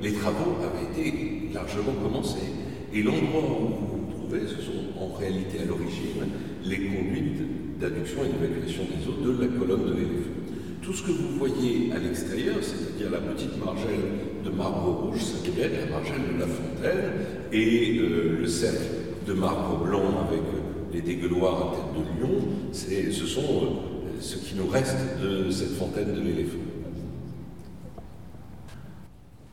les 0.01 0.13
travaux 0.13 0.57
avaient 0.63 1.01
été 1.01 1.53
largement 1.53 1.93
commencés. 2.01 2.56
Et 2.93 3.03
l'endroit 3.03 3.41
où 3.41 3.67
vous 3.67 3.97
vous 3.97 4.11
trouvez, 4.11 4.41
ce 4.47 4.61
sont 4.61 4.99
en 4.99 5.17
réalité 5.17 5.59
à 5.59 5.65
l'origine 5.65 6.23
les 6.63 6.77
conduites 6.77 7.79
d'adduction 7.79 8.21
et 8.23 8.29
d'évacuation 8.29 8.83
des 8.83 9.07
eaux 9.07 9.33
de 9.33 9.41
la 9.41 9.47
colonne 9.47 9.85
de 9.85 9.93
l'éléphant. 9.93 10.37
Tout 10.81 10.93
ce 10.93 11.03
que 11.03 11.11
vous 11.11 11.37
voyez 11.37 11.91
à 11.93 11.99
l'extérieur, 11.99 12.55
c'est-à-dire 12.61 13.11
la 13.11 13.19
petite 13.19 13.63
margelle 13.63 14.45
de 14.45 14.49
marbre 14.49 15.09
rouge, 15.09 15.21
devait 15.45 15.67
être 15.67 15.85
la 15.85 15.97
margelle 15.97 16.21
de 16.33 16.39
la 16.39 16.47
fontaine, 16.47 17.11
et 17.51 17.97
euh, 17.99 18.37
le 18.39 18.47
cercle 18.47 18.83
de 19.27 19.33
marbre 19.33 19.83
blanc 19.83 20.27
avec 20.27 20.41
les 20.93 21.01
dégueuloirs 21.01 21.73
à 21.73 21.75
tête 21.75 21.93
de 21.93 22.21
lion, 22.21 22.39
ce 22.71 23.25
sont 23.25 23.79
ce 24.19 24.37
qui 24.37 24.55
nous 24.55 24.67
reste 24.67 24.97
de 25.21 25.49
cette 25.51 25.75
fontaine 25.75 26.13
de 26.13 26.21
l'éléphant. 26.21 26.57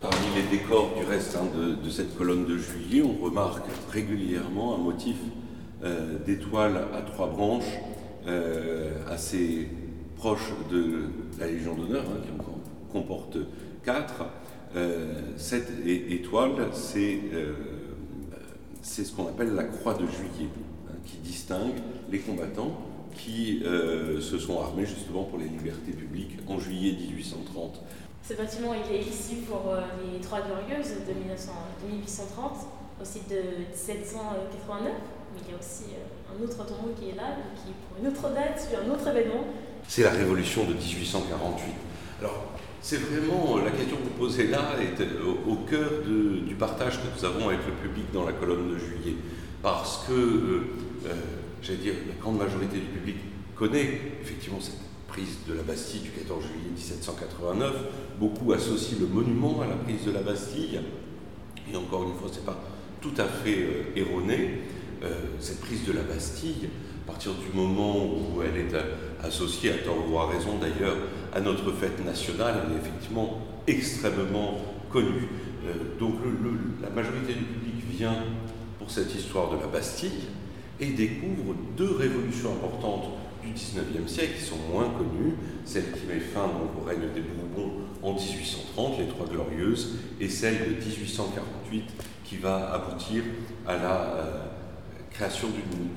Parmi 0.00 0.16
les 0.36 0.56
décors 0.58 0.94
du 0.98 1.04
reste 1.24 1.36
hein, 1.36 1.48
de, 1.82 1.90
cette 1.90 2.16
colonne 2.16 2.44
de 2.44 2.58
juillet, 2.58 3.02
on 3.02 3.24
remarque 3.24 3.64
régulièrement 3.90 4.74
un 4.74 4.78
motif 4.78 5.16
euh, 5.82 6.18
d'étoiles 6.24 6.76
à 6.94 7.02
trois 7.02 7.28
branches, 7.28 7.78
euh, 8.26 8.90
assez 9.08 9.68
proche 10.16 10.52
de 10.70 11.04
la 11.38 11.46
Légion 11.46 11.74
d'honneur, 11.74 12.04
hein, 12.04 12.20
qui 12.22 12.30
en 12.30 12.92
comporte 12.92 13.38
quatre. 13.84 14.26
Euh, 14.76 15.14
cette 15.36 15.70
étoile, 15.86 16.68
c'est 16.72 17.20
ce 18.82 19.12
qu'on 19.12 19.28
appelle 19.28 19.54
la 19.54 19.64
croix 19.64 19.94
de 19.94 20.06
juillet, 20.06 20.50
hein, 20.88 20.94
qui 21.04 21.16
distingue 21.18 21.74
les 22.10 22.18
combattants 22.18 22.76
qui 23.16 23.62
euh, 23.64 24.20
se 24.20 24.38
sont 24.38 24.60
armés 24.60 24.86
justement 24.86 25.24
pour 25.24 25.38
les 25.38 25.48
libertés 25.48 25.92
publiques 25.92 26.36
en 26.48 26.58
juillet 26.58 26.92
1830. 26.92 27.80
Ce 28.26 28.32
bâtiment, 28.32 28.72
il 28.72 28.96
est 28.96 29.02
ici 29.02 29.44
pour 29.46 29.68
euh, 29.68 29.82
les 30.00 30.18
Trois 30.18 30.40
Glorieuses 30.40 30.92
de, 31.06 31.12
1830, 31.12 32.52
au 32.98 33.04
site 33.04 33.28
de 33.28 33.36
1789, 33.68 34.92
mais 35.34 35.40
il 35.44 35.52
y 35.52 35.54
a 35.54 35.58
aussi 35.58 35.92
euh, 35.92 36.32
un 36.32 36.42
autre 36.42 36.56
tombeau 36.64 36.94
qui 36.98 37.10
est 37.10 37.16
là, 37.16 37.36
qui 37.54 37.72
pour 37.84 38.00
une 38.00 38.08
autre 38.08 38.34
date, 38.34 38.58
sur 38.58 38.80
un 38.80 38.94
autre 38.94 39.06
événement. 39.08 39.44
C'est 39.86 40.04
la 40.04 40.10
révolution 40.12 40.64
de 40.64 40.72
1848. 40.72 41.64
Alors, 42.20 42.44
c'est 42.80 42.96
vraiment 42.96 43.58
la 43.58 43.70
question 43.72 43.98
que 43.98 44.04
vous 44.04 44.18
posez 44.18 44.46
là 44.46 44.70
est 44.80 45.02
au, 45.46 45.56
cœur 45.68 45.90
du 46.06 46.54
partage 46.54 46.94
que 47.02 47.06
nous 47.14 47.24
avons 47.26 47.48
avec 47.48 47.60
le 47.66 47.72
public 47.74 48.06
dans 48.14 48.24
la 48.24 48.32
colonne 48.32 48.72
de 48.72 48.78
juillet. 48.78 49.16
Parce 49.62 50.06
que 50.06 50.62
j'allais 51.60 51.78
dire, 51.78 51.94
la 52.08 52.14
grande 52.14 52.38
majorité 52.38 52.78
du 52.78 52.86
public 52.86 53.16
connaît 53.54 54.00
effectivement 54.22 54.60
cette 54.60 54.80
prise 55.14 55.38
de 55.48 55.54
la 55.54 55.62
Bastille 55.62 56.00
du 56.00 56.10
14 56.10 56.42
juillet 56.42 56.70
1789. 56.74 57.72
Beaucoup 58.18 58.52
associent 58.52 58.98
le 58.98 59.06
monument 59.06 59.60
à 59.60 59.66
la 59.68 59.76
prise 59.76 60.04
de 60.04 60.10
la 60.10 60.22
Bastille. 60.22 60.80
Et 61.72 61.76
encore 61.76 62.02
une 62.02 62.14
fois, 62.14 62.28
ce 62.32 62.40
n'est 62.40 62.44
pas 62.44 62.58
tout 63.00 63.14
à 63.16 63.24
fait 63.24 63.58
euh, 63.58 63.84
erroné. 63.96 64.62
Euh, 65.04 65.12
cette 65.38 65.60
prise 65.60 65.86
de 65.86 65.92
la 65.92 66.02
Bastille, 66.02 66.68
à 67.04 67.12
partir 67.12 67.30
du 67.34 67.56
moment 67.56 68.04
où 68.04 68.42
elle 68.42 68.56
est 68.56 68.74
euh, 68.74 68.96
associée, 69.22 69.70
à 69.70 69.78
tort 69.78 70.04
ou 70.10 70.18
à 70.18 70.26
raison 70.26 70.58
d'ailleurs, 70.60 70.96
à 71.32 71.40
notre 71.40 71.70
fête 71.70 72.04
nationale, 72.04 72.62
elle 72.66 72.76
est 72.76 72.80
effectivement 72.80 73.38
extrêmement 73.68 74.58
connue. 74.90 75.28
donc 75.98 76.14
la 76.82 76.90
majorité 76.90 77.34
du 77.34 77.44
public 77.44 77.74
vient 77.88 78.16
pour 78.78 78.90
cette 78.90 79.14
histoire 79.14 79.50
de 79.50 79.60
la 79.60 79.66
Bastille, 79.66 80.28
et 80.80 80.86
découvre 80.86 81.54
deux 81.76 81.96
révolutions 81.96 82.52
importantes 82.52 83.10
du 83.44 83.52
XIXe 83.52 84.10
siècle 84.10 84.34
qui 84.38 84.44
sont 84.44 84.58
moins 84.72 84.90
connues, 84.90 85.34
celle 85.64 85.92
qui 85.92 86.06
met 86.06 86.20
fin 86.20 86.44
au 86.46 86.84
règne 86.84 87.12
des 87.14 87.20
Bourbons 87.20 87.72
en 88.02 88.14
1830, 88.14 88.98
les 88.98 89.06
Trois 89.06 89.26
Glorieuses, 89.26 89.96
et 90.20 90.28
celle 90.28 90.58
de 90.58 90.84
1848 90.84 91.84
qui 92.24 92.36
va 92.36 92.72
aboutir 92.72 93.22
à 93.66 93.76
la 93.76 94.00
euh, 94.02 94.44
création 95.10 95.48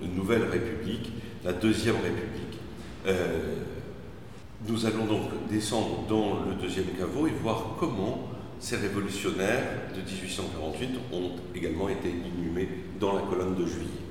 d'une 0.02 0.16
nouvelle 0.16 0.44
république, 0.44 1.12
la 1.44 1.54
Deuxième 1.54 1.96
République. 1.96 2.60
Euh, 3.08 3.56
nous 4.68 4.86
allons 4.86 5.06
donc 5.06 5.48
descendre 5.50 6.06
dans 6.10 6.46
le 6.46 6.56
deuxième 6.56 6.88
caveau 6.98 7.28
et 7.28 7.32
voir 7.42 7.76
comment 7.80 8.28
ces 8.60 8.78
révolutionnaires 8.78 9.64
de 9.96 10.02
1848 10.02 10.90
ont 11.14 11.32
également 11.56 11.90
été 11.90 12.10
inhumés 12.10 12.68
dans 13.00 13.14
la 13.14 13.22
colonne 13.22 13.56
de 13.56 13.66
juillet. 13.66 14.07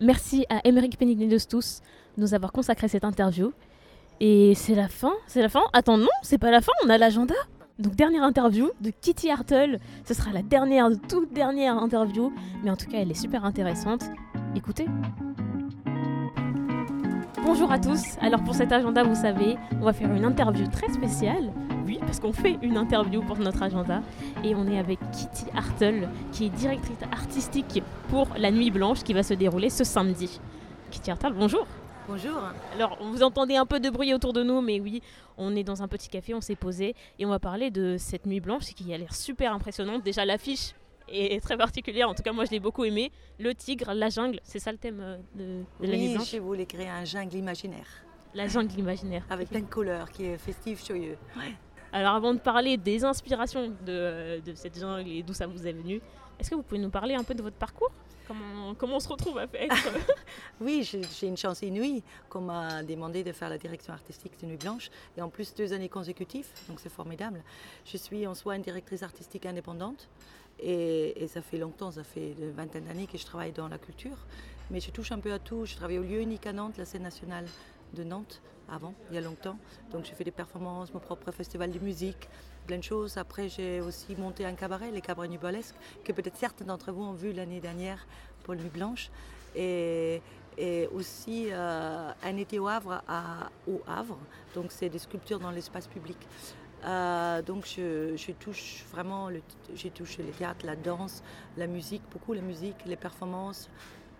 Merci 0.00 0.44
à 0.48 0.60
Émeric 0.64 0.98
tous 1.48 1.80
de 2.16 2.22
nous 2.22 2.34
avoir 2.34 2.52
consacré 2.52 2.88
cette 2.88 3.04
interview. 3.04 3.52
Et 4.20 4.54
c'est 4.54 4.74
la 4.74 4.88
fin, 4.88 5.12
c'est 5.26 5.42
la 5.42 5.48
fin. 5.48 5.62
Attends, 5.72 5.98
non, 5.98 6.08
c'est 6.22 6.38
pas 6.38 6.50
la 6.50 6.60
fin, 6.60 6.72
on 6.84 6.88
a 6.88 6.98
l'agenda. 6.98 7.34
Donc 7.78 7.96
dernière 7.96 8.22
interview 8.22 8.70
de 8.80 8.90
Kitty 8.90 9.30
Hartle. 9.30 9.78
Ce 10.04 10.14
sera 10.14 10.32
la 10.32 10.42
dernière, 10.42 10.90
de 10.90 10.94
toute 10.94 11.32
dernière 11.32 11.76
interview. 11.76 12.32
Mais 12.62 12.70
en 12.70 12.76
tout 12.76 12.86
cas, 12.86 12.98
elle 12.98 13.10
est 13.10 13.20
super 13.20 13.44
intéressante. 13.44 14.04
Écoutez. 14.54 14.86
Bonjour 17.44 17.70
à 17.70 17.78
tous. 17.78 18.16
Alors 18.20 18.42
pour 18.42 18.54
cet 18.54 18.72
agenda, 18.72 19.02
vous 19.02 19.14
savez, 19.14 19.56
on 19.80 19.84
va 19.84 19.92
faire 19.92 20.12
une 20.12 20.24
interview 20.24 20.66
très 20.68 20.92
spéciale. 20.92 21.52
Oui, 21.86 21.98
parce 22.00 22.18
qu'on 22.20 22.32
fait 22.32 22.56
une 22.62 22.76
interview 22.76 23.22
pour 23.22 23.36
notre 23.38 23.62
agenda. 23.62 24.02
Et 24.42 24.54
on 24.54 24.66
est 24.68 24.78
avec 24.78 24.98
Kitty 25.12 25.44
Hartle, 25.54 26.08
qui 26.32 26.46
est 26.46 26.50
directrice 26.50 26.96
artistique 27.12 27.82
pour 28.08 28.28
La 28.38 28.50
Nuit 28.50 28.70
Blanche, 28.70 29.02
qui 29.02 29.12
va 29.12 29.22
se 29.22 29.34
dérouler 29.34 29.68
ce 29.70 29.84
samedi. 29.84 30.40
Kitty 30.90 31.10
Hartle, 31.10 31.34
bonjour. 31.34 31.66
Bonjour. 32.08 32.38
Alors, 32.74 32.98
vous 33.02 33.22
entendez 33.22 33.56
un 33.56 33.66
peu 33.66 33.80
de 33.80 33.90
bruit 33.90 34.12
autour 34.14 34.32
de 34.32 34.42
nous, 34.42 34.60
mais 34.60 34.80
oui, 34.80 35.02
on 35.38 35.54
est 35.56 35.64
dans 35.64 35.82
un 35.82 35.88
petit 35.88 36.08
café, 36.08 36.34
on 36.34 36.40
s'est 36.40 36.56
posé 36.56 36.94
et 37.18 37.24
on 37.26 37.30
va 37.30 37.38
parler 37.38 37.70
de 37.70 37.96
cette 37.98 38.26
nuit 38.26 38.40
blanche 38.40 38.64
qui 38.74 38.92
a 38.92 38.98
l'air 38.98 39.14
super 39.14 39.52
impressionnante. 39.54 40.02
Déjà, 40.02 40.24
l'affiche 40.26 40.72
est 41.08 41.42
très 41.42 41.56
particulière, 41.56 42.08
en 42.08 42.14
tout 42.14 42.22
cas, 42.22 42.32
moi 42.32 42.44
je 42.44 42.50
l'ai 42.50 42.60
beaucoup 42.60 42.84
aimé. 42.84 43.10
Le 43.38 43.54
tigre, 43.54 43.92
la 43.94 44.08
jungle, 44.10 44.40
c'est 44.42 44.58
ça 44.58 44.70
le 44.72 44.78
thème 44.78 45.00
euh, 45.00 45.16
de, 45.34 45.86
de 45.86 45.90
la 45.90 45.96
nuit 45.98 46.14
blanche 46.14 46.30
je 46.32 46.38
voulais 46.38 46.66
créer 46.66 46.88
un 46.88 47.04
jungle 47.04 47.36
imaginaire 47.36 47.86
La 48.34 48.48
jungle 48.48 48.78
imaginaire. 48.78 49.24
avec 49.30 49.48
plein 49.50 49.60
de 49.60 49.66
couleurs 49.66 50.10
qui 50.10 50.24
est 50.24 50.38
festif, 50.38 50.86
joyeux. 50.86 51.16
Alors, 51.94 52.16
avant 52.16 52.34
de 52.34 52.40
parler 52.40 52.76
des 52.76 53.04
inspirations 53.04 53.72
de, 53.86 54.40
de 54.44 54.54
cette 54.56 54.76
jungle 54.76 55.08
et 55.08 55.22
d'où 55.22 55.32
ça 55.32 55.46
vous 55.46 55.64
est 55.64 55.72
venu, 55.72 56.00
est-ce 56.40 56.50
que 56.50 56.56
vous 56.56 56.64
pouvez 56.64 56.80
nous 56.80 56.90
parler 56.90 57.14
un 57.14 57.22
peu 57.22 57.34
de 57.34 57.42
votre 57.42 57.54
parcours? 57.54 57.92
Comment, 58.26 58.74
comment 58.74 58.96
on 58.96 59.00
se 59.00 59.08
retrouve 59.08 59.38
à 59.38 59.44
être 59.44 59.88
Oui, 60.60 60.82
j'ai 60.82 61.02
j'ai 61.02 61.28
une 61.28 61.36
chance 61.36 61.62
inouïe 61.62 62.02
qu'on 62.28 62.40
m'a 62.40 62.82
demandé 62.82 63.22
de 63.22 63.30
faire 63.30 63.48
la 63.48 63.58
direction 63.58 63.92
artistique 63.92 64.32
de 64.40 64.46
Nuit 64.46 64.56
Blanche 64.56 64.90
et 65.16 65.22
en 65.22 65.28
plus 65.28 65.54
deux 65.54 65.72
années 65.72 65.88
consécutives, 65.88 66.48
donc 66.68 66.80
c'est 66.80 66.90
formidable. 66.92 67.44
Je 67.84 67.96
suis 67.96 68.26
en 68.26 68.34
soi 68.34 68.56
une 68.56 68.62
directrice 68.62 69.04
artistique 69.04 69.46
indépendante 69.46 70.08
et, 70.58 71.22
et 71.22 71.28
ça 71.28 71.42
fait 71.42 71.58
longtemps, 71.58 71.92
ça 71.92 72.02
fait 72.02 72.32
une 72.32 72.50
vingtaine 72.50 72.86
d'années 72.86 73.06
que 73.06 73.18
je 73.18 73.24
travaille 73.24 73.52
dans 73.52 73.68
la 73.68 73.78
culture, 73.78 74.16
mais 74.68 74.80
je 74.80 74.90
touche 74.90 75.12
un 75.12 75.20
peu 75.20 75.32
à 75.32 75.38
tout. 75.38 75.64
Je 75.64 75.76
travaille 75.76 75.98
au 76.00 76.02
lieu 76.02 76.20
unique 76.20 76.46
à 76.46 76.52
Nantes, 76.52 76.76
la 76.76 76.86
scène 76.86 77.02
nationale 77.02 77.46
de 77.94 78.04
Nantes 78.04 78.42
avant, 78.68 78.94
il 79.10 79.14
y 79.14 79.18
a 79.18 79.20
longtemps. 79.20 79.58
Donc 79.92 80.04
j'ai 80.04 80.14
fait 80.14 80.24
des 80.24 80.30
performances, 80.30 80.92
mon 80.92 81.00
propre 81.00 81.30
festival 81.30 81.70
de 81.70 81.78
musique, 81.78 82.28
plein 82.66 82.78
de 82.78 82.82
choses. 82.82 83.16
Après 83.18 83.48
j'ai 83.48 83.80
aussi 83.80 84.16
monté 84.16 84.44
un 84.44 84.54
cabaret, 84.54 84.90
les 84.90 85.00
cabarets 85.00 85.28
nubalesques, 85.28 85.76
que 86.04 86.12
peut-être 86.12 86.36
certains 86.36 86.64
d'entre 86.64 86.92
vous 86.92 87.02
ont 87.02 87.12
vu 87.12 87.32
l'année 87.32 87.60
dernière 87.60 88.06
pour 88.42 88.54
Nuit 88.54 88.70
Blanche. 88.70 89.10
Et, 89.56 90.20
et 90.58 90.88
aussi 90.88 91.48
euh, 91.50 92.10
un 92.22 92.36
été 92.36 92.58
au 92.58 92.68
Havre, 92.68 93.02
à, 93.06 93.50
au 93.68 93.80
Havre. 93.86 94.18
Donc 94.54 94.72
c'est 94.72 94.88
des 94.88 94.98
sculptures 94.98 95.38
dans 95.38 95.50
l'espace 95.50 95.86
public. 95.86 96.18
Euh, 96.84 97.40
donc 97.42 97.66
je, 97.66 98.16
je 98.16 98.32
touche 98.32 98.84
vraiment, 98.92 99.28
j'ai 99.74 99.90
touché 99.90 100.22
le 100.22 100.32
théâtre, 100.32 100.66
la 100.66 100.76
danse, 100.76 101.22
la 101.56 101.66
musique, 101.66 102.02
beaucoup 102.10 102.32
la 102.34 102.42
musique, 102.42 102.76
les 102.86 102.96
performances, 102.96 103.70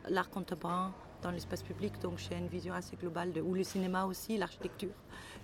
l'art 0.09 0.31
contemporain 0.31 0.93
dans 1.25 1.33
l'espace 1.33 1.63
public. 1.63 1.93
Donc 2.01 2.19
j'ai 2.19 2.37
une 2.37 2.47
vision 2.47 2.75
assez 2.75 2.97
globale, 2.97 3.33
de, 3.33 3.41
ou 3.41 3.55
le 3.55 3.65
cinéma 3.65 4.05
aussi, 4.05 4.39
l'architecture. 4.39 4.95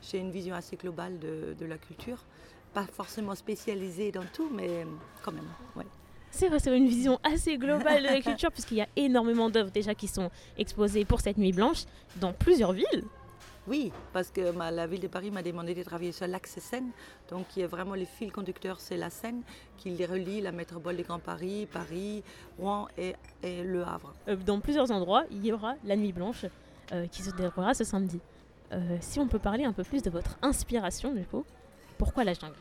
J'ai 0.02 0.18
une 0.18 0.30
vision 0.30 0.54
assez 0.54 0.76
globale 0.76 1.18
de, 1.18 1.56
de 1.58 1.66
la 1.66 1.78
culture. 1.78 2.24
Pas 2.72 2.86
forcément 2.86 3.34
spécialisée 3.34 4.12
dans 4.12 4.24
tout, 4.32 4.48
mais 4.54 4.86
quand 5.22 5.32
même. 5.32 5.48
Ouais. 5.74 5.86
C'est 6.30 6.48
vrai, 6.48 6.60
c'est 6.60 6.76
une 6.76 6.86
vision 6.86 7.18
assez 7.24 7.58
globale 7.58 8.02
de 8.02 8.08
la 8.08 8.20
culture, 8.28 8.52
puisqu'il 8.52 8.76
y 8.76 8.82
a 8.82 8.88
énormément 8.94 9.50
d'œuvres 9.50 9.72
déjà 9.72 9.94
qui 9.94 10.06
sont 10.06 10.30
exposées 10.56 11.04
pour 11.04 11.20
cette 11.20 11.38
nuit 11.38 11.52
blanche 11.52 11.84
dans 12.20 12.32
plusieurs 12.32 12.72
villes. 12.72 13.04
Oui, 13.70 13.92
parce 14.12 14.32
que 14.32 14.40
la 14.58 14.86
ville 14.88 14.98
de 14.98 15.06
Paris 15.06 15.30
m'a 15.30 15.44
demandé 15.44 15.76
de 15.76 15.84
travailler 15.84 16.10
sur 16.10 16.26
l'axe 16.26 16.58
Seine. 16.58 16.90
Donc, 17.30 17.46
il 17.56 17.60
y 17.60 17.62
a 17.62 17.68
vraiment 17.68 17.94
les 17.94 18.04
fils 18.04 18.32
conducteurs, 18.32 18.80
c'est 18.80 18.96
la 18.96 19.10
Seine 19.10 19.42
qui 19.76 19.90
les 19.90 20.06
relie, 20.06 20.40
la 20.40 20.50
métropole 20.50 20.96
du 20.96 21.04
Grand 21.04 21.20
Paris, 21.20 21.68
Paris, 21.72 22.24
Rouen 22.58 22.88
et, 22.98 23.14
et 23.44 23.62
Le 23.62 23.84
Havre. 23.84 24.12
Euh, 24.26 24.34
dans 24.34 24.58
plusieurs 24.58 24.90
endroits, 24.90 25.22
il 25.30 25.46
y 25.46 25.52
aura 25.52 25.76
la 25.84 25.94
nuit 25.94 26.12
blanche 26.12 26.46
euh, 26.90 27.06
qui 27.06 27.22
se 27.22 27.30
déroulera 27.30 27.72
ce 27.72 27.84
samedi. 27.84 28.18
Euh, 28.72 28.96
si 29.00 29.20
on 29.20 29.28
peut 29.28 29.38
parler 29.38 29.62
un 29.62 29.72
peu 29.72 29.84
plus 29.84 30.02
de 30.02 30.10
votre 30.10 30.36
inspiration, 30.42 31.14
du 31.14 31.22
coup, 31.22 31.44
pourquoi 31.96 32.24
la 32.24 32.34
jungle? 32.34 32.56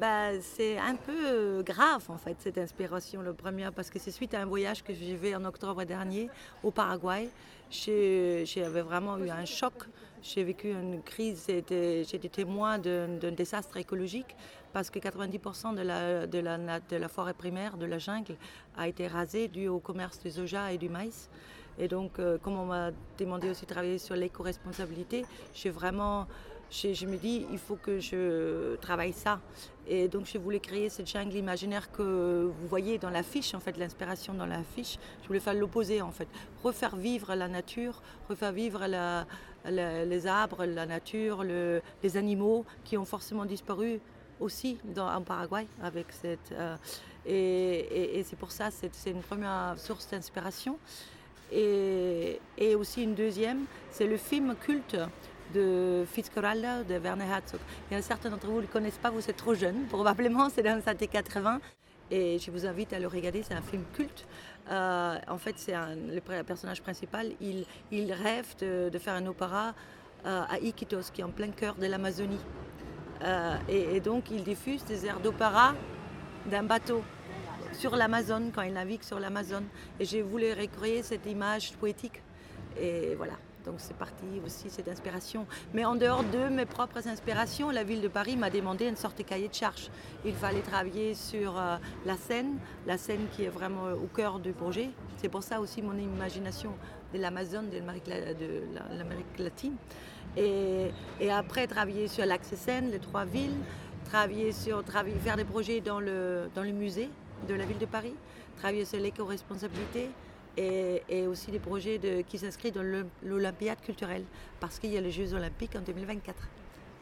Bah, 0.00 0.40
c'est 0.40 0.78
un 0.78 0.96
peu 0.96 1.12
euh, 1.12 1.62
grave 1.62 2.04
en 2.08 2.16
fait 2.16 2.34
cette 2.38 2.56
inspiration, 2.56 3.20
le 3.20 3.34
premier, 3.34 3.68
parce 3.70 3.90
que 3.90 3.98
c'est 3.98 4.10
suite 4.10 4.32
à 4.32 4.40
un 4.40 4.46
voyage 4.46 4.82
que 4.82 4.94
j'ai 4.94 5.14
fait 5.14 5.34
en 5.34 5.44
octobre 5.44 5.84
dernier 5.84 6.30
au 6.62 6.70
Paraguay. 6.70 7.28
J'avais 7.70 8.80
vraiment 8.80 9.18
eu 9.18 9.28
un 9.28 9.44
choc, 9.44 9.74
j'ai 10.22 10.42
vécu 10.42 10.70
une 10.70 11.02
crise, 11.02 11.44
j'étais 11.48 12.28
témoin 12.32 12.78
d'un 12.78 13.30
désastre 13.32 13.76
écologique 13.76 14.34
parce 14.72 14.88
que 14.88 14.98
90% 14.98 15.74
de 15.74 15.82
la, 15.82 16.26
de, 16.26 16.38
la, 16.38 16.56
na- 16.56 16.80
de 16.80 16.96
la 16.96 17.08
forêt 17.08 17.34
primaire, 17.34 17.76
de 17.76 17.84
la 17.84 17.98
jungle, 17.98 18.36
a 18.78 18.88
été 18.88 19.06
rasée 19.06 19.48
dû 19.48 19.68
au 19.68 19.80
commerce 19.80 20.18
du 20.20 20.30
soja 20.30 20.72
et 20.72 20.78
du 20.78 20.88
maïs. 20.88 21.28
Et 21.78 21.88
donc, 21.88 22.18
euh, 22.18 22.38
comme 22.38 22.58
on 22.58 22.66
m'a 22.66 22.90
demandé 23.18 23.48
aussi 23.50 23.62
de 23.66 23.70
travailler 23.70 23.98
sur 23.98 24.14
l'éco-responsabilité, 24.16 25.24
j'ai 25.54 25.70
vraiment 25.70 26.26
je, 26.70 27.06
me 27.06 27.16
dis, 27.16 27.46
il 27.50 27.58
faut 27.58 27.76
que 27.76 27.98
je 28.00 28.76
travaille 28.76 29.12
ça. 29.12 29.40
Et 29.88 30.06
donc, 30.08 30.26
je 30.26 30.38
voulais 30.38 30.60
créer 30.60 30.88
cette 30.88 31.08
jungle 31.08 31.34
imaginaire 31.34 31.90
que 31.90 32.44
vous 32.44 32.68
voyez 32.68 32.98
dans 32.98 33.10
l'affiche, 33.10 33.54
en 33.54 33.60
fait, 33.60 33.76
l'inspiration 33.76 34.34
dans 34.34 34.46
l'affiche. 34.46 34.98
Je 35.22 35.26
voulais 35.26 35.40
faire 35.40 35.54
l'opposé, 35.54 36.00
en 36.00 36.12
fait. 36.12 36.28
Refaire 36.62 36.94
vivre 36.94 37.34
la 37.34 37.48
nature, 37.48 38.00
refaire 38.28 38.52
vivre 38.52 38.86
les 39.66 40.26
arbres, 40.26 40.64
la 40.64 40.86
nature, 40.86 41.42
le- 41.42 41.82
les 42.02 42.16
animaux 42.16 42.64
qui 42.84 42.96
ont 42.96 43.04
forcément 43.04 43.44
disparu 43.44 44.00
aussi 44.38 44.78
en 44.96 45.22
Paraguay 45.22 45.66
avec 45.82 46.06
cette... 46.12 46.52
euh, 46.52 46.76
et 47.26 48.22
c'est 48.24 48.36
pour 48.38 48.50
ça, 48.52 48.70
c'est 48.70 49.10
une 49.10 49.20
première 49.20 49.74
source 49.76 50.08
d'inspiration. 50.08 50.78
Et 51.52 52.38
aussi 52.76 53.02
une 53.02 53.14
deuxième, 53.14 53.64
c'est 53.90 54.06
le 54.06 54.16
film 54.16 54.54
culte 54.54 54.96
de 55.54 56.04
Fitzcarraldo 56.10 56.84
de 56.88 56.98
Werner 56.98 57.24
Herzog. 57.24 57.60
Il 57.90 58.02
certains 58.02 58.30
d'entre 58.30 58.46
vous 58.46 58.56
ne 58.56 58.62
le 58.62 58.66
connaissent 58.66 58.98
pas, 58.98 59.10
vous 59.10 59.28
êtes 59.28 59.36
trop 59.36 59.54
jeunes, 59.54 59.86
probablement, 59.88 60.48
c'est 60.48 60.62
dans 60.62 60.76
les 60.76 60.88
années 60.88 61.06
80. 61.06 61.60
Et 62.10 62.38
je 62.38 62.50
vous 62.50 62.66
invite 62.66 62.92
à 62.92 62.98
le 62.98 63.06
regarder, 63.06 63.42
c'est 63.42 63.54
un 63.54 63.62
film 63.62 63.84
culte. 63.94 64.26
Euh, 64.70 65.18
en 65.28 65.38
fait, 65.38 65.54
c'est 65.58 65.74
le 65.74 66.20
personnage 66.42 66.82
principal, 66.82 67.32
il, 67.40 68.12
rêve 68.12 68.56
de, 68.60 68.98
faire 68.98 69.14
un 69.14 69.26
opéra 69.26 69.74
euh, 70.26 70.42
à 70.48 70.58
Iquitos, 70.58 71.10
qui 71.12 71.20
est 71.20 71.24
en 71.24 71.30
plein 71.30 71.50
cœur 71.50 71.74
de 71.76 71.86
l'Amazonie. 71.86 72.40
Euh, 73.22 73.56
et, 73.68 74.00
donc, 74.00 74.30
il 74.30 74.42
diffuse 74.42 74.84
des 74.84 75.06
airs 75.06 75.20
d'opéra 75.20 75.74
d'un 76.46 76.62
bateau 76.62 77.02
sur 77.72 77.94
l'Amazone, 77.94 78.50
quand 78.52 78.62
il 78.62 78.72
navigue 78.72 79.02
sur 79.02 79.20
l'Amazone. 79.20 79.66
Et 79.98 80.04
j'ai 80.04 80.22
voulu 80.22 80.52
recréer 80.52 81.02
cette 81.02 81.26
image 81.26 81.72
poétique. 81.74 82.22
Et 82.80 83.14
voilà, 83.14 83.34
donc 83.64 83.74
c'est 83.78 83.96
parti 83.96 84.24
aussi 84.44 84.70
cette 84.70 84.88
inspiration. 84.88 85.46
Mais 85.74 85.84
en 85.84 85.94
dehors 85.94 86.24
de 86.24 86.48
mes 86.48 86.66
propres 86.66 87.06
inspirations, 87.08 87.70
la 87.70 87.84
ville 87.84 88.00
de 88.00 88.08
Paris 88.08 88.36
m'a 88.36 88.50
demandé 88.50 88.86
une 88.86 88.96
sorte 88.96 89.18
de 89.18 89.22
cahier 89.22 89.48
de 89.48 89.54
charge. 89.54 89.90
Il 90.24 90.34
fallait 90.34 90.62
travailler 90.62 91.14
sur 91.14 91.58
euh, 91.58 91.76
la 92.06 92.16
scène, 92.16 92.58
la 92.86 92.98
scène 92.98 93.26
qui 93.32 93.44
est 93.44 93.48
vraiment 93.48 93.92
au 93.92 94.06
cœur 94.06 94.38
du 94.38 94.52
projet. 94.52 94.90
C'est 95.16 95.28
pour 95.28 95.42
ça 95.42 95.60
aussi 95.60 95.82
mon 95.82 95.96
imagination 95.96 96.72
de 97.12 97.18
l'Amazone, 97.18 97.70
de 97.70 97.78
l'Amérique 98.96 99.38
latine. 99.38 99.74
Et, 100.36 100.90
après, 101.30 101.66
travailler 101.66 102.08
sur 102.08 102.24
l'axe 102.24 102.54
Seine, 102.54 102.90
les 102.90 103.00
trois 103.00 103.24
villes, 103.24 103.56
travailler 104.04 104.52
sur, 104.52 104.82
faire 105.22 105.36
des 105.36 105.44
projets 105.44 105.80
dans 105.80 106.00
le, 106.00 106.48
dans 106.54 106.62
le 106.62 106.70
musée 106.72 107.10
de 107.48 107.54
la 107.54 107.64
ville 107.64 107.78
de 107.78 107.86
Paris, 107.86 108.14
travailler 108.58 108.84
sur 108.84 109.00
l'éco-responsabilité 109.00 110.10
et, 110.56 111.02
et 111.08 111.26
aussi 111.26 111.50
des 111.50 111.58
projets 111.58 111.98
de, 111.98 112.22
qui 112.22 112.38
s'inscrivent 112.38 112.74
dans 112.74 113.04
l'Olympiade 113.22 113.80
culturelle 113.80 114.24
parce 114.60 114.78
qu'il 114.78 114.90
y 114.92 114.96
a 114.98 115.00
les 115.00 115.10
Jeux 115.10 115.34
olympiques 115.34 115.76
en 115.76 115.80
2024. 115.80 116.36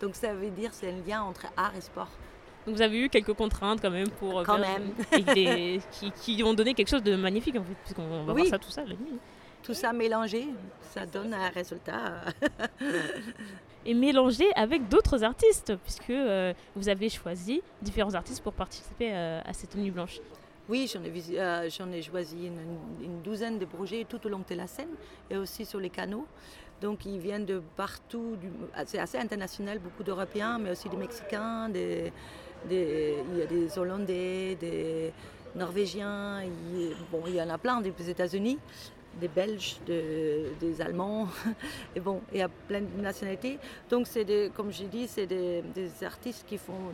Donc 0.00 0.14
ça 0.14 0.32
veut 0.34 0.50
dire 0.50 0.70
c'est 0.72 0.90
un 0.90 1.06
lien 1.06 1.22
entre 1.22 1.46
art 1.56 1.72
et 1.76 1.80
sport. 1.80 2.08
Donc 2.66 2.76
vous 2.76 2.82
avez 2.82 3.00
eu 3.00 3.08
quelques 3.08 3.32
contraintes 3.32 3.80
quand 3.80 3.90
même 3.90 4.10
pour... 4.10 4.40
euh, 4.40 4.44
Quand 4.44 4.58
même. 4.58 4.90
des- 5.34 5.80
qui, 5.92 6.10
qui 6.12 6.42
ont 6.42 6.52
donné 6.54 6.74
quelque 6.74 6.88
chose 6.90 7.02
de 7.02 7.16
magnifique 7.16 7.56
en 7.56 7.62
fait, 7.64 7.74
puisqu'on 7.84 8.24
va 8.24 8.32
Oui. 8.32 8.42
voir 8.42 8.46
ça 8.46 8.58
tout 8.58 8.70
ça 8.70 8.82
la 8.82 8.94
nuit. 8.94 9.18
Tout 9.62 9.74
ça 9.74 9.92
mélangé, 9.92 10.46
ça 10.94 11.04
donne 11.06 11.34
un 11.34 11.48
résultat. 11.48 12.22
Et 13.86 13.94
mélangé 13.94 14.44
avec 14.54 14.88
d'autres 14.88 15.24
artistes, 15.24 15.72
puisque 15.82 16.10
euh, 16.10 16.52
vous 16.76 16.88
avez 16.88 17.08
choisi 17.08 17.62
différents 17.80 18.14
artistes 18.14 18.42
pour 18.42 18.52
participer 18.52 19.10
euh, 19.12 19.40
à 19.44 19.52
cette 19.52 19.74
nuit 19.76 19.90
blanche. 19.90 20.18
Oui, 20.68 20.86
j'en 20.92 21.02
ai, 21.02 21.12
euh, 21.38 21.70
j'en 21.70 21.90
ai 21.92 22.02
choisi 22.02 22.46
une, 22.46 23.22
douzaine 23.22 23.58
de 23.58 23.64
projets 23.64 24.04
tout 24.08 24.24
au 24.26 24.28
long 24.28 24.42
de 24.46 24.54
la 24.54 24.66
Seine 24.66 24.94
et 25.30 25.36
aussi 25.38 25.64
sur 25.64 25.80
les 25.80 25.88
canaux. 25.88 26.26
Donc 26.82 27.06
ils 27.06 27.18
viennent 27.18 27.46
de 27.46 27.62
partout, 27.76 28.36
du- 28.36 28.50
c'est 28.86 28.98
assez 28.98 29.16
international, 29.18 29.78
beaucoup 29.78 30.02
d'Européens, 30.02 30.58
mais 30.58 30.70
aussi 30.70 30.88
des 30.90 30.96
Mexicains, 30.98 31.70
des, 31.70 32.12
il 32.70 33.38
y 33.38 33.42
a 33.42 33.46
des 33.46 33.78
Hollandais, 33.78 34.56
des 34.56 35.12
Norvégiens, 35.56 36.42
il, 36.42 36.94
bon, 37.10 37.22
il 37.26 37.34
y 37.34 37.42
en 37.42 37.48
a 37.48 37.56
plein 37.58 37.80
des 37.80 38.10
États-Unis, 38.10 38.58
des 39.18 39.28
Belges, 39.28 39.78
de- 39.86 40.50
des 40.60 40.80
Allemands, 40.82 41.28
et 41.96 42.00
bon, 42.00 42.20
il 42.32 42.38
y 42.38 42.42
a 42.42 42.48
plein 42.48 42.82
de 42.82 43.00
nationalités. 43.00 43.58
Donc 43.88 44.06
c'est 44.06 44.24
des, 44.26 44.50
comme 44.54 44.70
j'ai 44.70 44.86
dit, 44.86 45.08
c'est 45.08 45.26
des 45.26 45.64
artistes 46.02 46.44
qui 46.46 46.58
font 46.58 46.92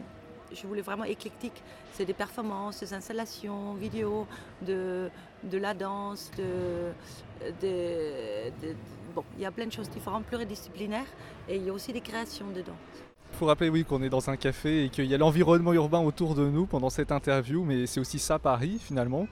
je 0.53 0.66
voulais 0.66 0.82
vraiment 0.82 1.05
éclectique. 1.05 1.62
C'est 1.92 2.05
des 2.05 2.14
performances, 2.14 2.80
des 2.80 2.92
installations, 2.92 3.74
vidéos, 3.74 4.26
de, 4.62 5.09
de 5.45 5.59
la 5.59 5.74
danse, 5.74 6.30
de, 6.36 6.92
de- 7.62 8.51
bon, 9.14 9.24
il 9.36 9.42
y 9.42 9.47
a 9.47 9.51
plein 9.53 9.66
de 9.66 9.72
choses 9.72 9.90
différentes, 9.90 10.24
pluridisciplinaires, 10.24 11.07
et 11.49 11.57
il 11.57 11.64
y 11.64 11.70
a 11.70 11.72
aussi 11.72 11.92
des 11.92 12.01
créations 12.01 12.47
dedans. 12.55 12.76
faut 13.34 13.47
rappeler 13.47 13.68
oui 13.68 13.84
qu'on 13.84 14.03
est 14.03 14.09
dans 14.09 14.30
un 14.30 14.36
café 14.36 14.84
et 14.84 14.88
qu'il 14.88 15.07
y 15.07 15.14
a 15.14 15.18
l'environnement 15.18 15.72
urbain 15.72 16.01
autour 16.01 16.34
de 16.34 16.49
nous 16.49 16.66
pendant 16.66 16.90
cette 16.90 17.12
interview, 17.12 17.64
mais 17.64 17.86
c'est 17.86 18.01
aussi 18.01 18.18
ça 18.18 18.38
Paris 18.38 18.78
finalement. 18.80 19.26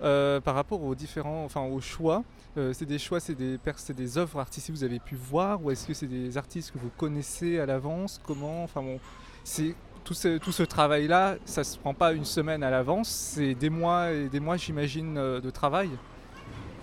Euh, 0.00 0.40
par 0.40 0.54
rapport 0.54 0.82
aux 0.84 0.94
différents, 0.94 1.44
enfin 1.44 1.62
aux 1.62 1.80
choix, 1.80 2.22
euh, 2.56 2.72
c'est 2.72 2.86
des 2.86 3.00
choix, 3.00 3.18
c'est 3.18 3.34
des, 3.34 3.58
des 3.96 4.18
œuvres 4.18 4.38
artistiques 4.38 4.74
que 4.74 4.78
vous 4.78 4.84
avez 4.84 5.00
pu 5.00 5.16
voir 5.16 5.62
ou 5.62 5.72
est-ce 5.72 5.86
que 5.88 5.94
c'est 5.94 6.06
des 6.06 6.38
artistes 6.38 6.70
que 6.70 6.78
vous 6.78 6.90
connaissez 6.96 7.58
à 7.58 7.66
l'avance? 7.66 8.20
Comment? 8.24 8.62
Enfin 8.62 8.80
bon, 8.80 9.00
c'est 9.42 9.74
tout 10.08 10.52
ce, 10.52 10.62
travail-là, 10.62 11.36
ça 11.44 11.64
se 11.64 11.76
prend 11.76 11.92
pas 11.92 12.12
une 12.12 12.24
semaine 12.24 12.62
à 12.62 12.70
l'avance, 12.70 13.08
c'est 13.08 13.54
des 13.54 13.68
mois 13.68 14.10
et 14.10 14.28
des 14.28 14.40
mois, 14.40 14.56
j'imagine, 14.56 15.18
euh, 15.18 15.40
de 15.40 15.50
travail. 15.50 15.90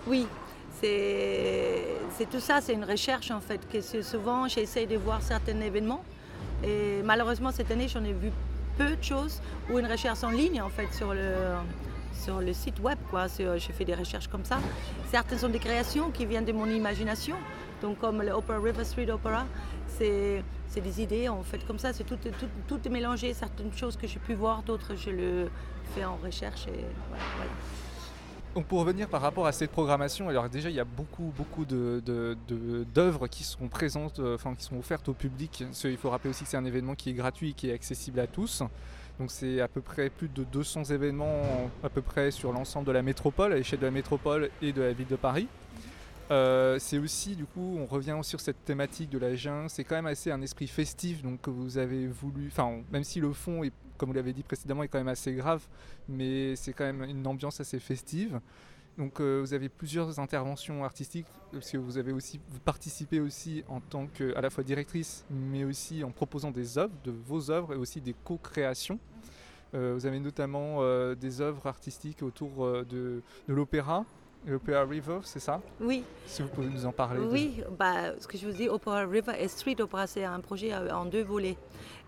Oui, 0.06 0.26
c'est 0.80 2.30
tout 2.30 2.38
ça, 2.38 2.60
c'est 2.60 2.74
une 2.74 2.84
recherche 2.84 3.30
en 3.32 3.40
fait. 3.40 3.60
Que 3.68 3.80
souvent, 4.02 4.46
j'essaie 4.46 4.86
de 4.86 4.96
voir 4.96 5.22
certains 5.22 5.60
événements 5.60 6.04
et 6.62 7.02
malheureusement, 7.04 7.50
cette 7.50 7.70
année, 7.70 7.88
j'en 7.88 8.04
ai 8.04 8.12
vu 8.12 8.30
peu 8.78 8.94
de 8.94 9.02
choses 9.02 9.40
ou 9.70 9.78
une 9.78 9.86
recherche 9.86 10.22
en 10.22 10.30
ligne 10.30 10.62
en 10.62 10.68
fait 10.68 10.92
sur 10.92 11.12
le, 11.12 11.32
sur 12.12 12.40
le 12.40 12.52
site 12.52 12.78
web. 12.80 12.98
Quoi. 13.10 13.26
J'ai 13.38 13.72
fait 13.72 13.84
des 13.84 13.94
recherches 13.94 14.28
comme 14.28 14.44
ça. 14.44 14.58
Certaines 15.10 15.38
sont 15.38 15.48
des 15.48 15.58
créations 15.58 16.10
qui 16.10 16.26
viennent 16.26 16.44
de 16.44 16.52
mon 16.52 16.66
imagination. 16.66 17.36
Donc 17.82 17.98
comme 17.98 18.22
le 18.22 18.30
Opera 18.30 18.58
River 18.58 18.84
Street 18.84 19.10
Opera, 19.10 19.44
c'est 19.98 20.44
des 20.80 21.02
idées 21.02 21.28
en 21.28 21.42
fait 21.42 21.64
comme 21.66 21.78
ça. 21.78 21.92
C'est 21.92 22.04
tout, 22.04 22.16
tout, 22.16 22.48
tout, 22.66 22.80
est 22.84 22.90
mélangé. 22.90 23.32
Certaines 23.34 23.72
choses 23.72 23.96
que 23.96 24.06
j'ai 24.06 24.18
pu 24.18 24.34
voir, 24.34 24.62
d'autres 24.62 24.94
je 24.96 25.10
le 25.10 25.50
fais 25.94 26.04
en 26.04 26.16
recherche 26.16 26.66
et 26.68 26.84
voilà. 27.08 27.52
Donc 28.54 28.64
pour 28.64 28.80
revenir 28.80 29.06
par 29.08 29.20
rapport 29.20 29.46
à 29.46 29.52
cette 29.52 29.70
programmation, 29.70 30.30
alors 30.30 30.48
déjà 30.48 30.70
il 30.70 30.76
y 30.76 30.80
a 30.80 30.84
beaucoup 30.84 31.30
beaucoup 31.36 31.66
d'œuvres 31.66 33.26
qui 33.26 33.44
sont 33.44 33.68
présentes, 33.68 34.18
euh, 34.18 34.36
enfin 34.36 34.54
qui 34.54 34.64
sont 34.64 34.78
offertes 34.78 35.08
au 35.10 35.12
public. 35.12 35.64
Il 35.84 35.96
faut 35.98 36.08
rappeler 36.08 36.30
aussi 36.30 36.44
que 36.44 36.50
c'est 36.50 36.56
un 36.56 36.64
événement 36.64 36.94
qui 36.94 37.10
est 37.10 37.14
gratuit 37.14 37.50
et 37.50 37.52
qui 37.52 37.68
est 37.68 37.74
accessible 37.74 38.18
à 38.18 38.26
tous. 38.26 38.62
Donc 39.18 39.30
c'est 39.30 39.60
à 39.60 39.68
peu 39.68 39.82
près 39.82 40.08
plus 40.08 40.28
de 40.28 40.44
200 40.44 40.84
événements 40.84 41.70
à 41.82 41.90
peu 41.90 42.00
près 42.00 42.30
sur 42.30 42.52
l'ensemble 42.52 42.86
de 42.86 42.92
la 42.92 43.02
métropole, 43.02 43.52
à 43.52 43.56
l'échelle 43.56 43.78
de 43.78 43.86
la 43.86 43.90
métropole 43.90 44.50
et 44.62 44.72
de 44.72 44.80
la 44.82 44.92
ville 44.92 45.06
de 45.06 45.16
Paris. 45.16 45.48
Euh, 46.30 46.78
c'est 46.80 46.98
aussi, 46.98 47.36
du 47.36 47.44
coup, 47.44 47.76
on 47.78 47.86
revient 47.86 48.18
sur 48.22 48.40
cette 48.40 48.64
thématique 48.64 49.10
de 49.10 49.18
la 49.18 49.34
jungle. 49.36 49.70
C'est 49.70 49.84
quand 49.84 49.94
même 49.94 50.06
assez 50.06 50.30
un 50.30 50.42
esprit 50.42 50.66
festif, 50.66 51.22
donc 51.22 51.48
vous 51.48 51.78
avez 51.78 52.06
voulu. 52.06 52.48
Enfin, 52.48 52.80
même 52.90 53.04
si 53.04 53.20
le 53.20 53.32
fond, 53.32 53.62
est, 53.62 53.72
comme 53.96 54.08
vous 54.08 54.14
l'avez 54.14 54.32
dit 54.32 54.42
précédemment, 54.42 54.82
est 54.82 54.88
quand 54.88 54.98
même 54.98 55.08
assez 55.08 55.34
grave, 55.34 55.62
mais 56.08 56.56
c'est 56.56 56.72
quand 56.72 56.84
même 56.84 57.02
une 57.04 57.26
ambiance 57.26 57.60
assez 57.60 57.78
festive. 57.78 58.40
Donc, 58.98 59.20
euh, 59.20 59.40
vous 59.42 59.52
avez 59.52 59.68
plusieurs 59.68 60.18
interventions 60.18 60.84
artistiques, 60.84 61.26
parce 61.52 61.70
que 61.70 61.76
vous 61.76 61.98
avez 61.98 62.12
aussi, 62.12 62.40
vous 62.50 62.60
participez 62.60 63.20
aussi 63.20 63.62
en 63.68 63.80
tant 63.80 64.06
que 64.06 64.34
à 64.34 64.40
la 64.40 64.50
fois 64.50 64.64
directrice, 64.64 65.24
mais 65.30 65.64
aussi 65.64 66.02
en 66.02 66.10
proposant 66.10 66.50
des 66.50 66.78
œuvres, 66.78 66.94
de 67.04 67.12
vos 67.12 67.50
œuvres 67.50 67.74
et 67.74 67.76
aussi 67.76 68.00
des 68.00 68.14
co-créations. 68.24 68.98
Euh, 69.74 69.94
vous 69.94 70.06
avez 70.06 70.18
notamment 70.18 70.80
des 71.14 71.40
œuvres 71.40 71.66
artistiques 71.66 72.22
autour 72.22 72.84
de 72.84 73.22
l'opéra, 73.46 74.06
Opera 74.52 74.84
River, 74.84 75.18
c'est 75.24 75.40
ça? 75.40 75.60
Oui. 75.80 76.04
Si 76.26 76.42
vous 76.42 76.48
pouvez 76.48 76.68
nous 76.68 76.86
en 76.86 76.92
parler. 76.92 77.20
Oui, 77.20 77.62
bah, 77.78 78.18
ce 78.20 78.26
que 78.26 78.38
je 78.38 78.46
vous 78.46 78.52
dis, 78.52 78.68
Opera 78.68 79.04
River 79.04 79.32
et 79.38 79.48
Street 79.48 79.76
Opera, 79.80 80.06
c'est 80.06 80.24
un 80.24 80.40
projet 80.40 80.72
euh, 80.72 80.94
en 80.94 81.04
deux 81.04 81.22
volets. 81.22 81.56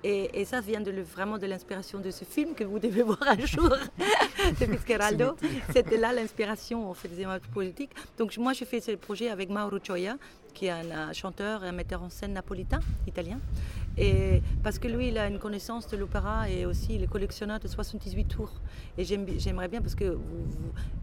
Et, 0.05 0.45
ça 0.45 0.61
vient 0.61 0.81
de 0.81 0.93
vraiment 1.01 1.39
de 1.39 1.47
l'inspiration 1.47 1.99
de 1.99 2.13
ce 2.13 2.25
film 2.25 2.55
que 2.55 2.63
vous 2.63 2.79
devez 2.79 3.03
voir 3.11 3.23
un 3.27 3.45
jour 3.45 3.69
de 3.69 4.67
Fitzgeraldo. 4.67 5.35
C'était 5.73 5.97
là 5.97 6.13
l'inspiration 6.13 6.89
en 6.89 6.95
fait 6.95 7.09
des 7.09 7.23
images 7.23 7.41
politiques. 7.53 7.91
Donc 8.17 8.37
moi, 8.37 8.53
j'ai 8.53 8.65
fait 8.65 8.81
ce 8.81 8.93
projet 8.93 9.29
avec 9.29 9.51
Mauro 9.51 9.79
Gioia, 9.83 10.17
qui 10.59 10.67
est 10.67 10.71
un 10.71 11.13
chanteur 11.13 11.63
et 11.65 11.69
un 11.69 11.73
metteur 11.73 12.03
en 12.03 12.11
scène 12.11 12.33
napolitain, 12.33 12.81
italien. 13.07 13.39
Et 13.97 14.43
parce 14.65 14.81
que 14.81 14.89
lui, 14.89 15.09
il 15.09 15.19
a 15.19 15.29
une 15.29 15.39
connaissance 15.39 15.87
de 15.87 15.97
l'opéra 15.97 16.49
et 16.51 16.67
aussi 16.67 16.97
il 16.97 17.03
est 17.05 17.07
collectionneur 17.07 17.61
de 17.61 17.69
78 17.69 18.25
tours. 18.25 18.53
Et 18.97 19.05
j'aimerais 19.05 19.69
bien 19.69 19.81
parce 19.81 19.95
que 19.95 20.19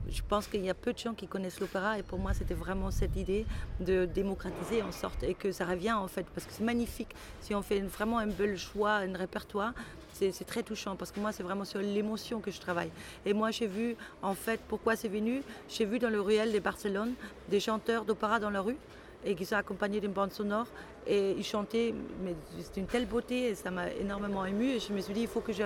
je 0.10 0.22
pense 0.28 0.48
qu'il 0.48 0.64
y 0.64 0.70
a 0.70 0.74
peu 0.74 0.92
de 0.92 0.98
gens 0.98 1.14
qui 1.14 1.28
connaissent 1.28 1.62
l'opéra 1.62 1.98
et 1.98 2.04
pour 2.04 2.20
moi, 2.20 2.34
c'était 2.34 2.54
vraiment 2.54 2.92
cette 2.92 3.16
idée 3.16 3.46
de 3.80 4.06
démocratiser 4.06 4.82
en 4.82 4.92
sorte 4.92 5.24
et 5.24 5.34
que 5.34 5.54
ça 5.54 5.66
revient 5.66 5.94
en 5.94 6.08
fait 6.08 6.26
parce 6.36 6.46
que 6.46 6.52
c'est 6.52 6.64
magnifique. 6.64 7.16
Si 7.40 7.56
on 7.56 7.62
fait 7.62 7.80
vraiment 7.80 8.20
un 8.20 8.28
bel 8.28 8.58
choix, 8.58 8.96
un 8.96 9.16
répertoire, 9.16 9.74
c'est 10.12 10.46
très 10.46 10.64
touchant 10.64 10.98
parce 10.98 11.12
que 11.12 11.22
moi, 11.22 11.32
c'est 11.32 11.44
vraiment 11.44 11.66
sur 11.66 11.80
l'émotion 11.80 12.42
que 12.42 12.52
je 12.52 12.60
travaille. 12.60 12.92
Et 13.26 13.34
moi, 13.34 13.52
j'ai 13.52 13.68
vu, 13.68 13.96
en 14.22 14.34
fait, 14.34 14.60
pourquoi 14.68 14.98
c'est 14.98 15.10
venu 15.10 15.44
J'ai 15.70 15.86
vu 15.86 16.00
dans 16.00 16.10
le 16.10 16.20
ruelle 16.20 16.52
de 16.52 16.60
Barcelone 16.60 17.14
des 17.50 17.62
chanteurs 17.62 18.04
d'opéra 18.04 18.40
dans 18.40 18.50
la 18.50 18.62
rue 18.62 18.78
et 19.26 19.36
qui 19.36 19.46
sont 19.46 19.56
accompagnés 19.56 20.00
d'une 20.00 20.12
bande 20.12 20.32
sonore. 20.32 20.68
Et 21.08 21.32
ils 21.32 21.44
chantaient, 21.44 21.94
mais 22.24 22.36
c'était 22.60 22.82
une 22.82 22.88
telle 22.88 23.06
beauté 23.06 23.50
et 23.50 23.56
ça 23.56 23.72
m'a 23.72 23.92
énormément 23.92 24.46
ému. 24.46 24.66
Et 24.66 24.80
je 24.80 24.94
me 24.94 25.02
suis 25.02 25.14
dit, 25.14 25.22
il 25.22 25.28
faut 25.28 25.42
que 25.42 25.54
je 25.54 25.64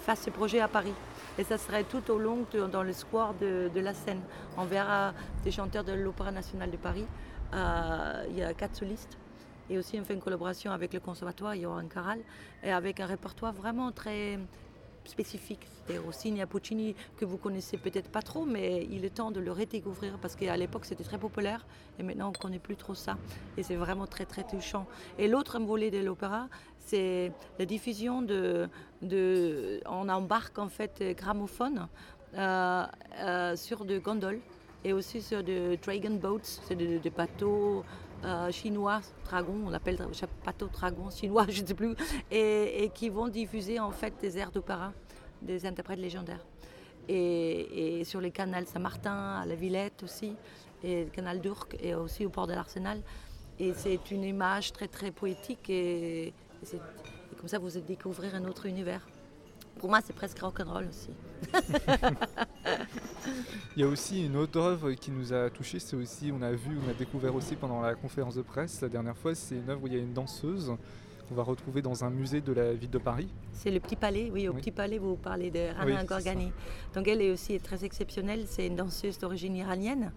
fasse 0.00 0.22
ce 0.22 0.30
projet 0.30 0.60
à 0.60 0.68
Paris. 0.68 0.92
Et 1.38 1.44
ça 1.44 1.58
serait 1.58 1.84
tout 1.84 2.10
au 2.10 2.18
long 2.18 2.44
dans 2.70 2.82
le 2.82 2.92
square 2.92 3.34
de, 3.34 3.70
la 3.80 3.94
Seine. 3.94 4.20
On 4.56 4.64
verra 4.64 5.14
des 5.44 5.50
chanteurs 5.50 5.84
de 5.84 5.92
l'Opéra 5.92 6.32
national 6.32 6.70
de 6.70 6.76
Paris. 6.76 7.06
Euh, 7.54 8.24
il 8.30 8.36
y 8.36 8.42
a 8.42 8.52
quatre 8.54 8.76
solistes. 8.76 9.16
Et 9.70 9.78
aussi, 9.78 9.98
on 10.00 10.04
fait 10.04 10.14
une 10.14 10.20
collaboration 10.20 10.72
avec 10.72 10.94
le 10.94 11.00
conservatoire 11.00 11.54
Johan 11.54 11.86
Caral 11.88 12.20
et 12.62 12.72
avec 12.72 13.00
un 13.00 13.06
répertoire 13.06 13.52
vraiment 13.52 13.92
très 13.92 14.38
spécifique. 15.08 15.66
C'était 15.70 15.98
Rossini 15.98 16.40
et 16.40 16.46
Puccini 16.46 16.94
que 17.16 17.24
vous 17.24 17.36
connaissez 17.36 17.76
peut-être 17.76 18.10
pas 18.10 18.22
trop, 18.22 18.44
mais 18.44 18.86
il 18.90 19.04
est 19.04 19.14
temps 19.14 19.30
de 19.30 19.40
le 19.40 19.52
redécouvrir 19.52 20.18
parce 20.18 20.36
qu'à 20.36 20.56
l'époque 20.56 20.84
c'était 20.84 21.04
très 21.04 21.18
populaire 21.18 21.66
et 21.98 22.02
maintenant 22.02 22.28
on 22.28 22.32
ne 22.32 22.36
connaît 22.36 22.58
plus 22.58 22.76
trop 22.76 22.94
ça. 22.94 23.16
Et 23.56 23.62
c'est 23.62 23.76
vraiment 23.76 24.06
très 24.06 24.26
très 24.26 24.44
touchant. 24.44 24.86
Et 25.18 25.28
l'autre 25.28 25.58
volet 25.58 25.90
de 25.90 25.98
l'opéra, 25.98 26.48
c'est 26.78 27.32
la 27.58 27.64
diffusion 27.64 28.22
de, 28.22 28.68
de, 29.02 29.80
On 29.86 30.08
embarque 30.08 30.58
en 30.58 30.68
fait 30.68 31.02
gramophone 31.16 31.88
euh, 32.34 32.84
euh, 33.20 33.56
sur 33.56 33.84
de 33.84 33.98
gondoles 33.98 34.40
et 34.84 34.92
aussi 34.92 35.22
sur 35.22 35.42
de 35.42 35.76
dragon 35.82 36.14
boats, 36.14 36.38
c'est 36.42 36.76
des 36.76 36.98
de 36.98 37.10
bateaux 37.10 37.84
euh, 38.24 38.50
chinois, 38.50 39.00
dragon, 39.24 39.54
on 39.66 39.72
appelle 39.72 39.98
bateau 40.44 40.66
dragon 40.66 41.10
chinois, 41.10 41.46
je 41.48 41.62
ne 41.62 41.66
sais 41.66 41.74
plus, 41.74 41.94
et, 42.30 42.90
qui 42.94 43.08
vont 43.08 43.28
diffuser 43.28 43.78
en 43.78 43.90
fait 43.90 44.14
des 44.20 44.38
airs 44.38 44.50
d'opéra, 44.50 44.92
des 45.42 45.66
interprètes 45.66 45.98
légendaires. 45.98 46.44
Et, 47.08 48.02
sur 48.04 48.20
les 48.20 48.30
canals 48.30 48.66
Saint-Martin, 48.66 49.40
à 49.42 49.46
la 49.46 49.54
Villette 49.54 50.02
aussi, 50.02 50.34
et 50.82 51.04
le 51.04 51.10
canal 51.10 51.40
d'Urc, 51.40 51.68
et 51.80 51.94
aussi 51.94 52.26
au 52.26 52.30
port 52.30 52.46
de 52.46 52.52
l'Arsenal. 52.52 53.00
Et 53.58 53.72
c'est 53.74 54.10
une 54.10 54.24
image 54.24 54.72
très 54.72 54.88
très 54.88 55.10
poétique, 55.10 55.70
et, 55.70 56.28
et 56.28 56.80
comme 57.38 57.48
ça 57.48 57.58
vous 57.58 57.70
découvrir 57.80 58.34
un 58.34 58.44
autre 58.44 58.66
univers. 58.66 59.06
Pour 59.78 59.88
moi, 59.88 60.00
c'est 60.04 60.12
presque 60.12 60.38
rock'n'roll 60.38 60.88
aussi. 60.88 61.10
Il 63.76 63.82
y 63.82 63.84
a 63.84 63.88
aussi 63.88 64.26
une 64.26 64.36
autre 64.36 64.58
œuvre 64.58 64.92
qui 64.92 65.10
nous 65.10 65.32
a 65.32 65.50
touché, 65.50 65.78
c'est 65.78 65.96
aussi, 65.96 66.32
on 66.32 66.42
a 66.42 66.50
vu, 66.52 66.76
on 66.84 66.90
a 66.90 66.94
découvert 66.94 67.34
aussi 67.34 67.54
pendant 67.54 67.80
la 67.80 67.94
conférence 67.94 68.34
de 68.34 68.42
presse 68.42 68.80
la 68.80 68.88
dernière 68.88 69.16
fois, 69.16 69.34
c'est 69.34 69.54
une 69.54 69.70
œuvre 69.70 69.84
où 69.84 69.86
il 69.86 69.92
y 69.92 69.96
a 69.96 70.00
une 70.00 70.12
danseuse 70.12 70.74
qu'on 71.28 71.34
va 71.34 71.42
retrouver 71.42 71.82
dans 71.82 72.04
un 72.04 72.10
musée 72.10 72.40
de 72.40 72.52
la 72.52 72.72
ville 72.72 72.90
de 72.90 72.98
Paris. 72.98 73.28
C'est 73.52 73.70
le 73.70 73.80
Petit 73.80 73.96
Palais, 73.96 74.30
oui, 74.32 74.48
au 74.48 74.54
Petit 74.54 74.72
Palais, 74.72 74.98
vous 74.98 75.16
parlez 75.16 75.50
de 75.50 75.74
Rana 75.76 76.04
Gorgani. 76.04 76.50
Donc 76.94 77.06
elle 77.06 77.22
est 77.22 77.30
aussi 77.30 77.60
très 77.60 77.84
exceptionnelle, 77.84 78.46
c'est 78.46 78.66
une 78.66 78.76
danseuse 78.76 79.18
d'origine 79.18 79.54
iranienne 79.54 80.12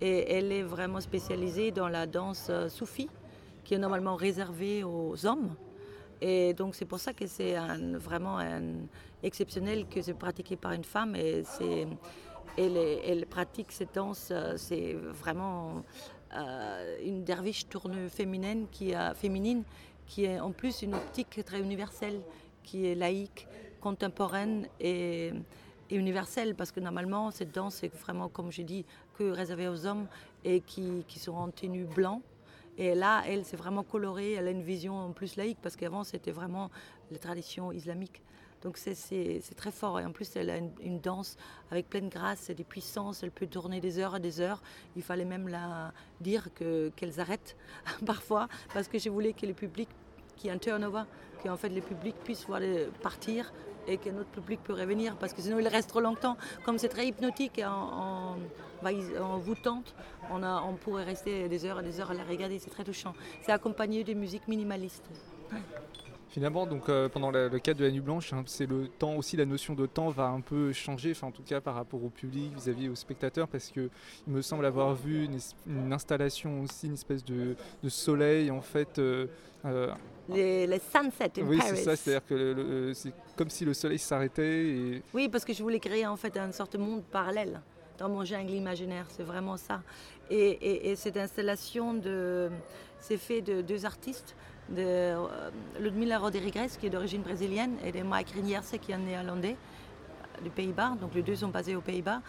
et 0.00 0.32
elle 0.32 0.50
est 0.50 0.62
vraiment 0.62 1.00
spécialisée 1.00 1.70
dans 1.70 1.88
la 1.88 2.06
danse 2.06 2.48
euh, 2.50 2.68
soufie, 2.68 3.08
qui 3.64 3.74
est 3.74 3.78
normalement 3.78 4.16
réservée 4.16 4.82
aux 4.82 5.26
hommes. 5.26 5.54
Et 6.24 6.54
donc 6.54 6.76
c'est 6.76 6.84
pour 6.84 7.00
ça 7.00 7.12
que 7.12 7.26
c'est 7.26 7.56
vraiment 7.94 8.38
exceptionnel 9.24 9.86
que 9.88 10.00
c'est 10.00 10.14
pratiqué 10.14 10.54
par 10.54 10.70
une 10.70 10.84
femme. 10.84 11.16
Et 11.16 11.42
elle, 12.56 13.26
pratique 13.26 13.72
cette 13.72 13.94
danse, 13.94 14.28
euh, 14.30 14.54
c'est 14.56 14.92
vraiment 14.92 15.82
euh, 16.36 16.98
une 17.04 17.24
derviche 17.24 17.66
tourne 17.68 18.08
féminine 18.08 18.66
qui, 18.70 18.94
a, 18.94 19.14
féminine 19.14 19.64
qui 20.06 20.26
est 20.26 20.38
en 20.38 20.52
plus 20.52 20.82
une 20.82 20.94
optique 20.94 21.40
très 21.44 21.60
universelle, 21.60 22.20
qui 22.62 22.86
est 22.86 22.94
laïque, 22.94 23.48
contemporaine 23.80 24.68
et, 24.80 25.32
universelle, 25.90 26.54
parce 26.54 26.70
que 26.72 26.80
normalement 26.80 27.30
cette 27.30 27.52
danse 27.52 27.82
est 27.82 27.94
vraiment, 27.94 28.28
comme 28.28 28.52
je 28.52 28.62
dis, 28.62 28.84
que 29.18 29.24
réservée 29.24 29.68
aux 29.68 29.86
hommes 29.86 30.06
et 30.44 30.60
qui, 30.60 31.04
qui 31.08 31.28
en 31.30 31.50
tenue 31.50 31.84
blanc 31.84 32.22
et 32.78 32.94
là, 32.94 33.22
elle, 33.26 33.44
c'est 33.44 33.56
vraiment 33.56 33.82
colorée, 33.82 34.32
elle 34.32 34.48
a 34.48 34.50
une 34.50 34.62
vision 34.62 35.12
plus 35.12 35.36
laïque, 35.36 35.58
parce 35.62 35.76
qu'avant, 35.76 36.04
c'était 36.04 36.30
vraiment 36.30 36.70
la 37.10 37.18
tradition 37.18 37.72
islamique. 37.72 38.22
Donc 38.62 38.78
c'est 38.78 39.42
très 39.56 39.72
fort. 39.72 39.98
Et 40.00 40.04
en 40.04 40.12
plus, 40.12 40.36
elle 40.36 40.50
a 40.50 40.56
une, 40.56 41.00
danse 41.00 41.36
avec 41.70 41.88
pleine 41.88 42.08
grâce 42.08 42.48
et 42.48 42.54
des 42.54 42.64
puissances. 42.64 43.22
Elle 43.22 43.32
peut 43.32 43.46
tourner 43.46 43.80
des 43.80 43.98
heures 43.98 44.16
et 44.16 44.20
des 44.20 44.40
heures. 44.40 44.62
Il 44.94 45.02
fallait 45.02 45.24
même 45.24 45.48
la 45.48 45.92
dire 46.20 46.48
qu'elles 46.54 47.20
arrêtent 47.20 47.56
parfois, 48.06 48.48
parce 48.72 48.88
que 48.88 48.98
je 48.98 49.10
voulais 49.10 49.32
que 49.32 49.46
le 49.46 49.54
public, 49.54 49.88
qui 50.36 50.48
un 50.48 50.58
turnover, 50.58 51.02
que 51.42 51.48
en 51.48 51.56
fait 51.56 51.68
le 51.68 51.80
public 51.80 52.14
puisse 52.24 52.46
voir 52.46 52.60
partir 53.02 53.52
et 53.86 53.98
que 53.98 54.10
notre 54.10 54.30
public 54.30 54.60
peut 54.62 54.74
revenir, 54.74 55.16
parce 55.16 55.32
que 55.32 55.42
sinon 55.42 55.58
il 55.58 55.66
reste 55.66 55.88
trop 55.88 56.00
longtemps. 56.00 56.36
Comme 56.64 56.78
c'est 56.78 56.88
très 56.88 57.06
hypnotique 57.06 57.58
et 57.58 57.64
en, 57.64 58.36
en, 59.20 59.38
vous 59.38 59.54
tente, 59.56 59.94
on, 60.32 60.42
a, 60.42 60.62
on 60.62 60.74
pourrait 60.74 61.04
rester 61.04 61.48
des 61.48 61.64
heures 61.64 61.80
et 61.80 61.82
des 61.82 62.00
heures 62.00 62.10
à 62.10 62.14
la 62.14 62.24
regarder, 62.24 62.58
c'est 62.58 62.70
très 62.70 62.84
touchant. 62.84 63.14
C'est 63.42 63.52
accompagné 63.52 64.04
de 64.04 64.14
musique 64.14 64.48
minimaliste. 64.48 65.04
Finalement, 66.30 66.66
donc 66.66 66.88
euh, 66.88 67.10
pendant 67.10 67.30
la- 67.30 67.48
le 67.48 67.58
cadre 67.58 67.80
de 67.80 67.84
la 67.84 67.90
Nuit 67.90 68.00
Blanche, 68.00 68.32
hein, 68.32 68.42
c'est 68.46 68.64
le 68.64 68.88
temps 68.88 69.16
aussi, 69.16 69.36
la 69.36 69.44
notion 69.44 69.74
de 69.74 69.84
temps 69.84 70.08
va 70.08 70.28
un 70.28 70.40
peu 70.40 70.72
changer, 70.72 71.12
en 71.20 71.30
tout 71.30 71.42
cas 71.42 71.60
par 71.60 71.74
rapport 71.74 72.02
au 72.02 72.08
public, 72.08 72.54
vis-à-vis 72.54 72.88
aux 72.88 72.94
spectateurs, 72.94 73.46
parce 73.48 73.68
que 73.70 73.90
il 74.26 74.32
me 74.32 74.40
semble 74.40 74.64
avoir 74.64 74.94
vu 74.94 75.26
une, 75.66 75.92
installation 75.92 76.62
aussi, 76.62 76.86
une 76.86 76.94
espèce 76.94 77.22
de, 77.22 77.54
de 77.82 77.88
soleil 77.90 78.50
en 78.50 78.62
fait. 78.62 78.98
euh, 78.98 79.26
euh, 79.66 79.92
Les, 80.30 80.66
les 80.66 80.78
sunsets 80.78 81.38
in 81.38 81.42
oui, 81.46 81.58
Paris. 81.58 81.70
c'est 81.76 81.84
ça, 81.84 81.96
c'est-à-dire 81.96 82.26
que 82.26 82.92
c'est 82.94 83.12
comme 83.36 83.50
si 83.50 83.66
le 83.66 83.74
soleil 83.74 83.98
s'arrêtait 83.98 84.68
et 84.68 85.02
Oui, 85.12 85.28
parce 85.28 85.44
que 85.44 85.52
je 85.52 85.62
voulais 85.62 85.80
créer 85.80 86.06
en 86.06 86.16
fait 86.16 86.34
une 86.38 86.52
sorte 86.54 86.72
de 86.72 86.78
monde 86.78 87.02
parallèle 87.12 87.60
dans 88.02 88.08
mon 88.08 88.24
jungle 88.24 88.50
imaginaire, 88.50 89.06
c'est 89.10 89.22
vraiment 89.22 89.56
ça. 89.56 89.80
Et, 90.28 90.36
et- 90.38 90.90
et 90.90 90.96
cette 90.96 91.16
installation, 91.16 92.00
c'est 92.98 93.16
fait 93.16 93.42
de 93.42 93.62
deux 93.62 93.86
artistes, 93.86 94.34
de 94.68 94.82
euh, 94.82 95.50
Ludmila 95.78 96.18
Rodriguez 96.18 96.66
qui 96.80 96.86
est 96.86 96.90
d'origine 96.90 97.22
brésilienne 97.22 97.76
et 97.84 97.92
de 97.92 98.02
Mike 98.02 98.30
Rinierse 98.30 98.74
qui 98.82 98.90
est 98.90 98.98
néerlandais 98.98 99.56
euh, 99.56 100.42
du 100.42 100.50
Pays-Bas, 100.50 100.96
donc 101.00 101.14
les 101.14 101.22
deux 101.22 101.36
sont 101.36 101.48
basés 101.48 101.76
aux 101.76 101.80
Pays-Bas. 101.80 102.22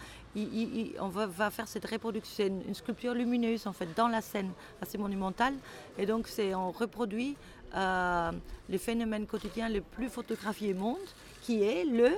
On 1.00 1.08
va, 1.08 1.50
faire 1.50 1.66
cette 1.66 1.86
reproduction, 1.90 2.46
une, 2.46 2.62
une 2.68 2.74
sculpture 2.74 3.14
lumineuse 3.14 3.66
en 3.66 3.72
fait 3.72 3.88
dans 3.96 4.08
la 4.08 4.20
scène, 4.20 4.52
assez 4.80 4.98
monumentale. 4.98 5.54
Et 5.98 6.06
donc 6.06 6.28
on 6.54 6.70
reproduit 6.70 7.36
euh, 7.74 8.30
le 8.68 8.78
phénomène 8.78 9.26
quotidien 9.26 9.68
le 9.68 9.80
plus 9.80 10.08
photographié 10.08 10.72
au 10.74 10.78
monde, 10.78 11.08
qui 11.42 11.62
est 11.64 11.84
le 11.84 12.10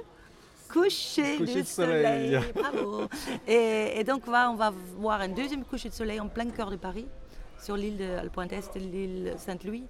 coucher, 0.73 1.37
Coucher 1.39 1.55
du 1.55 1.63
de 1.63 1.67
soleil. 1.67 2.39
Bravo. 2.55 3.03
Et, 3.47 3.99
et 4.01 4.05
donc 4.05 4.27
va- 4.27 4.51
on 4.51 4.55
va 4.57 4.73
voir 4.99 5.21
un 5.21 5.29
deuxième 5.29 5.65
coucher 5.65 5.89
de 5.89 5.95
soleil 5.95 6.21
en 6.21 6.29
plein 6.29 6.47
cœur 6.51 6.71
de 6.71 6.77
Paris, 6.77 7.07
sur 7.63 7.77
l'île 7.77 7.97
de 7.97 8.05
la 8.05 8.29
pointe 8.29 8.53
est 8.53 8.75
de 8.75 8.81
l'île 8.81 9.35
Saint-Louis. 9.39 9.85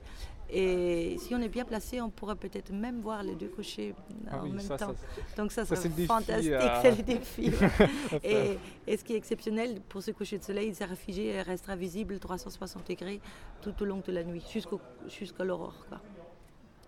Et 0.48 1.16
si 1.18 1.34
on 1.34 1.40
est 1.40 1.48
bien 1.48 1.64
placé, 1.64 2.00
on 2.00 2.08
pourrait 2.08 2.36
peut-être 2.36 2.70
même 2.72 3.00
voir 3.00 3.24
les 3.24 3.34
deux 3.34 3.48
couchers 3.48 3.96
Ah 4.30 4.38
en 4.38 4.44
oui, 4.44 4.50
même 4.50 4.60
ça, 4.60 4.76
temps. 4.78 4.94
ça- 4.94 5.42
Donc 5.42 5.50
ça, 5.50 5.64
ça, 5.64 5.74
serait 5.74 5.88
fantastique, 6.06 6.52
à- 6.52 6.82
c'est 6.82 6.92
le 6.96 7.02
défi. 7.02 7.50
faire. 7.50 7.88
et, 8.24 8.56
et 8.86 8.96
ce 8.96 9.02
qui 9.02 9.14
est 9.14 9.16
exceptionnel 9.16 9.80
pour 9.88 10.04
ce 10.04 10.12
coucher 10.12 10.38
de 10.38 10.44
soleil, 10.44 10.68
il 10.68 10.76
sera 10.76 10.94
figé 10.94 11.30
et 11.30 11.42
restera 11.42 11.74
visible 11.74 12.20
360 12.20 12.86
degrés 12.88 13.20
tout 13.60 13.74
au 13.80 13.84
long 13.84 14.00
de 14.06 14.12
la 14.12 14.22
nuit, 14.22 14.44
jusqu'au- 14.52 14.80
jusqu'à 15.08 15.42
l'aurore. 15.42 15.84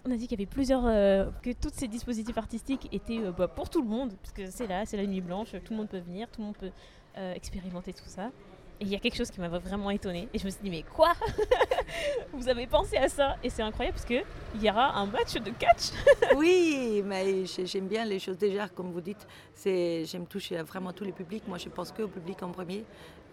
On 0.05 0.11
a 0.11 0.17
dit 0.17 0.27
qu'il 0.27 0.39
y 0.39 0.43
avait 0.43 0.51
plusieurs. 0.51 0.83
euh, 0.87 1.27
que 1.43 1.51
tous 1.53 1.71
ces 1.75 1.89
dispositifs 1.89 2.39
artistiques 2.39 2.89
étaient 2.93 3.19
euh, 3.19 3.33
bah, 3.33 3.49
pour 3.49 3.69
tout 3.69 3.83
le 3.83 3.89
monde, 3.89 4.13
puisque 4.23 4.51
c'est 4.53 4.67
là, 4.67 4.85
c'est 4.87 4.97
la 4.97 5.07
nuit 5.07 5.21
blanche, 5.21 5.53
tout 5.53 5.73
le 5.73 5.77
monde 5.77 5.89
peut 5.89 5.99
venir, 5.99 6.29
tout 6.31 6.41
le 6.41 6.47
monde 6.47 6.57
peut 6.57 6.71
euh, 7.19 7.35
expérimenter 7.35 7.93
tout 7.93 8.07
ça. 8.07 8.31
Et 8.81 8.85
il 8.85 8.89
y 8.91 8.95
a 8.95 9.01
quelque 9.01 9.17
chose 9.17 9.31
qui 9.33 9.41
m'a 9.41 9.49
vraiment 9.49 9.91
étonnée. 9.91 10.29
Et 10.33 10.39
je 10.39 10.45
me 10.45 10.51
suis 10.51 10.61
dit, 10.63 10.71
mais 10.71 10.85
quoi? 10.85 11.13
Vous 12.33 12.49
avez 12.49 12.69
pensé 12.69 12.97
à 12.97 13.09
ça? 13.09 13.37
Et 13.43 13.51
c'est 13.51 13.63
incroyable, 13.63 13.97
parce 13.97 14.07
qu'il 14.07 14.63
y 14.63 14.71
aura 14.71 14.97
un 14.97 15.07
match 15.07 15.35
de 15.35 15.51
catch. 15.51 15.91
Oui, 16.37 17.03
mais 17.05 17.45
j'ai- 17.45 17.67
j'aime 17.67 17.89
bien 17.89 18.05
les 18.05 18.21
choses. 18.21 18.39
Déjà, 18.39 18.69
comme 18.69 18.93
vous 18.93 19.01
dites, 19.01 19.27
j'aime 19.65 20.27
toucher 20.29 20.63
vraiment 20.63 20.93
tous 20.93 21.03
les 21.05 21.11
publics. 21.13 21.43
Moi, 21.49 21.59
je 21.59 21.69
pense 21.71 21.91
que 21.91 22.03
au 22.03 22.09
public 22.09 22.41
en 22.45 22.51
premier, 22.53 22.85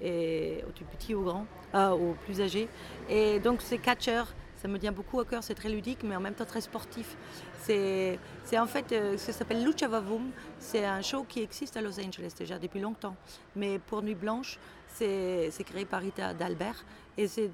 et 0.01 0.63
au 0.67 0.71
plus 0.71 0.85
petit, 0.85 1.13
au 1.13 1.21
grand, 1.21 1.45
euh, 1.75 1.91
au 1.91 2.13
plus 2.25 2.41
âgé. 2.41 2.67
Et 3.07 3.39
donc, 3.39 3.61
ces 3.61 3.77
catcheurs, 3.77 4.33
ça 4.57 4.67
me 4.67 4.77
tient 4.79 4.91
beaucoup 4.91 5.19
à 5.19 5.25
cœur. 5.25 5.43
C'est 5.43 5.55
très 5.55 5.69
ludique, 5.69 6.03
mais 6.03 6.15
en 6.15 6.19
même 6.19 6.33
temps 6.33 6.45
très 6.45 6.61
sportif. 6.61 7.17
C'est 7.63 8.19
en 8.57 8.67
fait, 8.67 8.91
euh, 8.91 9.17
ça 9.17 9.33
s'appelle 9.33 9.63
Lucha 9.63 9.87
Vavoom. 9.87 10.31
C'est 10.59 10.85
un 10.85 11.01
show 11.01 11.23
qui 11.23 11.41
existe 11.41 11.77
à 11.77 11.81
Los 11.81 11.99
Angeles 11.99 12.33
déjà 12.37 12.59
depuis 12.59 12.79
longtemps. 12.79 13.15
Mais 13.55 13.79
pour 13.79 14.01
Nuit 14.01 14.15
Blanche, 14.15 14.59
c'est 14.87 15.51
créé 15.65 15.85
par 15.85 16.01
Rita 16.01 16.33
d'Albert. 16.33 16.85
Et 17.17 17.27
euh, 17.37 17.47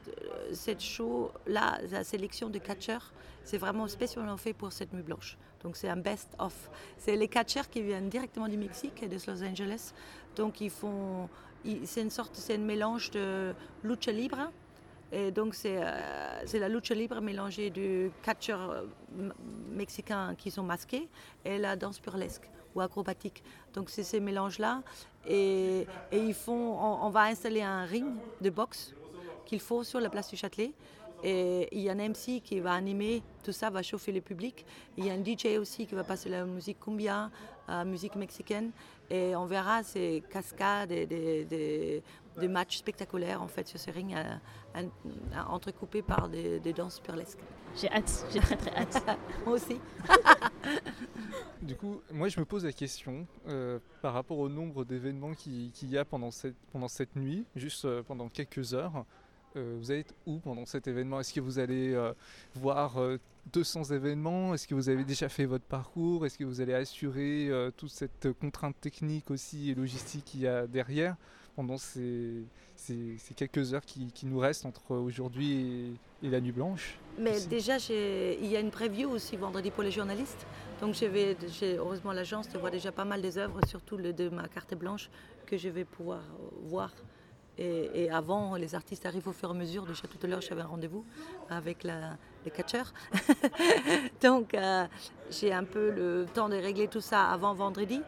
cette 0.54 0.82
show-là, 0.82 1.80
la 1.89 2.04
sélection 2.04 2.49
de 2.49 2.60
catcheurs, 2.60 3.14
c'est 3.43 3.58
vraiment 3.58 3.88
spécialement 3.88 4.38
fait 4.38 4.54
pour 4.54 4.72
cette 4.72 4.93
nuit 4.93 5.04
blanche. 5.04 5.38
Donc 5.64 5.78
c'est 5.78 5.89
un 5.89 5.97
best-of. 5.97 6.70
C'est 6.97 7.16
les 7.16 7.28
catcheurs 7.28 7.70
qui 7.70 7.82
viennent 7.82 8.10
directement 8.10 8.47
du 8.47 8.58
Mexique 8.58 9.04
et 9.04 9.08
de 9.08 9.18
Los 9.28 9.43
Angeles. 9.43 9.93
Donc 10.36 10.62
ils 10.62 10.70
font, 10.70 11.30
c'est 11.86 12.02
une 12.02 12.10
sorte, 12.10 12.36
c'est 12.36 12.56
un 12.56 12.60
mélange 12.60 13.12
de 13.12 13.54
lucha 13.84 14.12
libre. 14.12 14.52
Et 15.12 15.32
donc 15.32 15.55
c'est 15.55 15.78
euh, 15.78 16.45
c'est 16.45 16.59
la 16.59 16.70
lucha 16.70 16.93
libre 16.95 17.20
mélangée 17.20 17.70
de 17.70 18.09
catcheurs 18.24 18.70
euh, 18.72 18.84
m- 19.20 19.34
mexicains 19.72 20.36
qui 20.36 20.49
sont 20.51 20.64
masqués 20.64 21.09
et 21.43 21.57
la 21.57 21.76
danse 21.76 22.01
burlesque 22.01 22.49
ou 22.76 22.82
acrobatique. 22.82 23.43
Donc 23.74 23.89
c'est 23.89 24.03
ces 24.03 24.20
mélanges-là. 24.22 24.82
Et, 25.28 25.86
et 26.12 26.18
ils 26.18 26.34
font, 26.34 26.78
on, 27.03 27.09
va 27.09 27.24
installer 27.24 27.62
un 27.62 27.84
ring 27.84 28.07
de 28.39 28.49
boxe 28.49 28.93
qu'il 29.45 29.59
faut 29.59 29.84
sur 29.84 29.99
la 29.99 30.09
place 30.09 30.30
du 30.30 30.38
Châtelet. 30.38 30.72
Et 31.24 31.68
il 31.72 31.82
y 31.82 31.89
a 31.89 31.91
un 31.91 32.09
MC 32.09 32.41
qui 32.41 32.59
va 32.62 32.72
animer, 32.74 33.22
tout 33.43 33.51
ça 33.51 33.70
va 33.70 33.84
chauffer 33.84 34.12
le 34.12 34.22
public. 34.22 34.66
Il 34.97 35.05
y 35.05 35.09
a 35.12 35.14
un 35.14 35.24
DJ 35.24 35.59
aussi 35.59 35.86
qui 35.86 35.93
va 35.93 36.03
passer 36.03 36.30
la 36.30 36.45
musique 36.45 36.80
cumbia, 36.80 37.30
la 37.68 37.86
musique 37.86 38.16
mexicaine. 38.16 38.72
Et 39.09 39.36
on 39.36 39.45
verra 39.45 39.84
ces 39.84 40.24
cascades 40.32 40.91
et 40.91 41.05
des- 41.05 42.01
des 42.40 42.48
matchs 42.48 42.78
spectaculaires 42.78 43.42
en 43.42 43.48
fait 43.48 43.68
sur 43.68 43.80
ce 43.80 43.92
ring, 43.92 44.16
entrecoupés 45.50 46.02
par 46.02 46.30
des, 46.30 46.60
des 46.60 46.74
danses 46.74 47.02
burlesques. 47.02 47.40
J'ai 47.76 47.90
hâte, 47.92 48.26
j'ai 48.34 48.40
très 48.40 48.58
très 48.58 48.76
hâte. 48.76 49.04
Moi 49.46 49.56
aussi. 49.56 49.80
Du 51.62 51.76
coup, 51.76 52.02
moi 52.12 52.28
je 52.28 52.40
me 52.40 52.46
pose 52.46 52.66
la 52.66 52.72
question 52.74 53.28
euh, 53.48 53.78
par 54.02 54.14
rapport 54.14 54.40
au 54.40 54.50
nombre 54.50 54.84
d'événements 54.84 55.34
qui- 55.34 55.72
qu'il 55.74 55.90
y 55.92 55.98
a 55.98 56.04
pendant 56.04 56.32
cette, 56.32 56.56
pendant 56.72 56.88
cette 56.88 57.16
nuit, 57.16 57.46
juste 57.56 57.86
euh, 57.86 58.02
pendant 58.04 58.30
quelques 58.30 58.74
heures. 58.74 59.06
Euh, 59.56 59.76
vous 59.80 59.92
allez 59.92 60.00
être 60.00 60.16
où 60.26 60.40
pendant 60.40 60.66
cet 60.66 60.88
événement? 60.88 61.20
Est-ce 61.20 61.34
que 61.34 61.40
vous 61.40 61.60
allez 61.60 61.94
euh, 61.94 62.14
voir 62.56 62.98
euh, 62.98 63.18
200 63.54 63.84
événements? 63.92 64.54
Est-ce 64.56 64.68
que 64.68 64.74
vous 64.74 64.90
avez 64.90 65.04
déjà 65.04 65.30
fait 65.30 65.46
votre 65.46 65.66
parcours? 65.66 66.26
Est-ce 66.26 66.38
que 66.38 66.46
vous 66.46 66.62
allez 66.62 66.74
assurer 66.74 67.50
euh, 67.50 67.70
toute 67.76 67.92
cette 67.92 68.30
contrainte 68.40 68.80
technique 68.82 69.30
aussi 69.30 69.70
et 69.70 69.76
logistique 69.76 70.26
qu'il 70.26 70.42
y 70.42 70.48
a 70.48 70.66
derrière? 70.68 71.16
Pendant 71.56 71.78
ces, 71.78 72.43
ces- 72.76 73.18
ces 73.18 73.34
quelques 73.34 73.74
heures 73.74 73.86
qui, 73.86 74.12
qui 74.12 74.26
nous 74.26 74.39
restent 74.39 74.66
entre 74.66 74.95
aujourd'hui 74.95 75.52
et, 76.22 76.28
et 76.28 76.30
la 76.30 76.39
nuit 76.41 76.52
blanche 76.52 76.97
Mais 77.18 77.36
aussi 77.36 77.47
déjà, 77.47 77.78
il 77.89 78.47
y 78.47 78.56
a 78.56 78.60
une 78.60 78.72
preview 78.72 79.10
aussi 79.10 79.36
vendredi 79.38 79.72
pour 79.72 79.84
les 79.84 79.91
journalistes. 79.91 80.45
Donc 80.80 80.95
je 80.95 81.06
vais- 81.06 81.38
j'ai 81.60 81.78
heureusement 81.78 82.12
la 82.14 82.24
chance 82.24 82.49
de 82.49 82.58
voir 82.58 82.72
déjà 82.72 82.91
pas 82.91 83.06
mal 83.06 83.22
des 83.22 83.38
œuvres, 83.38 83.60
surtout 83.68 83.97
le 83.97 84.14
de 84.14 84.30
ma 84.30 84.47
carte 84.47 84.74
blanche, 84.76 85.10
que 85.45 85.58
je 85.58 85.70
vais 85.70 85.86
pouvoir 85.86 86.22
voir. 86.64 86.91
Et, 87.58 88.06
et 88.06 88.10
avant, 88.10 88.56
les 88.56 88.74
artistes 88.74 89.06
arrivent 89.06 89.28
au 89.28 89.34
fur 89.34 89.49
et 89.49 89.52
à 89.52 89.54
mesure. 89.56 89.86
Déjà 89.86 90.04
tout 90.08 90.18
à 90.24 90.28
l'heure, 90.28 90.41
j'avais 90.41 90.62
un 90.62 90.68
rendez-vous 90.68 91.04
avec 91.49 91.84
la, 91.84 92.18
les 92.45 92.49
catcheurs. 92.52 92.93
Donc 94.22 94.54
euh, 94.54 94.86
j'ai 95.30 95.52
un 95.54 95.64
peu 95.66 95.91
le 95.91 96.26
temps 96.34 96.49
de 96.49 96.56
régler 96.56 96.88
tout 96.88 97.02
ça 97.02 97.30
avant 97.30 97.54
vendredi. 97.54 98.02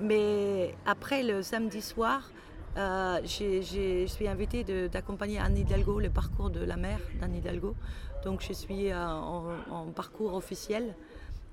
Mais 0.00 0.74
après, 0.86 1.22
le 1.22 1.42
samedi 1.42 1.82
soir, 1.82 2.30
euh, 2.76 3.20
je 3.24 4.06
suis 4.06 4.28
invitée 4.28 4.64
d'accompagner 4.88 5.38
Anne 5.38 5.56
Hidalgo, 5.56 5.98
le 5.98 6.10
parcours 6.10 6.50
de 6.50 6.60
la 6.64 6.76
mère 6.76 7.00
d'Anne 7.20 7.34
Hidalgo. 7.34 7.74
Donc 8.24 8.42
je 8.46 8.52
suis 8.52 8.90
euh, 8.90 9.06
en, 9.06 9.44
en 9.70 9.86
parcours 9.86 10.34
officiel. 10.34 10.94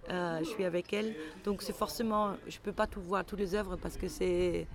Euh, 0.09 0.39
je 0.39 0.45
suis 0.45 0.63
avec 0.63 0.93
elle. 0.93 1.15
Donc 1.43 1.61
c'est 1.61 1.76
forcément, 1.76 2.36
je 2.47 2.57
ne 2.57 2.61
peux 2.61 2.72
pas 2.72 2.88
tout 2.88 3.01
voir, 3.01 3.26
toutes 3.26 3.39
les 3.39 3.55
œuvres 3.55 3.76
parce 3.76 3.97
que 3.97 4.07
c'est 4.07 4.68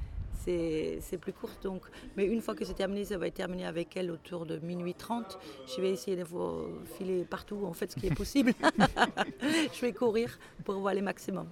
c'est 0.44 0.98
c'est 1.00 1.18
plus 1.18 1.32
court. 1.32 1.50
Donc, 1.62 1.82
mais 2.16 2.26
une 2.26 2.40
fois 2.40 2.54
que 2.54 2.64
c'est 2.64 2.74
terminé, 2.74 3.04
ça 3.04 3.16
va 3.18 3.28
être 3.28 3.34
terminé 3.34 3.64
avec 3.64 3.96
elle 3.96 4.10
autour 4.10 4.44
de 4.44 4.58
minuit 4.58 4.94
30. 4.94 5.38
Je 5.74 5.80
vais 5.80 5.90
essayer 5.90 6.16
de 6.16 6.24
vous 6.24 6.66
filer 6.98 7.24
partout, 7.24 7.64
en 7.64 7.72
fait, 7.72 7.92
ce 7.92 7.96
qui 7.96 8.08
est 8.08 8.14
possible. 8.14 8.52
je 9.72 9.80
vais 9.80 9.92
courir 9.92 10.38
pour 10.64 10.74
voir 10.80 10.94
les 10.94 11.02
maximums. 11.02 11.48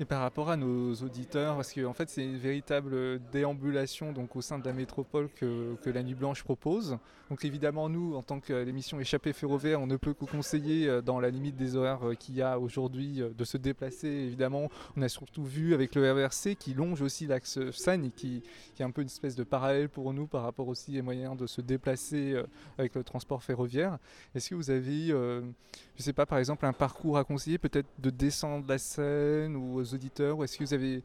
Et 0.00 0.04
par 0.04 0.20
rapport 0.22 0.50
à 0.50 0.56
nos 0.56 0.92
auditeurs, 0.92 1.54
parce 1.54 1.72
qu'en 1.72 1.92
fait 1.92 2.10
c'est 2.10 2.24
une 2.24 2.36
véritable 2.36 3.20
déambulation 3.30 4.12
donc, 4.12 4.34
au 4.34 4.42
sein 4.42 4.58
de 4.58 4.64
la 4.64 4.72
métropole 4.72 5.28
que, 5.30 5.76
la 5.86 6.02
Nuit 6.02 6.14
Blanche 6.14 6.42
propose. 6.42 6.98
Donc 7.30 7.44
évidemment 7.44 7.88
nous, 7.88 8.16
en 8.16 8.22
tant 8.22 8.40
que 8.40 8.52
l'émission 8.52 8.98
Échappée 8.98 9.32
ferroviaire, 9.32 9.80
on 9.80 9.86
ne 9.86 9.96
peut 9.96 10.12
que 10.12 10.24
conseiller 10.24 10.88
euh, 10.88 11.00
dans 11.00 11.20
la 11.20 11.30
limite 11.30 11.54
des 11.54 11.76
horaires 11.76 12.08
euh, 12.08 12.14
qu'il 12.14 12.34
y 12.34 12.42
a 12.42 12.58
aujourd'hui 12.58 13.22
euh, 13.22 13.30
de 13.30 13.44
se 13.44 13.56
déplacer. 13.56 14.08
Évidemment, 14.08 14.68
on 14.96 15.02
a 15.02 15.08
surtout 15.08 15.44
vu 15.44 15.74
avec 15.74 15.94
le 15.94 16.10
RERC 16.10 16.56
qui 16.58 16.74
longe 16.74 17.00
aussi 17.00 17.28
l'axe 17.28 17.60
Seine 17.70 18.10
qui, 18.10 18.42
est 18.78 18.82
un 18.82 18.90
peu 18.90 19.02
une 19.02 19.06
espèce 19.06 19.36
de 19.36 19.44
parallèle 19.44 19.88
pour 19.88 20.12
nous 20.12 20.26
par 20.26 20.42
rapport 20.42 20.66
aussi 20.66 20.98
aux 20.98 21.04
moyens 21.04 21.36
de 21.36 21.46
se 21.46 21.60
déplacer 21.60 22.34
avec 22.78 22.96
le 22.96 23.04
transport 23.04 23.44
ferroviaire. 23.44 23.98
Est-ce 24.34 24.50
que 24.50 24.54
vous 24.56 24.70
avez, 24.70 25.06
je 25.08 25.42
ne 25.42 26.02
sais 26.02 26.12
pas, 26.12 26.26
par 26.26 26.38
exemple 26.38 26.66
un 26.66 26.72
parcours 26.72 27.16
à 27.16 27.24
conseiller, 27.24 27.58
peut-être 27.58 27.88
de 27.98 28.10
descendre 28.10 28.66
la 28.68 28.78
Seine 28.78 29.54
ou 29.56 29.83
aux 29.84 29.94
auditeurs, 29.94 30.38
ou 30.38 30.44
est-ce 30.44 30.56
que 30.58 30.64
vous 30.64 30.74
avez 30.74 31.02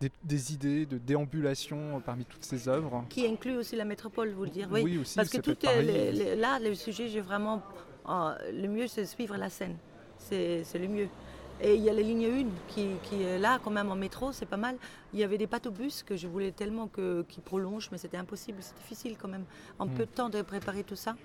des, 0.00 0.10
des 0.22 0.52
idées 0.52 0.86
de 0.86 0.98
déambulation 0.98 1.96
euh, 1.96 2.00
parmi 2.00 2.24
toutes 2.24 2.44
ces 2.44 2.68
œuvres? 2.68 3.04
Qui 3.08 3.26
inclut 3.26 3.56
aussi 3.56 3.74
la 3.76 3.84
métropole, 3.84 4.30
vous 4.30 4.44
le 4.44 4.50
dire. 4.50 4.68
Oui, 4.70 4.82
Oui, 4.84 4.98
aussi, 4.98 5.16
parce 5.16 5.30
que 5.30 5.40
tout 5.40 5.56
est- 5.66 6.36
là, 6.36 6.58
le 6.60 6.74
sujet, 6.74 7.08
j'ai 7.08 7.20
vraiment. 7.20 7.62
euh, 8.08 8.34
le 8.52 8.68
mieux, 8.68 8.86
c'est 8.86 9.02
de 9.02 9.06
suivre 9.06 9.36
la 9.36 9.50
scène. 9.50 9.76
C'est 10.18 10.64
le 10.78 10.88
mieux. 10.88 11.08
Et 11.60 11.74
il 11.74 11.82
y 11.82 11.90
a 11.90 11.92
la 11.92 12.02
ligne 12.02 12.26
1 12.26 12.46
qui, 12.68 12.86
qui 13.02 13.22
est 13.22 13.38
là, 13.38 13.58
quand 13.62 13.70
même, 13.72 13.90
en 13.90 13.96
métro, 13.96 14.30
c'est 14.30 14.46
pas 14.46 14.56
mal. 14.56 14.76
Il 15.12 15.18
y 15.18 15.24
avait 15.24 15.38
des 15.38 15.48
bus 15.76 16.04
que 16.04 16.16
je 16.16 16.28
voulais 16.28 16.52
tellement 16.52 16.86
que, 16.86 17.22
qu'ils 17.28 17.42
prolongent, 17.42 17.88
mais 17.90 17.98
c'était 17.98 18.16
impossible, 18.16 18.58
c'est 18.60 18.76
difficile 18.76 19.16
quand 19.18 19.26
même, 19.26 19.44
en 19.80 19.86
Mm. 19.86 19.90
peu 19.90 20.04
de 20.06 20.10
temps 20.10 20.28
de 20.28 20.40
préparer 20.42 20.84
tout 20.84 20.94
ça. 20.94 21.16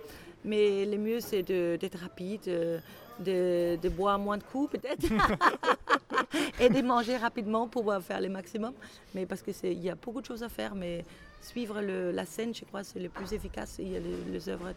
Mais 0.44 0.86
le 0.86 0.98
mieux, 0.98 1.20
c'est 1.20 1.44
d'être 1.44 2.00
rapide, 2.00 2.42
euh, 2.48 2.80
de, 3.20 3.78
de 3.82 3.90
boire 3.90 4.18
moins 4.20 4.38
de 4.38 4.44
coups 4.44 4.72
peut-être, 4.72 5.04
et 6.60 6.70
de 6.70 6.82
manger 6.82 7.18
rapidement 7.18 7.68
pour 7.68 7.82
pouvoir 7.84 8.02
faire 8.02 8.22
le 8.22 8.30
maximum. 8.30 8.74
Mais 9.14 9.26
parce 9.26 9.42
qu'il 9.42 9.80
y 9.82 9.90
a 9.90 9.96
beaucoup 9.96 10.22
de 10.22 10.26
choses 10.26 10.44
à 10.44 10.50
faire, 10.50 10.76
mais 10.76 11.04
suivre 11.42 11.82
le- 11.82 12.12
la 12.12 12.26
scène, 12.26 12.54
je 12.56 12.64
crois, 12.66 12.84
c'est 12.84 13.00
le 13.00 13.10
plus 13.10 13.34
efficace. 13.34 13.76
Il 13.80 13.90
y 13.92 13.98
a 13.98 14.00
les, 14.00 14.16
les 14.32 14.50
œuvres 14.50 14.72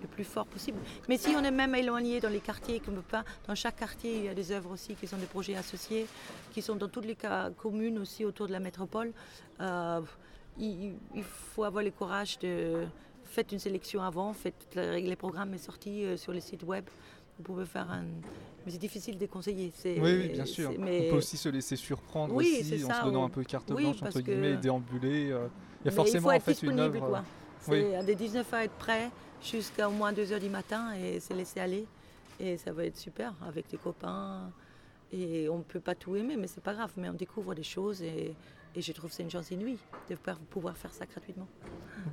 le 0.00 0.06
plus 0.08 0.24
fort 0.24 0.46
possible. 0.46 0.78
Mais 1.08 1.16
si 1.18 1.30
on 1.36 1.42
est 1.42 1.50
même 1.50 1.74
éloigné 1.74 2.20
dans 2.20 2.28
les 2.28 2.40
quartiers, 2.40 2.78
peut 2.80 2.92
pas, 3.02 3.24
dans 3.48 3.54
chaque 3.56 3.76
quartier, 3.76 4.18
il 4.18 4.24
y 4.24 4.28
a 4.28 4.34
des 4.34 4.52
œuvres 4.52 4.70
aussi 4.70 4.94
qui 4.94 5.06
sont 5.06 5.16
des 5.16 5.26
projets 5.26 5.56
associés, 5.56 6.06
qui 6.52 6.62
sont 6.62 6.76
dans 6.76 6.88
toutes 6.88 7.06
les 7.06 7.16
communes 7.58 7.98
aussi 7.98 8.24
autour 8.24 8.46
de 8.46 8.52
la 8.52 8.60
métropole. 8.60 9.12
Euh, 9.60 10.00
il, 10.58 10.92
il 11.14 11.22
faut 11.24 11.64
avoir 11.64 11.82
le 11.82 11.90
courage 11.90 12.38
de 12.38 12.84
faire 13.24 13.44
une 13.50 13.58
sélection 13.58 14.02
avant, 14.02 14.32
faites 14.34 14.54
le- 14.76 14.98
les 14.98 15.16
programmes 15.16 15.56
sont 15.56 15.64
sortis 15.64 16.04
euh, 16.04 16.16
sur 16.18 16.32
les 16.32 16.40
sites 16.42 16.62
web. 16.62 16.84
Vous 17.38 17.42
pouvez 17.44 17.64
faire 17.66 17.90
un. 17.90 18.04
Mais 18.64 18.70
c'est 18.72 18.78
difficile 18.78 19.18
de 19.18 19.26
conseiller. 19.26 19.72
Oui, 19.84 19.92
oui, 20.00 20.28
bien 20.28 20.44
sûr. 20.44 20.70
c'est- 20.70 20.78
On 20.78 20.82
mais- 20.84 21.08
peut 21.10 21.16
aussi 21.16 21.36
se 21.36 21.48
laisser 21.48 21.76
surprendre 21.76 22.34
Oui, 22.34 22.58
aussi, 22.60 22.84
en 22.84 22.92
se 22.94 23.04
donnant 23.04 23.22
on- 23.22 23.26
un 23.26 23.28
peu 23.28 23.42
carte 23.42 23.72
blanche, 23.72 23.96
entre 24.02 24.12
que- 24.20 24.24
guillemets, 24.24 24.52
et 24.52 24.56
déambuler. 24.56 25.30
euh, 25.32 25.48
Il 25.84 25.86
y 25.86 25.88
a 25.88 25.90
Mais 25.90 25.96
forcément 25.96 26.28
en 26.28 26.38
fait 26.38 26.52
une 26.62 26.70
disponible, 26.70 26.80
œuvre. 26.98 27.08
quoi. 27.08 27.18
euh. 27.18 27.22
C'est 27.62 27.96
à 27.96 28.02
des 28.04 28.14
19 28.14 28.54
à 28.54 28.64
être 28.64 28.74
prêt 28.74 29.10
jusqu'à 29.42 29.88
au 29.88 29.92
moins 29.92 30.12
2h 30.12 30.38
du 30.38 30.48
matin 30.48 30.92
et 30.94 31.18
se 31.18 31.34
laisser 31.34 31.58
aller. 31.58 31.86
Et 32.38 32.56
ça 32.56 32.72
va 32.72 32.84
être 32.84 32.96
super 32.96 33.34
avec 33.44 33.68
des 33.68 33.78
copains. 33.78 34.52
Et 35.12 35.48
on 35.48 35.58
ne 35.58 35.62
peut 35.64 35.80
pas 35.80 35.94
tout 35.96 36.14
aimer, 36.14 36.36
mais 36.36 36.46
c'est 36.46 36.62
pas 36.62 36.72
grave. 36.74 36.92
Mais 36.96 37.08
on 37.08 37.14
découvre 37.14 37.54
des 37.54 37.62
choses 37.64 38.00
et, 38.02 38.34
et 38.74 38.82
je 38.82 38.92
trouve 38.92 39.10
que 39.10 39.16
c'est 39.16 39.22
une 39.22 39.30
chance 39.30 39.50
inouïe 39.50 39.78
de 40.10 40.16
pouvoir- 40.50 40.76
faire 40.76 40.92
ça 40.92 41.06
gratuitement. 41.06 41.46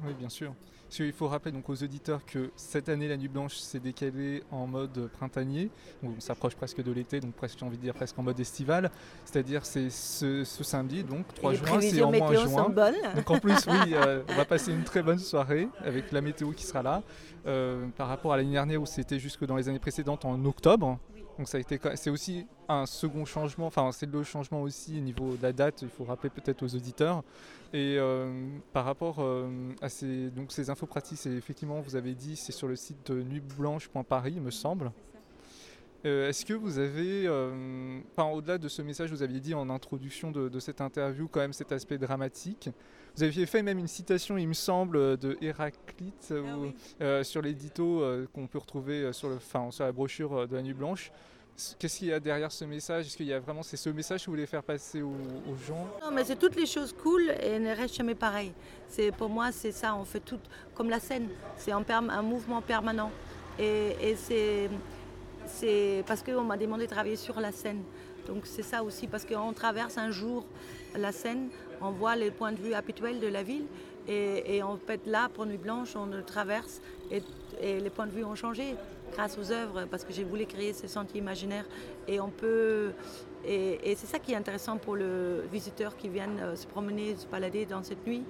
Oui, 0.06 0.14
bien 0.18 0.30
sûr. 0.30 0.54
Qu'il 0.90 1.14
faut 1.14 1.28
rappeler 1.28 1.52
donc 1.52 1.70
aux 1.70 1.84
auditeurs 1.84 2.26
que 2.26 2.50
cette 2.56 2.90
année, 2.90 3.08
la 3.08 3.16
Nuit 3.16 3.28
Blanche 3.28 3.56
s'est 3.58 3.80
décalée 3.80 4.42
en 4.50 4.66
mode 4.66 5.08
printanier. 5.10 5.70
On 6.04 6.20
s'approche 6.20 6.56
presque 6.56 6.82
de 6.82 6.92
l'été, 6.92 7.20
donc 7.20 7.34
presque, 7.36 7.60
j'ai 7.60 7.66
envie 7.66 7.78
de 7.78 7.82
dire, 7.84 7.94
presque 7.94 8.18
en 8.18 8.24
mode 8.24 8.40
estival. 8.40 8.90
C'est-à-dire, 9.24 9.66
c'est 9.68 9.92
ce, 9.92 10.44
ce 10.44 10.64
samedi, 10.64 11.04
donc 11.04 11.32
3 11.36 11.52
les 11.52 11.58
juin, 11.58 11.82
c'est 11.82 12.02
en 12.02 12.12
moins 12.12 12.30
météo 12.32 12.48
juin. 12.48 12.64
sont 12.64 12.70
bonnes. 12.72 12.96
Donc 13.16 13.30
en 13.30 13.38
plus, 13.40 13.54
oui, 13.68 13.94
euh, 13.94 14.24
on 14.30 14.34
va 14.36 14.46
passer 14.46 14.72
une 14.72 14.84
très 14.84 15.04
bonne 15.04 15.20
soirée 15.20 15.68
avec 15.84 16.12
la 16.12 16.22
météo 16.22 16.52
qui 16.54 16.64
sera 16.66 16.82
là. 16.82 17.04
Euh, 17.46 17.88
par 17.96 18.08
rapport 18.08 18.34
à 18.34 18.38
l'année 18.38 18.52
dernière 18.52 18.82
où 18.82 18.86
c'était 18.88 19.20
jusque 19.20 19.46
dans 19.46 19.56
les 19.56 19.70
années 19.70 19.80
précédentes 19.80 20.26
en 20.26 20.44
octobre. 20.44 20.98
Donc 21.40 21.48
ça 21.48 21.58
a 21.58 21.62
été, 21.62 21.80
c'est 21.96 22.10
aussi 22.10 22.46
un 22.68 22.86
second 22.86 23.24
changement, 23.24 23.68
enfin 23.68 23.94
c'est 23.94 24.12
le 24.12 24.24
changement 24.24 24.62
aussi 24.62 24.98
au 24.98 25.02
niveau 25.02 25.38
de 25.38 25.42
la 25.42 25.54
date, 25.54 25.84
il 25.84 25.88
faut 25.88 26.04
rappeler 26.04 26.30
peut-être 26.30 26.64
aux 26.64 26.76
auditeurs. 26.76 27.24
Et 27.72 27.96
euh, 27.98 28.50
par 28.74 28.84
rapport 28.84 29.20
euh, 29.20 29.48
à 29.82 29.88
ces, 29.88 30.32
donc 30.32 30.52
ces 30.52 30.70
infos 30.70 30.86
pratiques, 30.86 31.26
effectivement, 31.28 31.80
vous 31.80 31.96
avez 31.96 32.14
dit, 32.14 32.36
c'est 32.36 32.52
sur 32.52 32.68
le 32.68 32.76
site 32.76 33.10
de 33.10 33.24
nuitblanche.paris, 33.24 34.42
me 34.42 34.52
semble. 34.52 34.92
Euh, 36.06 36.28
Est-ce 36.28 36.46
que 36.46 36.54
vous 36.54 36.78
avez, 36.78 37.30
enfin, 38.12 38.30
au-delà 38.32 38.58
de 38.58 38.68
ce 38.68 38.82
message, 38.82 39.10
vous 39.10 39.24
aviez 39.24 39.40
dit 39.40 39.54
en 39.54 39.70
introduction 39.70 40.32
de 40.32 40.60
cette 40.60 40.82
interview 40.82 41.30
quand 41.30 41.40
même 41.40 41.54
cet 41.54 41.72
aspect 41.72 41.98
dramatique. 41.98 42.70
Vous 43.16 43.24
aviez 43.24 43.46
fait 43.46 43.64
même 43.64 43.80
une 43.80 43.88
citation, 43.88 44.38
il 44.38 44.48
me 44.48 44.54
semble, 44.54 45.18
de 45.18 45.38
Héraclite 45.42 46.32
ou- 46.32 46.72
euh, 47.02 47.24
sur 47.24 47.42
l'édito 47.42 48.02
euh, 48.02 48.28
qu'on 48.34 48.48
peut 48.48 48.60
retrouver 48.60 49.04
euh, 49.04 49.14
sur, 49.14 49.30
le, 49.30 49.36
enfin, 49.36 49.72
sur 49.72 49.84
la 49.84 49.92
brochure 49.92 50.48
de 50.48 50.56
la 50.56 50.62
Nuit 50.62 50.74
Blanche. 50.74 51.12
Qu'est-ce 51.78 52.00
qu'il 52.00 52.08
y 52.08 52.14
a 52.14 52.22
derrière 52.22 52.52
ce 52.52 52.64
message? 52.64 53.08
Est-ce 53.08 53.18
qu'il 53.18 53.26
y 53.26 53.34
a 53.34 53.40
vraiment, 53.40 53.64
c'est 53.64 53.76
ce 53.76 53.90
message 53.90 54.22
que 54.22 54.26
vous 54.28 54.32
voulez 54.32 54.46
faire 54.46 54.64
passer 54.64 55.02
aux, 55.02 55.10
aux 55.10 55.56
gens? 55.68 55.90
Non, 56.02 56.12
mais 56.14 56.24
c'est 56.24 56.38
toutes 56.38 56.56
les 56.56 56.66
choses 56.66 56.94
cool 56.94 57.30
et 57.42 57.60
ne 57.60 57.76
reste 57.76 57.96
jamais 57.96 58.16
pareil. 58.16 58.54
C'est 58.88 59.12
pour 59.12 59.28
moi, 59.28 59.52
c'est 59.52 59.74
ça. 59.74 59.94
On 59.96 60.06
fait 60.06 60.22
tout 60.22 60.40
comme 60.74 60.90
la 60.90 61.02
scène. 61.02 61.28
C'est 61.58 61.74
un, 61.74 62.22
mouvement 62.22 62.62
permanent. 62.62 63.12
Et, 63.58 63.94
et 64.02 64.16
c'est, 64.16 64.70
c'est 65.48 66.04
parce 66.08 66.24
qu'on 66.24 66.44
m'a 66.44 66.56
demandé 66.56 66.86
de 66.86 66.92
travailler 66.92 67.18
sur 67.18 67.42
la 67.42 67.52
scène. 67.52 67.84
Donc 68.26 68.44
c'est 68.46 68.64
ça 68.64 68.82
aussi, 68.82 69.08
parce 69.08 69.26
qu'on 69.26 69.52
traverse 69.52 69.98
un 69.98 70.12
jour 70.12 70.46
la 70.96 71.12
scène, 71.12 71.50
on 71.82 71.92
voit 71.92 72.16
les 72.16 72.32
points 72.32 72.52
de 72.52 72.58
vue 72.58 72.74
habituels 72.74 73.20
de 73.20 73.28
la 73.28 73.44
ville, 73.44 73.66
et, 74.08 74.64
en 74.64 74.78
fait 74.78 75.02
là, 75.06 75.30
pour 75.32 75.46
Nuit 75.46 75.58
Blanche, 75.58 75.96
on 75.96 76.08
le 76.08 76.24
traverse, 76.24 76.82
et, 77.12 77.22
les 77.62 77.90
points 77.90 78.08
de 78.08 78.12
vue 78.12 78.24
ont 78.24 78.36
changé 78.36 78.76
grâce 79.14 79.38
aux 79.38 79.52
œuvres, 79.52 79.86
parce 79.90 80.04
que 80.04 80.14
j'ai 80.14 80.24
voulu 80.24 80.46
créer 80.46 80.74
ce 80.74 80.88
sentier 80.88 81.20
imaginaire, 81.20 81.66
et 82.08 82.20
on 82.20 82.30
peut... 82.30 82.92
Et, 83.46 83.96
c'est 83.96 84.08
ça 84.08 84.20
qui 84.20 84.34
est 84.34 84.36
intéressant 84.36 84.78
pour 84.78 84.96
le 84.96 85.44
visiteur 85.52 85.96
qui 85.96 86.10
vient 86.10 86.30
euh, 86.40 86.56
se 86.56 86.68
promener, 86.68 87.16
se 87.16 87.26
balader 87.26 87.66
dans 87.66 87.84
cette 87.84 88.06
nuit. 88.06 88.24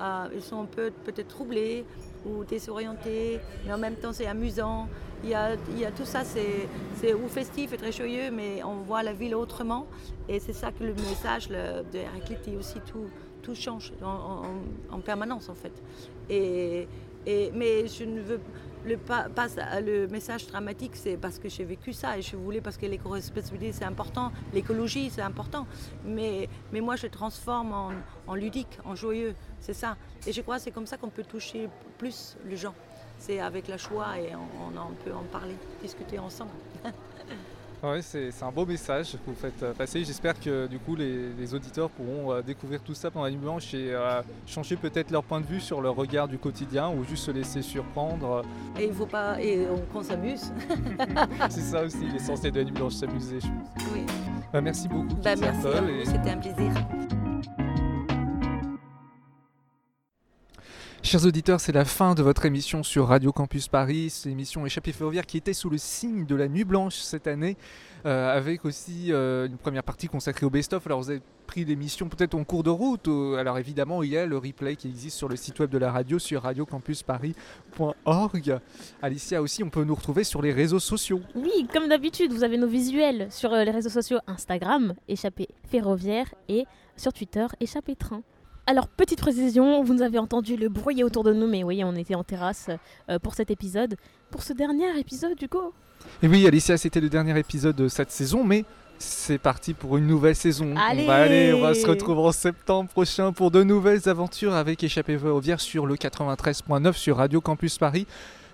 Euh, 0.00 0.28
ils 0.34 0.42
sont 0.42 0.66
peu 0.66 0.90
peut-être 1.04 1.28
troublés 1.28 1.84
ou 2.26 2.44
désorientés, 2.44 3.40
mais 3.64 3.72
en 3.72 3.78
même 3.78 3.96
temps 3.96 4.12
c'est 4.12 4.26
amusant. 4.26 4.88
Il 5.22 5.28
y 5.28 5.34
a, 5.34 5.56
tout 5.94 6.06
ça, 6.06 6.22
c'est 6.24 7.12
ou 7.14 7.28
festif 7.28 7.74
et 7.74 7.76
très 7.76 7.92
joyeux, 7.92 8.30
mais 8.30 8.62
on 8.64 8.76
voit 8.76 9.02
la 9.02 9.12
ville 9.12 9.34
autrement. 9.34 9.86
Et 10.30 10.40
c'est 10.40 10.54
ça 10.54 10.72
que 10.72 10.82
le 10.82 10.94
message 10.94 11.48
de 11.48 11.98
Héraclite 11.98 12.40
dit 12.48 12.56
aussi, 12.56 12.78
tout, 12.90 13.10
tout 13.42 13.54
change 13.54 13.92
en, 14.02 14.06
en- 14.06 14.96
en 14.96 15.00
permanence 15.00 15.50
en 15.50 15.54
fait. 15.54 15.72
Et, 16.30 16.88
mais 17.54 17.86
je 17.86 18.04
ne 18.04 18.20
veux 18.22 18.40
le, 18.84 18.96
pas, 18.96 19.28
le 19.80 20.06
message 20.08 20.46
dramatique, 20.46 20.92
c'est 20.94 21.16
parce 21.16 21.38
que 21.38 21.48
j'ai 21.48 21.64
vécu 21.64 21.92
ça 21.92 22.18
et 22.18 22.22
je 22.22 22.36
voulais 22.36 22.60
parce 22.60 22.76
que 22.76 22.86
l'éco-responsabilité 22.86 23.72
c'est 23.72 23.84
important, 23.84 24.32
l'écologie 24.52 25.10
c'est 25.10 25.22
important. 25.22 25.66
Mais, 26.04 26.48
mais 26.72 26.80
moi 26.80 26.96
je 26.96 27.06
transforme 27.06 27.72
en, 28.26 28.34
ludique, 28.34 28.78
en 28.84 28.94
joyeux, 28.94 29.34
c'est 29.60 29.74
ça. 29.74 29.96
Et 30.26 30.32
je 30.32 30.40
crois 30.42 30.56
que 30.56 30.62
c'est 30.62 30.70
comme 30.70 30.86
ça 30.86 30.96
qu'on 30.96 31.10
peut 31.10 31.24
toucher 31.24 31.68
plus 31.98 32.36
les 32.46 32.56
gens. 32.56 32.74
C'est 33.18 33.40
avec 33.40 33.68
la 33.68 33.76
joie 33.76 34.18
et 34.18 34.34
on, 34.34 34.94
peut 35.04 35.12
en 35.12 35.24
parler, 35.24 35.56
discuter 35.82 36.18
ensemble. 36.18 36.52
Ouais, 37.82 38.02
c'est 38.02 38.30
un 38.42 38.52
beau 38.52 38.66
message 38.66 39.12
que 39.12 39.18
vous 39.26 39.34
faites 39.34 39.62
euh, 39.62 39.72
passer. 39.72 40.04
J'espère 40.04 40.38
que 40.38 40.66
du 40.66 40.78
coup 40.78 40.96
les, 40.96 41.32
les 41.32 41.54
auditeurs 41.54 41.88
pourront 41.88 42.30
euh, 42.30 42.42
découvrir 42.42 42.82
tout 42.82 42.92
ça 42.92 43.10
pendant 43.10 43.24
la 43.24 43.30
nuit 43.30 43.38
blanche 43.38 43.72
et 43.72 43.92
euh, 43.94 44.20
changer 44.46 44.76
peut-être 44.76 45.10
leur 45.10 45.24
point 45.24 45.40
de 45.40 45.46
vue 45.46 45.60
sur 45.60 45.80
leur 45.80 45.94
regard 45.96 46.28
du 46.28 46.36
quotidien 46.36 46.90
ou 46.90 47.04
juste 47.04 47.24
se 47.24 47.30
laisser 47.30 47.62
surprendre. 47.62 48.42
Et 48.78 48.84
il 48.84 48.92
faut 48.92 49.06
pas 49.06 49.40
et 49.40 49.66
on- 49.70 49.80
qu'on 49.92 50.02
s'amuse. 50.02 50.52
c'est 51.48 51.60
ça 51.62 51.82
aussi 51.84 52.06
l'essentiel 52.12 52.52
de 52.52 52.58
la 52.58 52.64
nuit 52.64 52.72
blanche, 52.72 52.92
s'amuser. 52.94 53.40
je 53.40 53.46
pense. 53.46 53.84
Oui. 53.94 54.00
Bah, 54.52 54.60
merci 54.60 54.86
beaucoup. 54.86 55.14
Bah, 55.24 55.34
merci 55.40 55.66
c'était 56.04 56.30
un 56.30 56.36
plaisir. 56.38 56.72
Chers 61.02 61.24
auditeurs, 61.24 61.60
c'est 61.60 61.72
la 61.72 61.86
fin 61.86 62.14
de 62.14 62.22
votre 62.22 62.44
émission 62.44 62.82
sur 62.82 63.08
Radio 63.08 63.32
Campus 63.32 63.68
Paris, 63.68 64.10
c'est 64.10 64.28
l'émission 64.28 64.66
Échappée 64.66 64.92
ferroviaire 64.92 65.24
qui 65.24 65.38
était 65.38 65.54
sous 65.54 65.70
le 65.70 65.78
signe 65.78 66.26
de 66.26 66.34
la 66.36 66.46
nuit 66.46 66.64
blanche 66.64 66.96
cette 66.96 67.26
année, 67.26 67.56
euh, 68.04 68.36
avec 68.36 68.66
aussi 68.66 69.10
euh, 69.10 69.46
une 69.46 69.56
première 69.56 69.82
partie 69.82 70.08
consacrée 70.08 70.44
au 70.44 70.50
best-of. 70.50 70.86
Alors 70.86 71.00
vous 71.00 71.08
avez 71.10 71.22
pris 71.46 71.64
l'émission 71.64 72.06
peut-être 72.08 72.34
en 72.34 72.44
cours 72.44 72.62
de 72.62 72.68
route, 72.70 73.08
alors 73.38 73.58
évidemment 73.58 74.02
il 74.02 74.10
y 74.10 74.18
a 74.18 74.26
le 74.26 74.36
replay 74.36 74.76
qui 74.76 74.88
existe 74.88 75.16
sur 75.16 75.28
le 75.28 75.36
site 75.36 75.58
web 75.58 75.70
de 75.70 75.78
la 75.78 75.90
radio 75.90 76.18
sur 76.18 76.42
radiocampusparis.org. 76.42 78.58
Alicia 79.00 79.40
aussi, 79.40 79.64
on 79.64 79.70
peut 79.70 79.84
nous 79.84 79.94
retrouver 79.94 80.22
sur 80.22 80.42
les 80.42 80.52
réseaux 80.52 80.80
sociaux. 80.80 81.22
Oui, 81.34 81.66
comme 81.72 81.88
d'habitude, 81.88 82.30
vous 82.32 82.44
avez 82.44 82.58
nos 82.58 82.68
visuels 82.68 83.28
sur 83.30 83.54
euh, 83.54 83.64
les 83.64 83.70
réseaux 83.70 83.88
sociaux 83.88 84.18
Instagram, 84.26 84.92
échappée 85.08 85.48
ferroviaire, 85.70 86.26
et 86.48 86.66
sur 86.96 87.14
Twitter, 87.14 87.46
échappée 87.58 87.96
train. 87.96 88.22
Alors, 88.66 88.88
petite 88.88 89.20
précision, 89.20 89.82
vous 89.82 89.94
nous 89.94 90.02
avez 90.02 90.18
entendu 90.18 90.56
le 90.56 90.68
bruit 90.68 91.02
autour 91.02 91.24
de 91.24 91.32
nous, 91.32 91.46
mais 91.46 91.64
oui, 91.64 91.82
on 91.84 91.94
était 91.96 92.14
en 92.14 92.24
terrasse 92.24 92.70
euh, 93.08 93.18
pour 93.18 93.34
cet 93.34 93.50
épisode. 93.50 93.96
Pour 94.30 94.42
ce 94.42 94.52
dernier 94.52 94.98
épisode, 94.98 95.36
du 95.36 95.48
coup. 95.48 95.72
Et 96.22 96.28
oui, 96.28 96.46
Alicia, 96.46 96.76
c'était 96.76 97.00
le 97.00 97.08
dernier 97.08 97.38
épisode 97.38 97.76
de 97.76 97.88
cette 97.88 98.10
saison, 98.10 98.44
mais 98.44 98.64
c'est 98.98 99.38
parti 99.38 99.74
pour 99.74 99.96
une 99.96 100.06
nouvelle 100.06 100.36
saison. 100.36 100.74
Allez 100.76 101.04
on 101.04 101.06
va 101.06 101.16
aller, 101.16 101.52
on 101.54 101.60
va 101.62 101.74
se 101.74 101.86
retrouver 101.86 102.20
en 102.20 102.32
septembre 102.32 102.90
prochain 102.90 103.32
pour 103.32 103.50
de 103.50 103.62
nouvelles 103.62 104.08
aventures 104.08 104.54
avec 104.54 104.84
Échappée 104.84 105.18
Ferroviaire 105.18 105.60
sur 105.60 105.86
le 105.86 105.96
93.9 105.96 106.92
sur 106.92 107.16
Radio 107.16 107.40
Campus 107.40 107.78
Paris. 107.78 108.06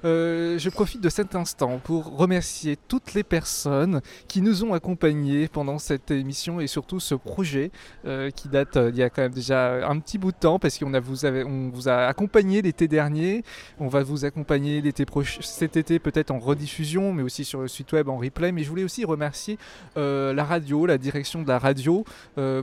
Euh, 0.05 0.59
je 0.59 0.69
profite 0.69 1.01
de 1.01 1.09
cet 1.09 1.35
instant 1.35 1.81
pour 1.83 2.17
remercier 2.17 2.77
toutes 2.89 3.15
les 3.15 3.23
personnes 3.23 4.01
qui 4.29 4.43
nous 4.43 4.65
ont 4.65 4.75
accompagnés 4.75 5.49
pendant 5.49 5.79
cette 5.79 6.11
émission 6.11 6.61
et 6.61 6.67
surtout 6.67 7.01
ce 7.01 7.15
projet 7.15 7.71
euh, 8.07 8.31
qui 8.31 8.49
date 8.49 8.77
euh, 8.77 8.91
il 8.91 8.97
y 8.97 9.03
a 9.03 9.11
quand 9.11 9.23
même 9.23 9.33
déjà 9.33 9.89
un 9.89 9.99
petit 9.99 10.19
bout 10.19 10.33
de 10.33 10.37
temps 10.37 10.59
parce 10.59 10.79
qu'on 10.79 10.93
a, 10.95 11.01
vous 11.01 11.25
avez, 11.25 11.45
on 11.45 11.71
vous 11.71 11.89
a 11.89 12.07
accompagné 12.07 12.63
l'été 12.63 12.89
dernier, 12.89 13.43
on 13.79 13.89
va 13.89 14.03
vous 14.03 14.25
accompagner 14.25 14.81
l'été 14.81 15.07
prochain, 15.07 15.41
cet 15.43 15.77
été 15.77 15.99
peut-être 15.99 16.31
en 16.31 16.39
rediffusion 16.39 17.13
mais 17.13 17.23
aussi 17.23 17.45
sur 17.45 17.63
le 17.63 17.69
site 17.69 17.93
web 17.93 18.09
en 18.09 18.19
replay. 18.19 18.53
Mais 18.53 18.63
je 18.63 18.69
voulais 18.69 18.85
aussi 18.85 19.05
remercier 19.05 19.59
euh, 19.97 20.35
la 20.35 20.45
radio, 20.45 20.87
la 20.87 20.99
direction 20.99 21.43
de 21.43 21.49
la 21.49 21.59
radio 21.59 22.05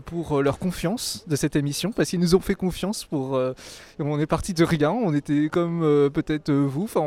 pour 0.05 0.41
leur 0.41 0.59
confiance 0.59 1.25
de 1.27 1.35
cette 1.35 1.55
émission 1.55 1.91
parce 1.91 2.09
qu'ils 2.09 2.19
nous 2.19 2.35
ont 2.35 2.39
fait 2.39 2.55
confiance 2.55 3.05
pour. 3.05 3.39
on 3.99 4.19
est 4.19 4.25
parti 4.25 4.53
de 4.53 4.63
rien, 4.63 4.91
on 4.91 5.13
était 5.13 5.49
comme 5.49 5.79
peut-être 6.13 6.51
vous, 6.51 6.83
enfin 6.83 7.01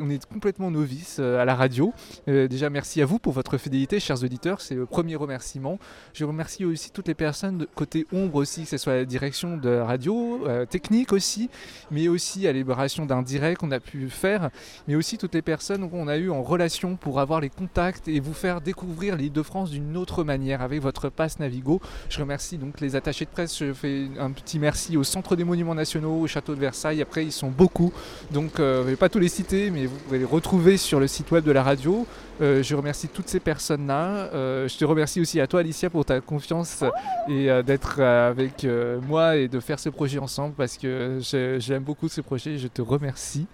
on 0.00 0.10
est 0.10 0.24
complètement 0.26 0.70
novices 0.70 1.16
euh, 1.18 1.40
à 1.40 1.44
la 1.44 1.54
radio. 1.54 1.92
Euh, 2.28 2.48
déjà, 2.48 2.70
merci 2.70 3.02
à 3.02 3.06
vous 3.06 3.18
pour 3.18 3.32
votre 3.32 3.58
fidélité, 3.58 4.00
chers 4.00 4.22
auditeurs. 4.22 4.60
C'est 4.60 4.74
le 4.74 4.86
premier 4.86 5.16
remerciement. 5.16 5.78
Je 6.12 6.24
remercie 6.24 6.64
aussi 6.64 6.90
toutes 6.90 7.08
les 7.08 7.14
personnes 7.14 7.66
côté 7.74 8.06
ombre 8.12 8.36
aussi, 8.36 8.64
que 8.64 8.68
ce 8.68 8.78
soit 8.78 8.94
la 8.94 9.04
direction 9.04 9.56
de 9.56 9.70
radio, 9.70 10.46
euh, 10.46 10.66
technique 10.66 11.12
aussi, 11.12 11.50
mais 11.90 12.08
aussi 12.08 12.46
à 12.46 12.52
l'élaboration 12.52 13.06
d'un 13.06 13.22
direct 13.22 13.60
qu'on 13.60 13.70
a 13.70 13.80
pu 13.80 14.08
faire, 14.08 14.50
mais 14.88 14.94
aussi 14.94 15.18
toutes 15.18 15.34
les 15.34 15.42
personnes 15.42 15.88
qu'on 15.88 16.08
a 16.08 16.16
eu 16.16 16.30
en 16.30 16.42
relation 16.42 16.96
pour 16.96 17.20
avoir 17.20 17.40
les 17.40 17.50
contacts 17.50 18.08
et 18.08 18.20
vous 18.20 18.34
faire 18.34 18.60
découvrir 18.60 19.16
l'île 19.16 19.32
de 19.32 19.42
France 19.42 19.70
d'une 19.70 19.96
autre 19.96 20.24
manière 20.24 20.62
avec 20.62 20.80
votre 20.80 21.08
passe 21.08 21.38
Navigo. 21.38 21.80
Je 22.08 22.20
remercie 22.20 22.58
donc 22.58 22.80
les 22.80 22.96
attachés 22.96 23.24
de 23.24 23.30
presse. 23.30 23.58
Je 23.58 23.72
fais 23.72 24.08
un 24.18 24.30
petit 24.30 24.58
merci 24.58 24.96
au 24.96 25.04
Centre 25.04 25.36
des 25.36 25.44
Monuments 25.44 25.74
Nationaux, 25.74 26.20
au 26.20 26.26
Château 26.26 26.54
de 26.54 26.60
Versailles. 26.60 27.02
Après, 27.02 27.24
ils 27.24 27.32
sont 27.32 27.50
beaucoup, 27.50 27.92
donc 28.30 28.52
je 28.58 28.62
ne 28.62 28.82
vais 28.82 28.96
pas 28.96 29.08
tous 29.08 29.18
les 29.18 29.28
citer, 29.28 29.61
mais 29.70 29.86
vous 29.86 29.96
pouvez 29.96 30.18
les 30.18 30.24
retrouver 30.24 30.76
sur 30.76 31.00
le 31.00 31.06
site 31.06 31.30
web 31.30 31.44
de 31.44 31.52
la 31.52 31.62
radio. 31.62 32.06
Euh, 32.40 32.62
je 32.62 32.74
remercie 32.74 33.08
toutes 33.08 33.28
ces 33.28 33.40
personnes-là. 33.40 34.30
Euh, 34.34 34.66
je 34.66 34.76
te 34.76 34.84
remercie 34.84 35.20
aussi 35.20 35.40
à 35.40 35.46
toi, 35.46 35.60
Alicia, 35.60 35.90
pour 35.90 36.04
ta 36.04 36.20
confiance 36.20 36.82
et 37.28 37.50
euh, 37.50 37.62
d'être 37.62 38.00
avec 38.00 38.66
moi 39.06 39.36
et 39.36 39.48
de 39.48 39.60
faire 39.60 39.78
ce 39.78 39.88
projet 39.88 40.18
ensemble 40.18 40.54
parce 40.54 40.76
que 40.76 41.18
j'aime 41.58 41.82
beaucoup 41.82 42.08
ce 42.08 42.20
projet. 42.20 42.58
Je 42.58 42.68
te 42.68 42.82
remercie. 42.82 43.46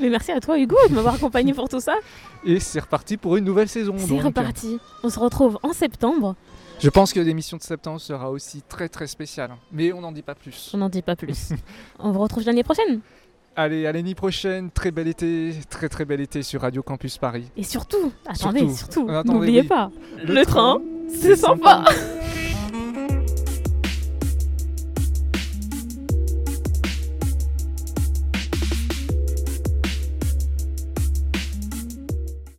Mais 0.00 0.08
merci 0.08 0.32
à 0.32 0.40
toi, 0.40 0.58
Hugo, 0.58 0.76
de 0.88 0.94
m'avoir 0.94 1.14
accompagné 1.14 1.52
pour 1.52 1.68
tout 1.68 1.80
ça. 1.80 1.94
Et 2.44 2.58
c'est 2.58 2.80
reparti 2.80 3.16
pour 3.16 3.36
une 3.36 3.44
nouvelle 3.44 3.68
saison. 3.68 3.94
C'est 3.98 4.20
reparti. 4.20 4.78
On 5.02 5.10
se 5.10 5.18
retrouve 5.18 5.58
en 5.62 5.72
septembre. 5.72 6.34
Je 6.80 6.90
pense 6.90 7.12
que 7.12 7.20
l'émission 7.20 7.56
de 7.58 7.62
septembre 7.62 8.00
sera 8.00 8.28
aussi 8.30 8.60
très 8.68 8.88
très 8.88 9.06
spéciale. 9.06 9.52
Mais 9.70 9.92
on 9.92 10.00
n'en 10.00 10.10
dit 10.10 10.22
pas 10.22 10.34
plus. 10.34 10.72
On 10.74 10.78
n'en 10.78 10.88
dit 10.88 11.02
pas 11.02 11.14
plus. 11.14 11.50
On 12.00 12.10
vous 12.10 12.18
retrouve 12.18 12.44
l'année 12.44 12.64
prochaine. 12.64 13.00
Allez, 13.54 13.86
à 13.86 13.92
l'année 13.92 14.14
prochaine. 14.14 14.70
Très 14.70 14.90
bel 14.90 15.08
été. 15.08 15.52
Très 15.68 15.88
très 15.88 16.04
bel 16.04 16.20
été 16.20 16.42
sur 16.42 16.62
Radio 16.62 16.82
Campus 16.82 17.18
Paris. 17.18 17.44
Et 17.56 17.62
surtout, 17.64 18.12
attendez, 18.26 18.68
Surtout. 18.72 19.08
n'oubliez 19.24 19.60
oui. 19.62 19.66
pas, 19.66 19.90
Le 20.24 20.34
le, 20.34 20.44
train, 20.46 20.78
train, 20.78 20.82
c'est 21.08 21.36
sympa. 21.36 21.84
sympa. 21.86 21.90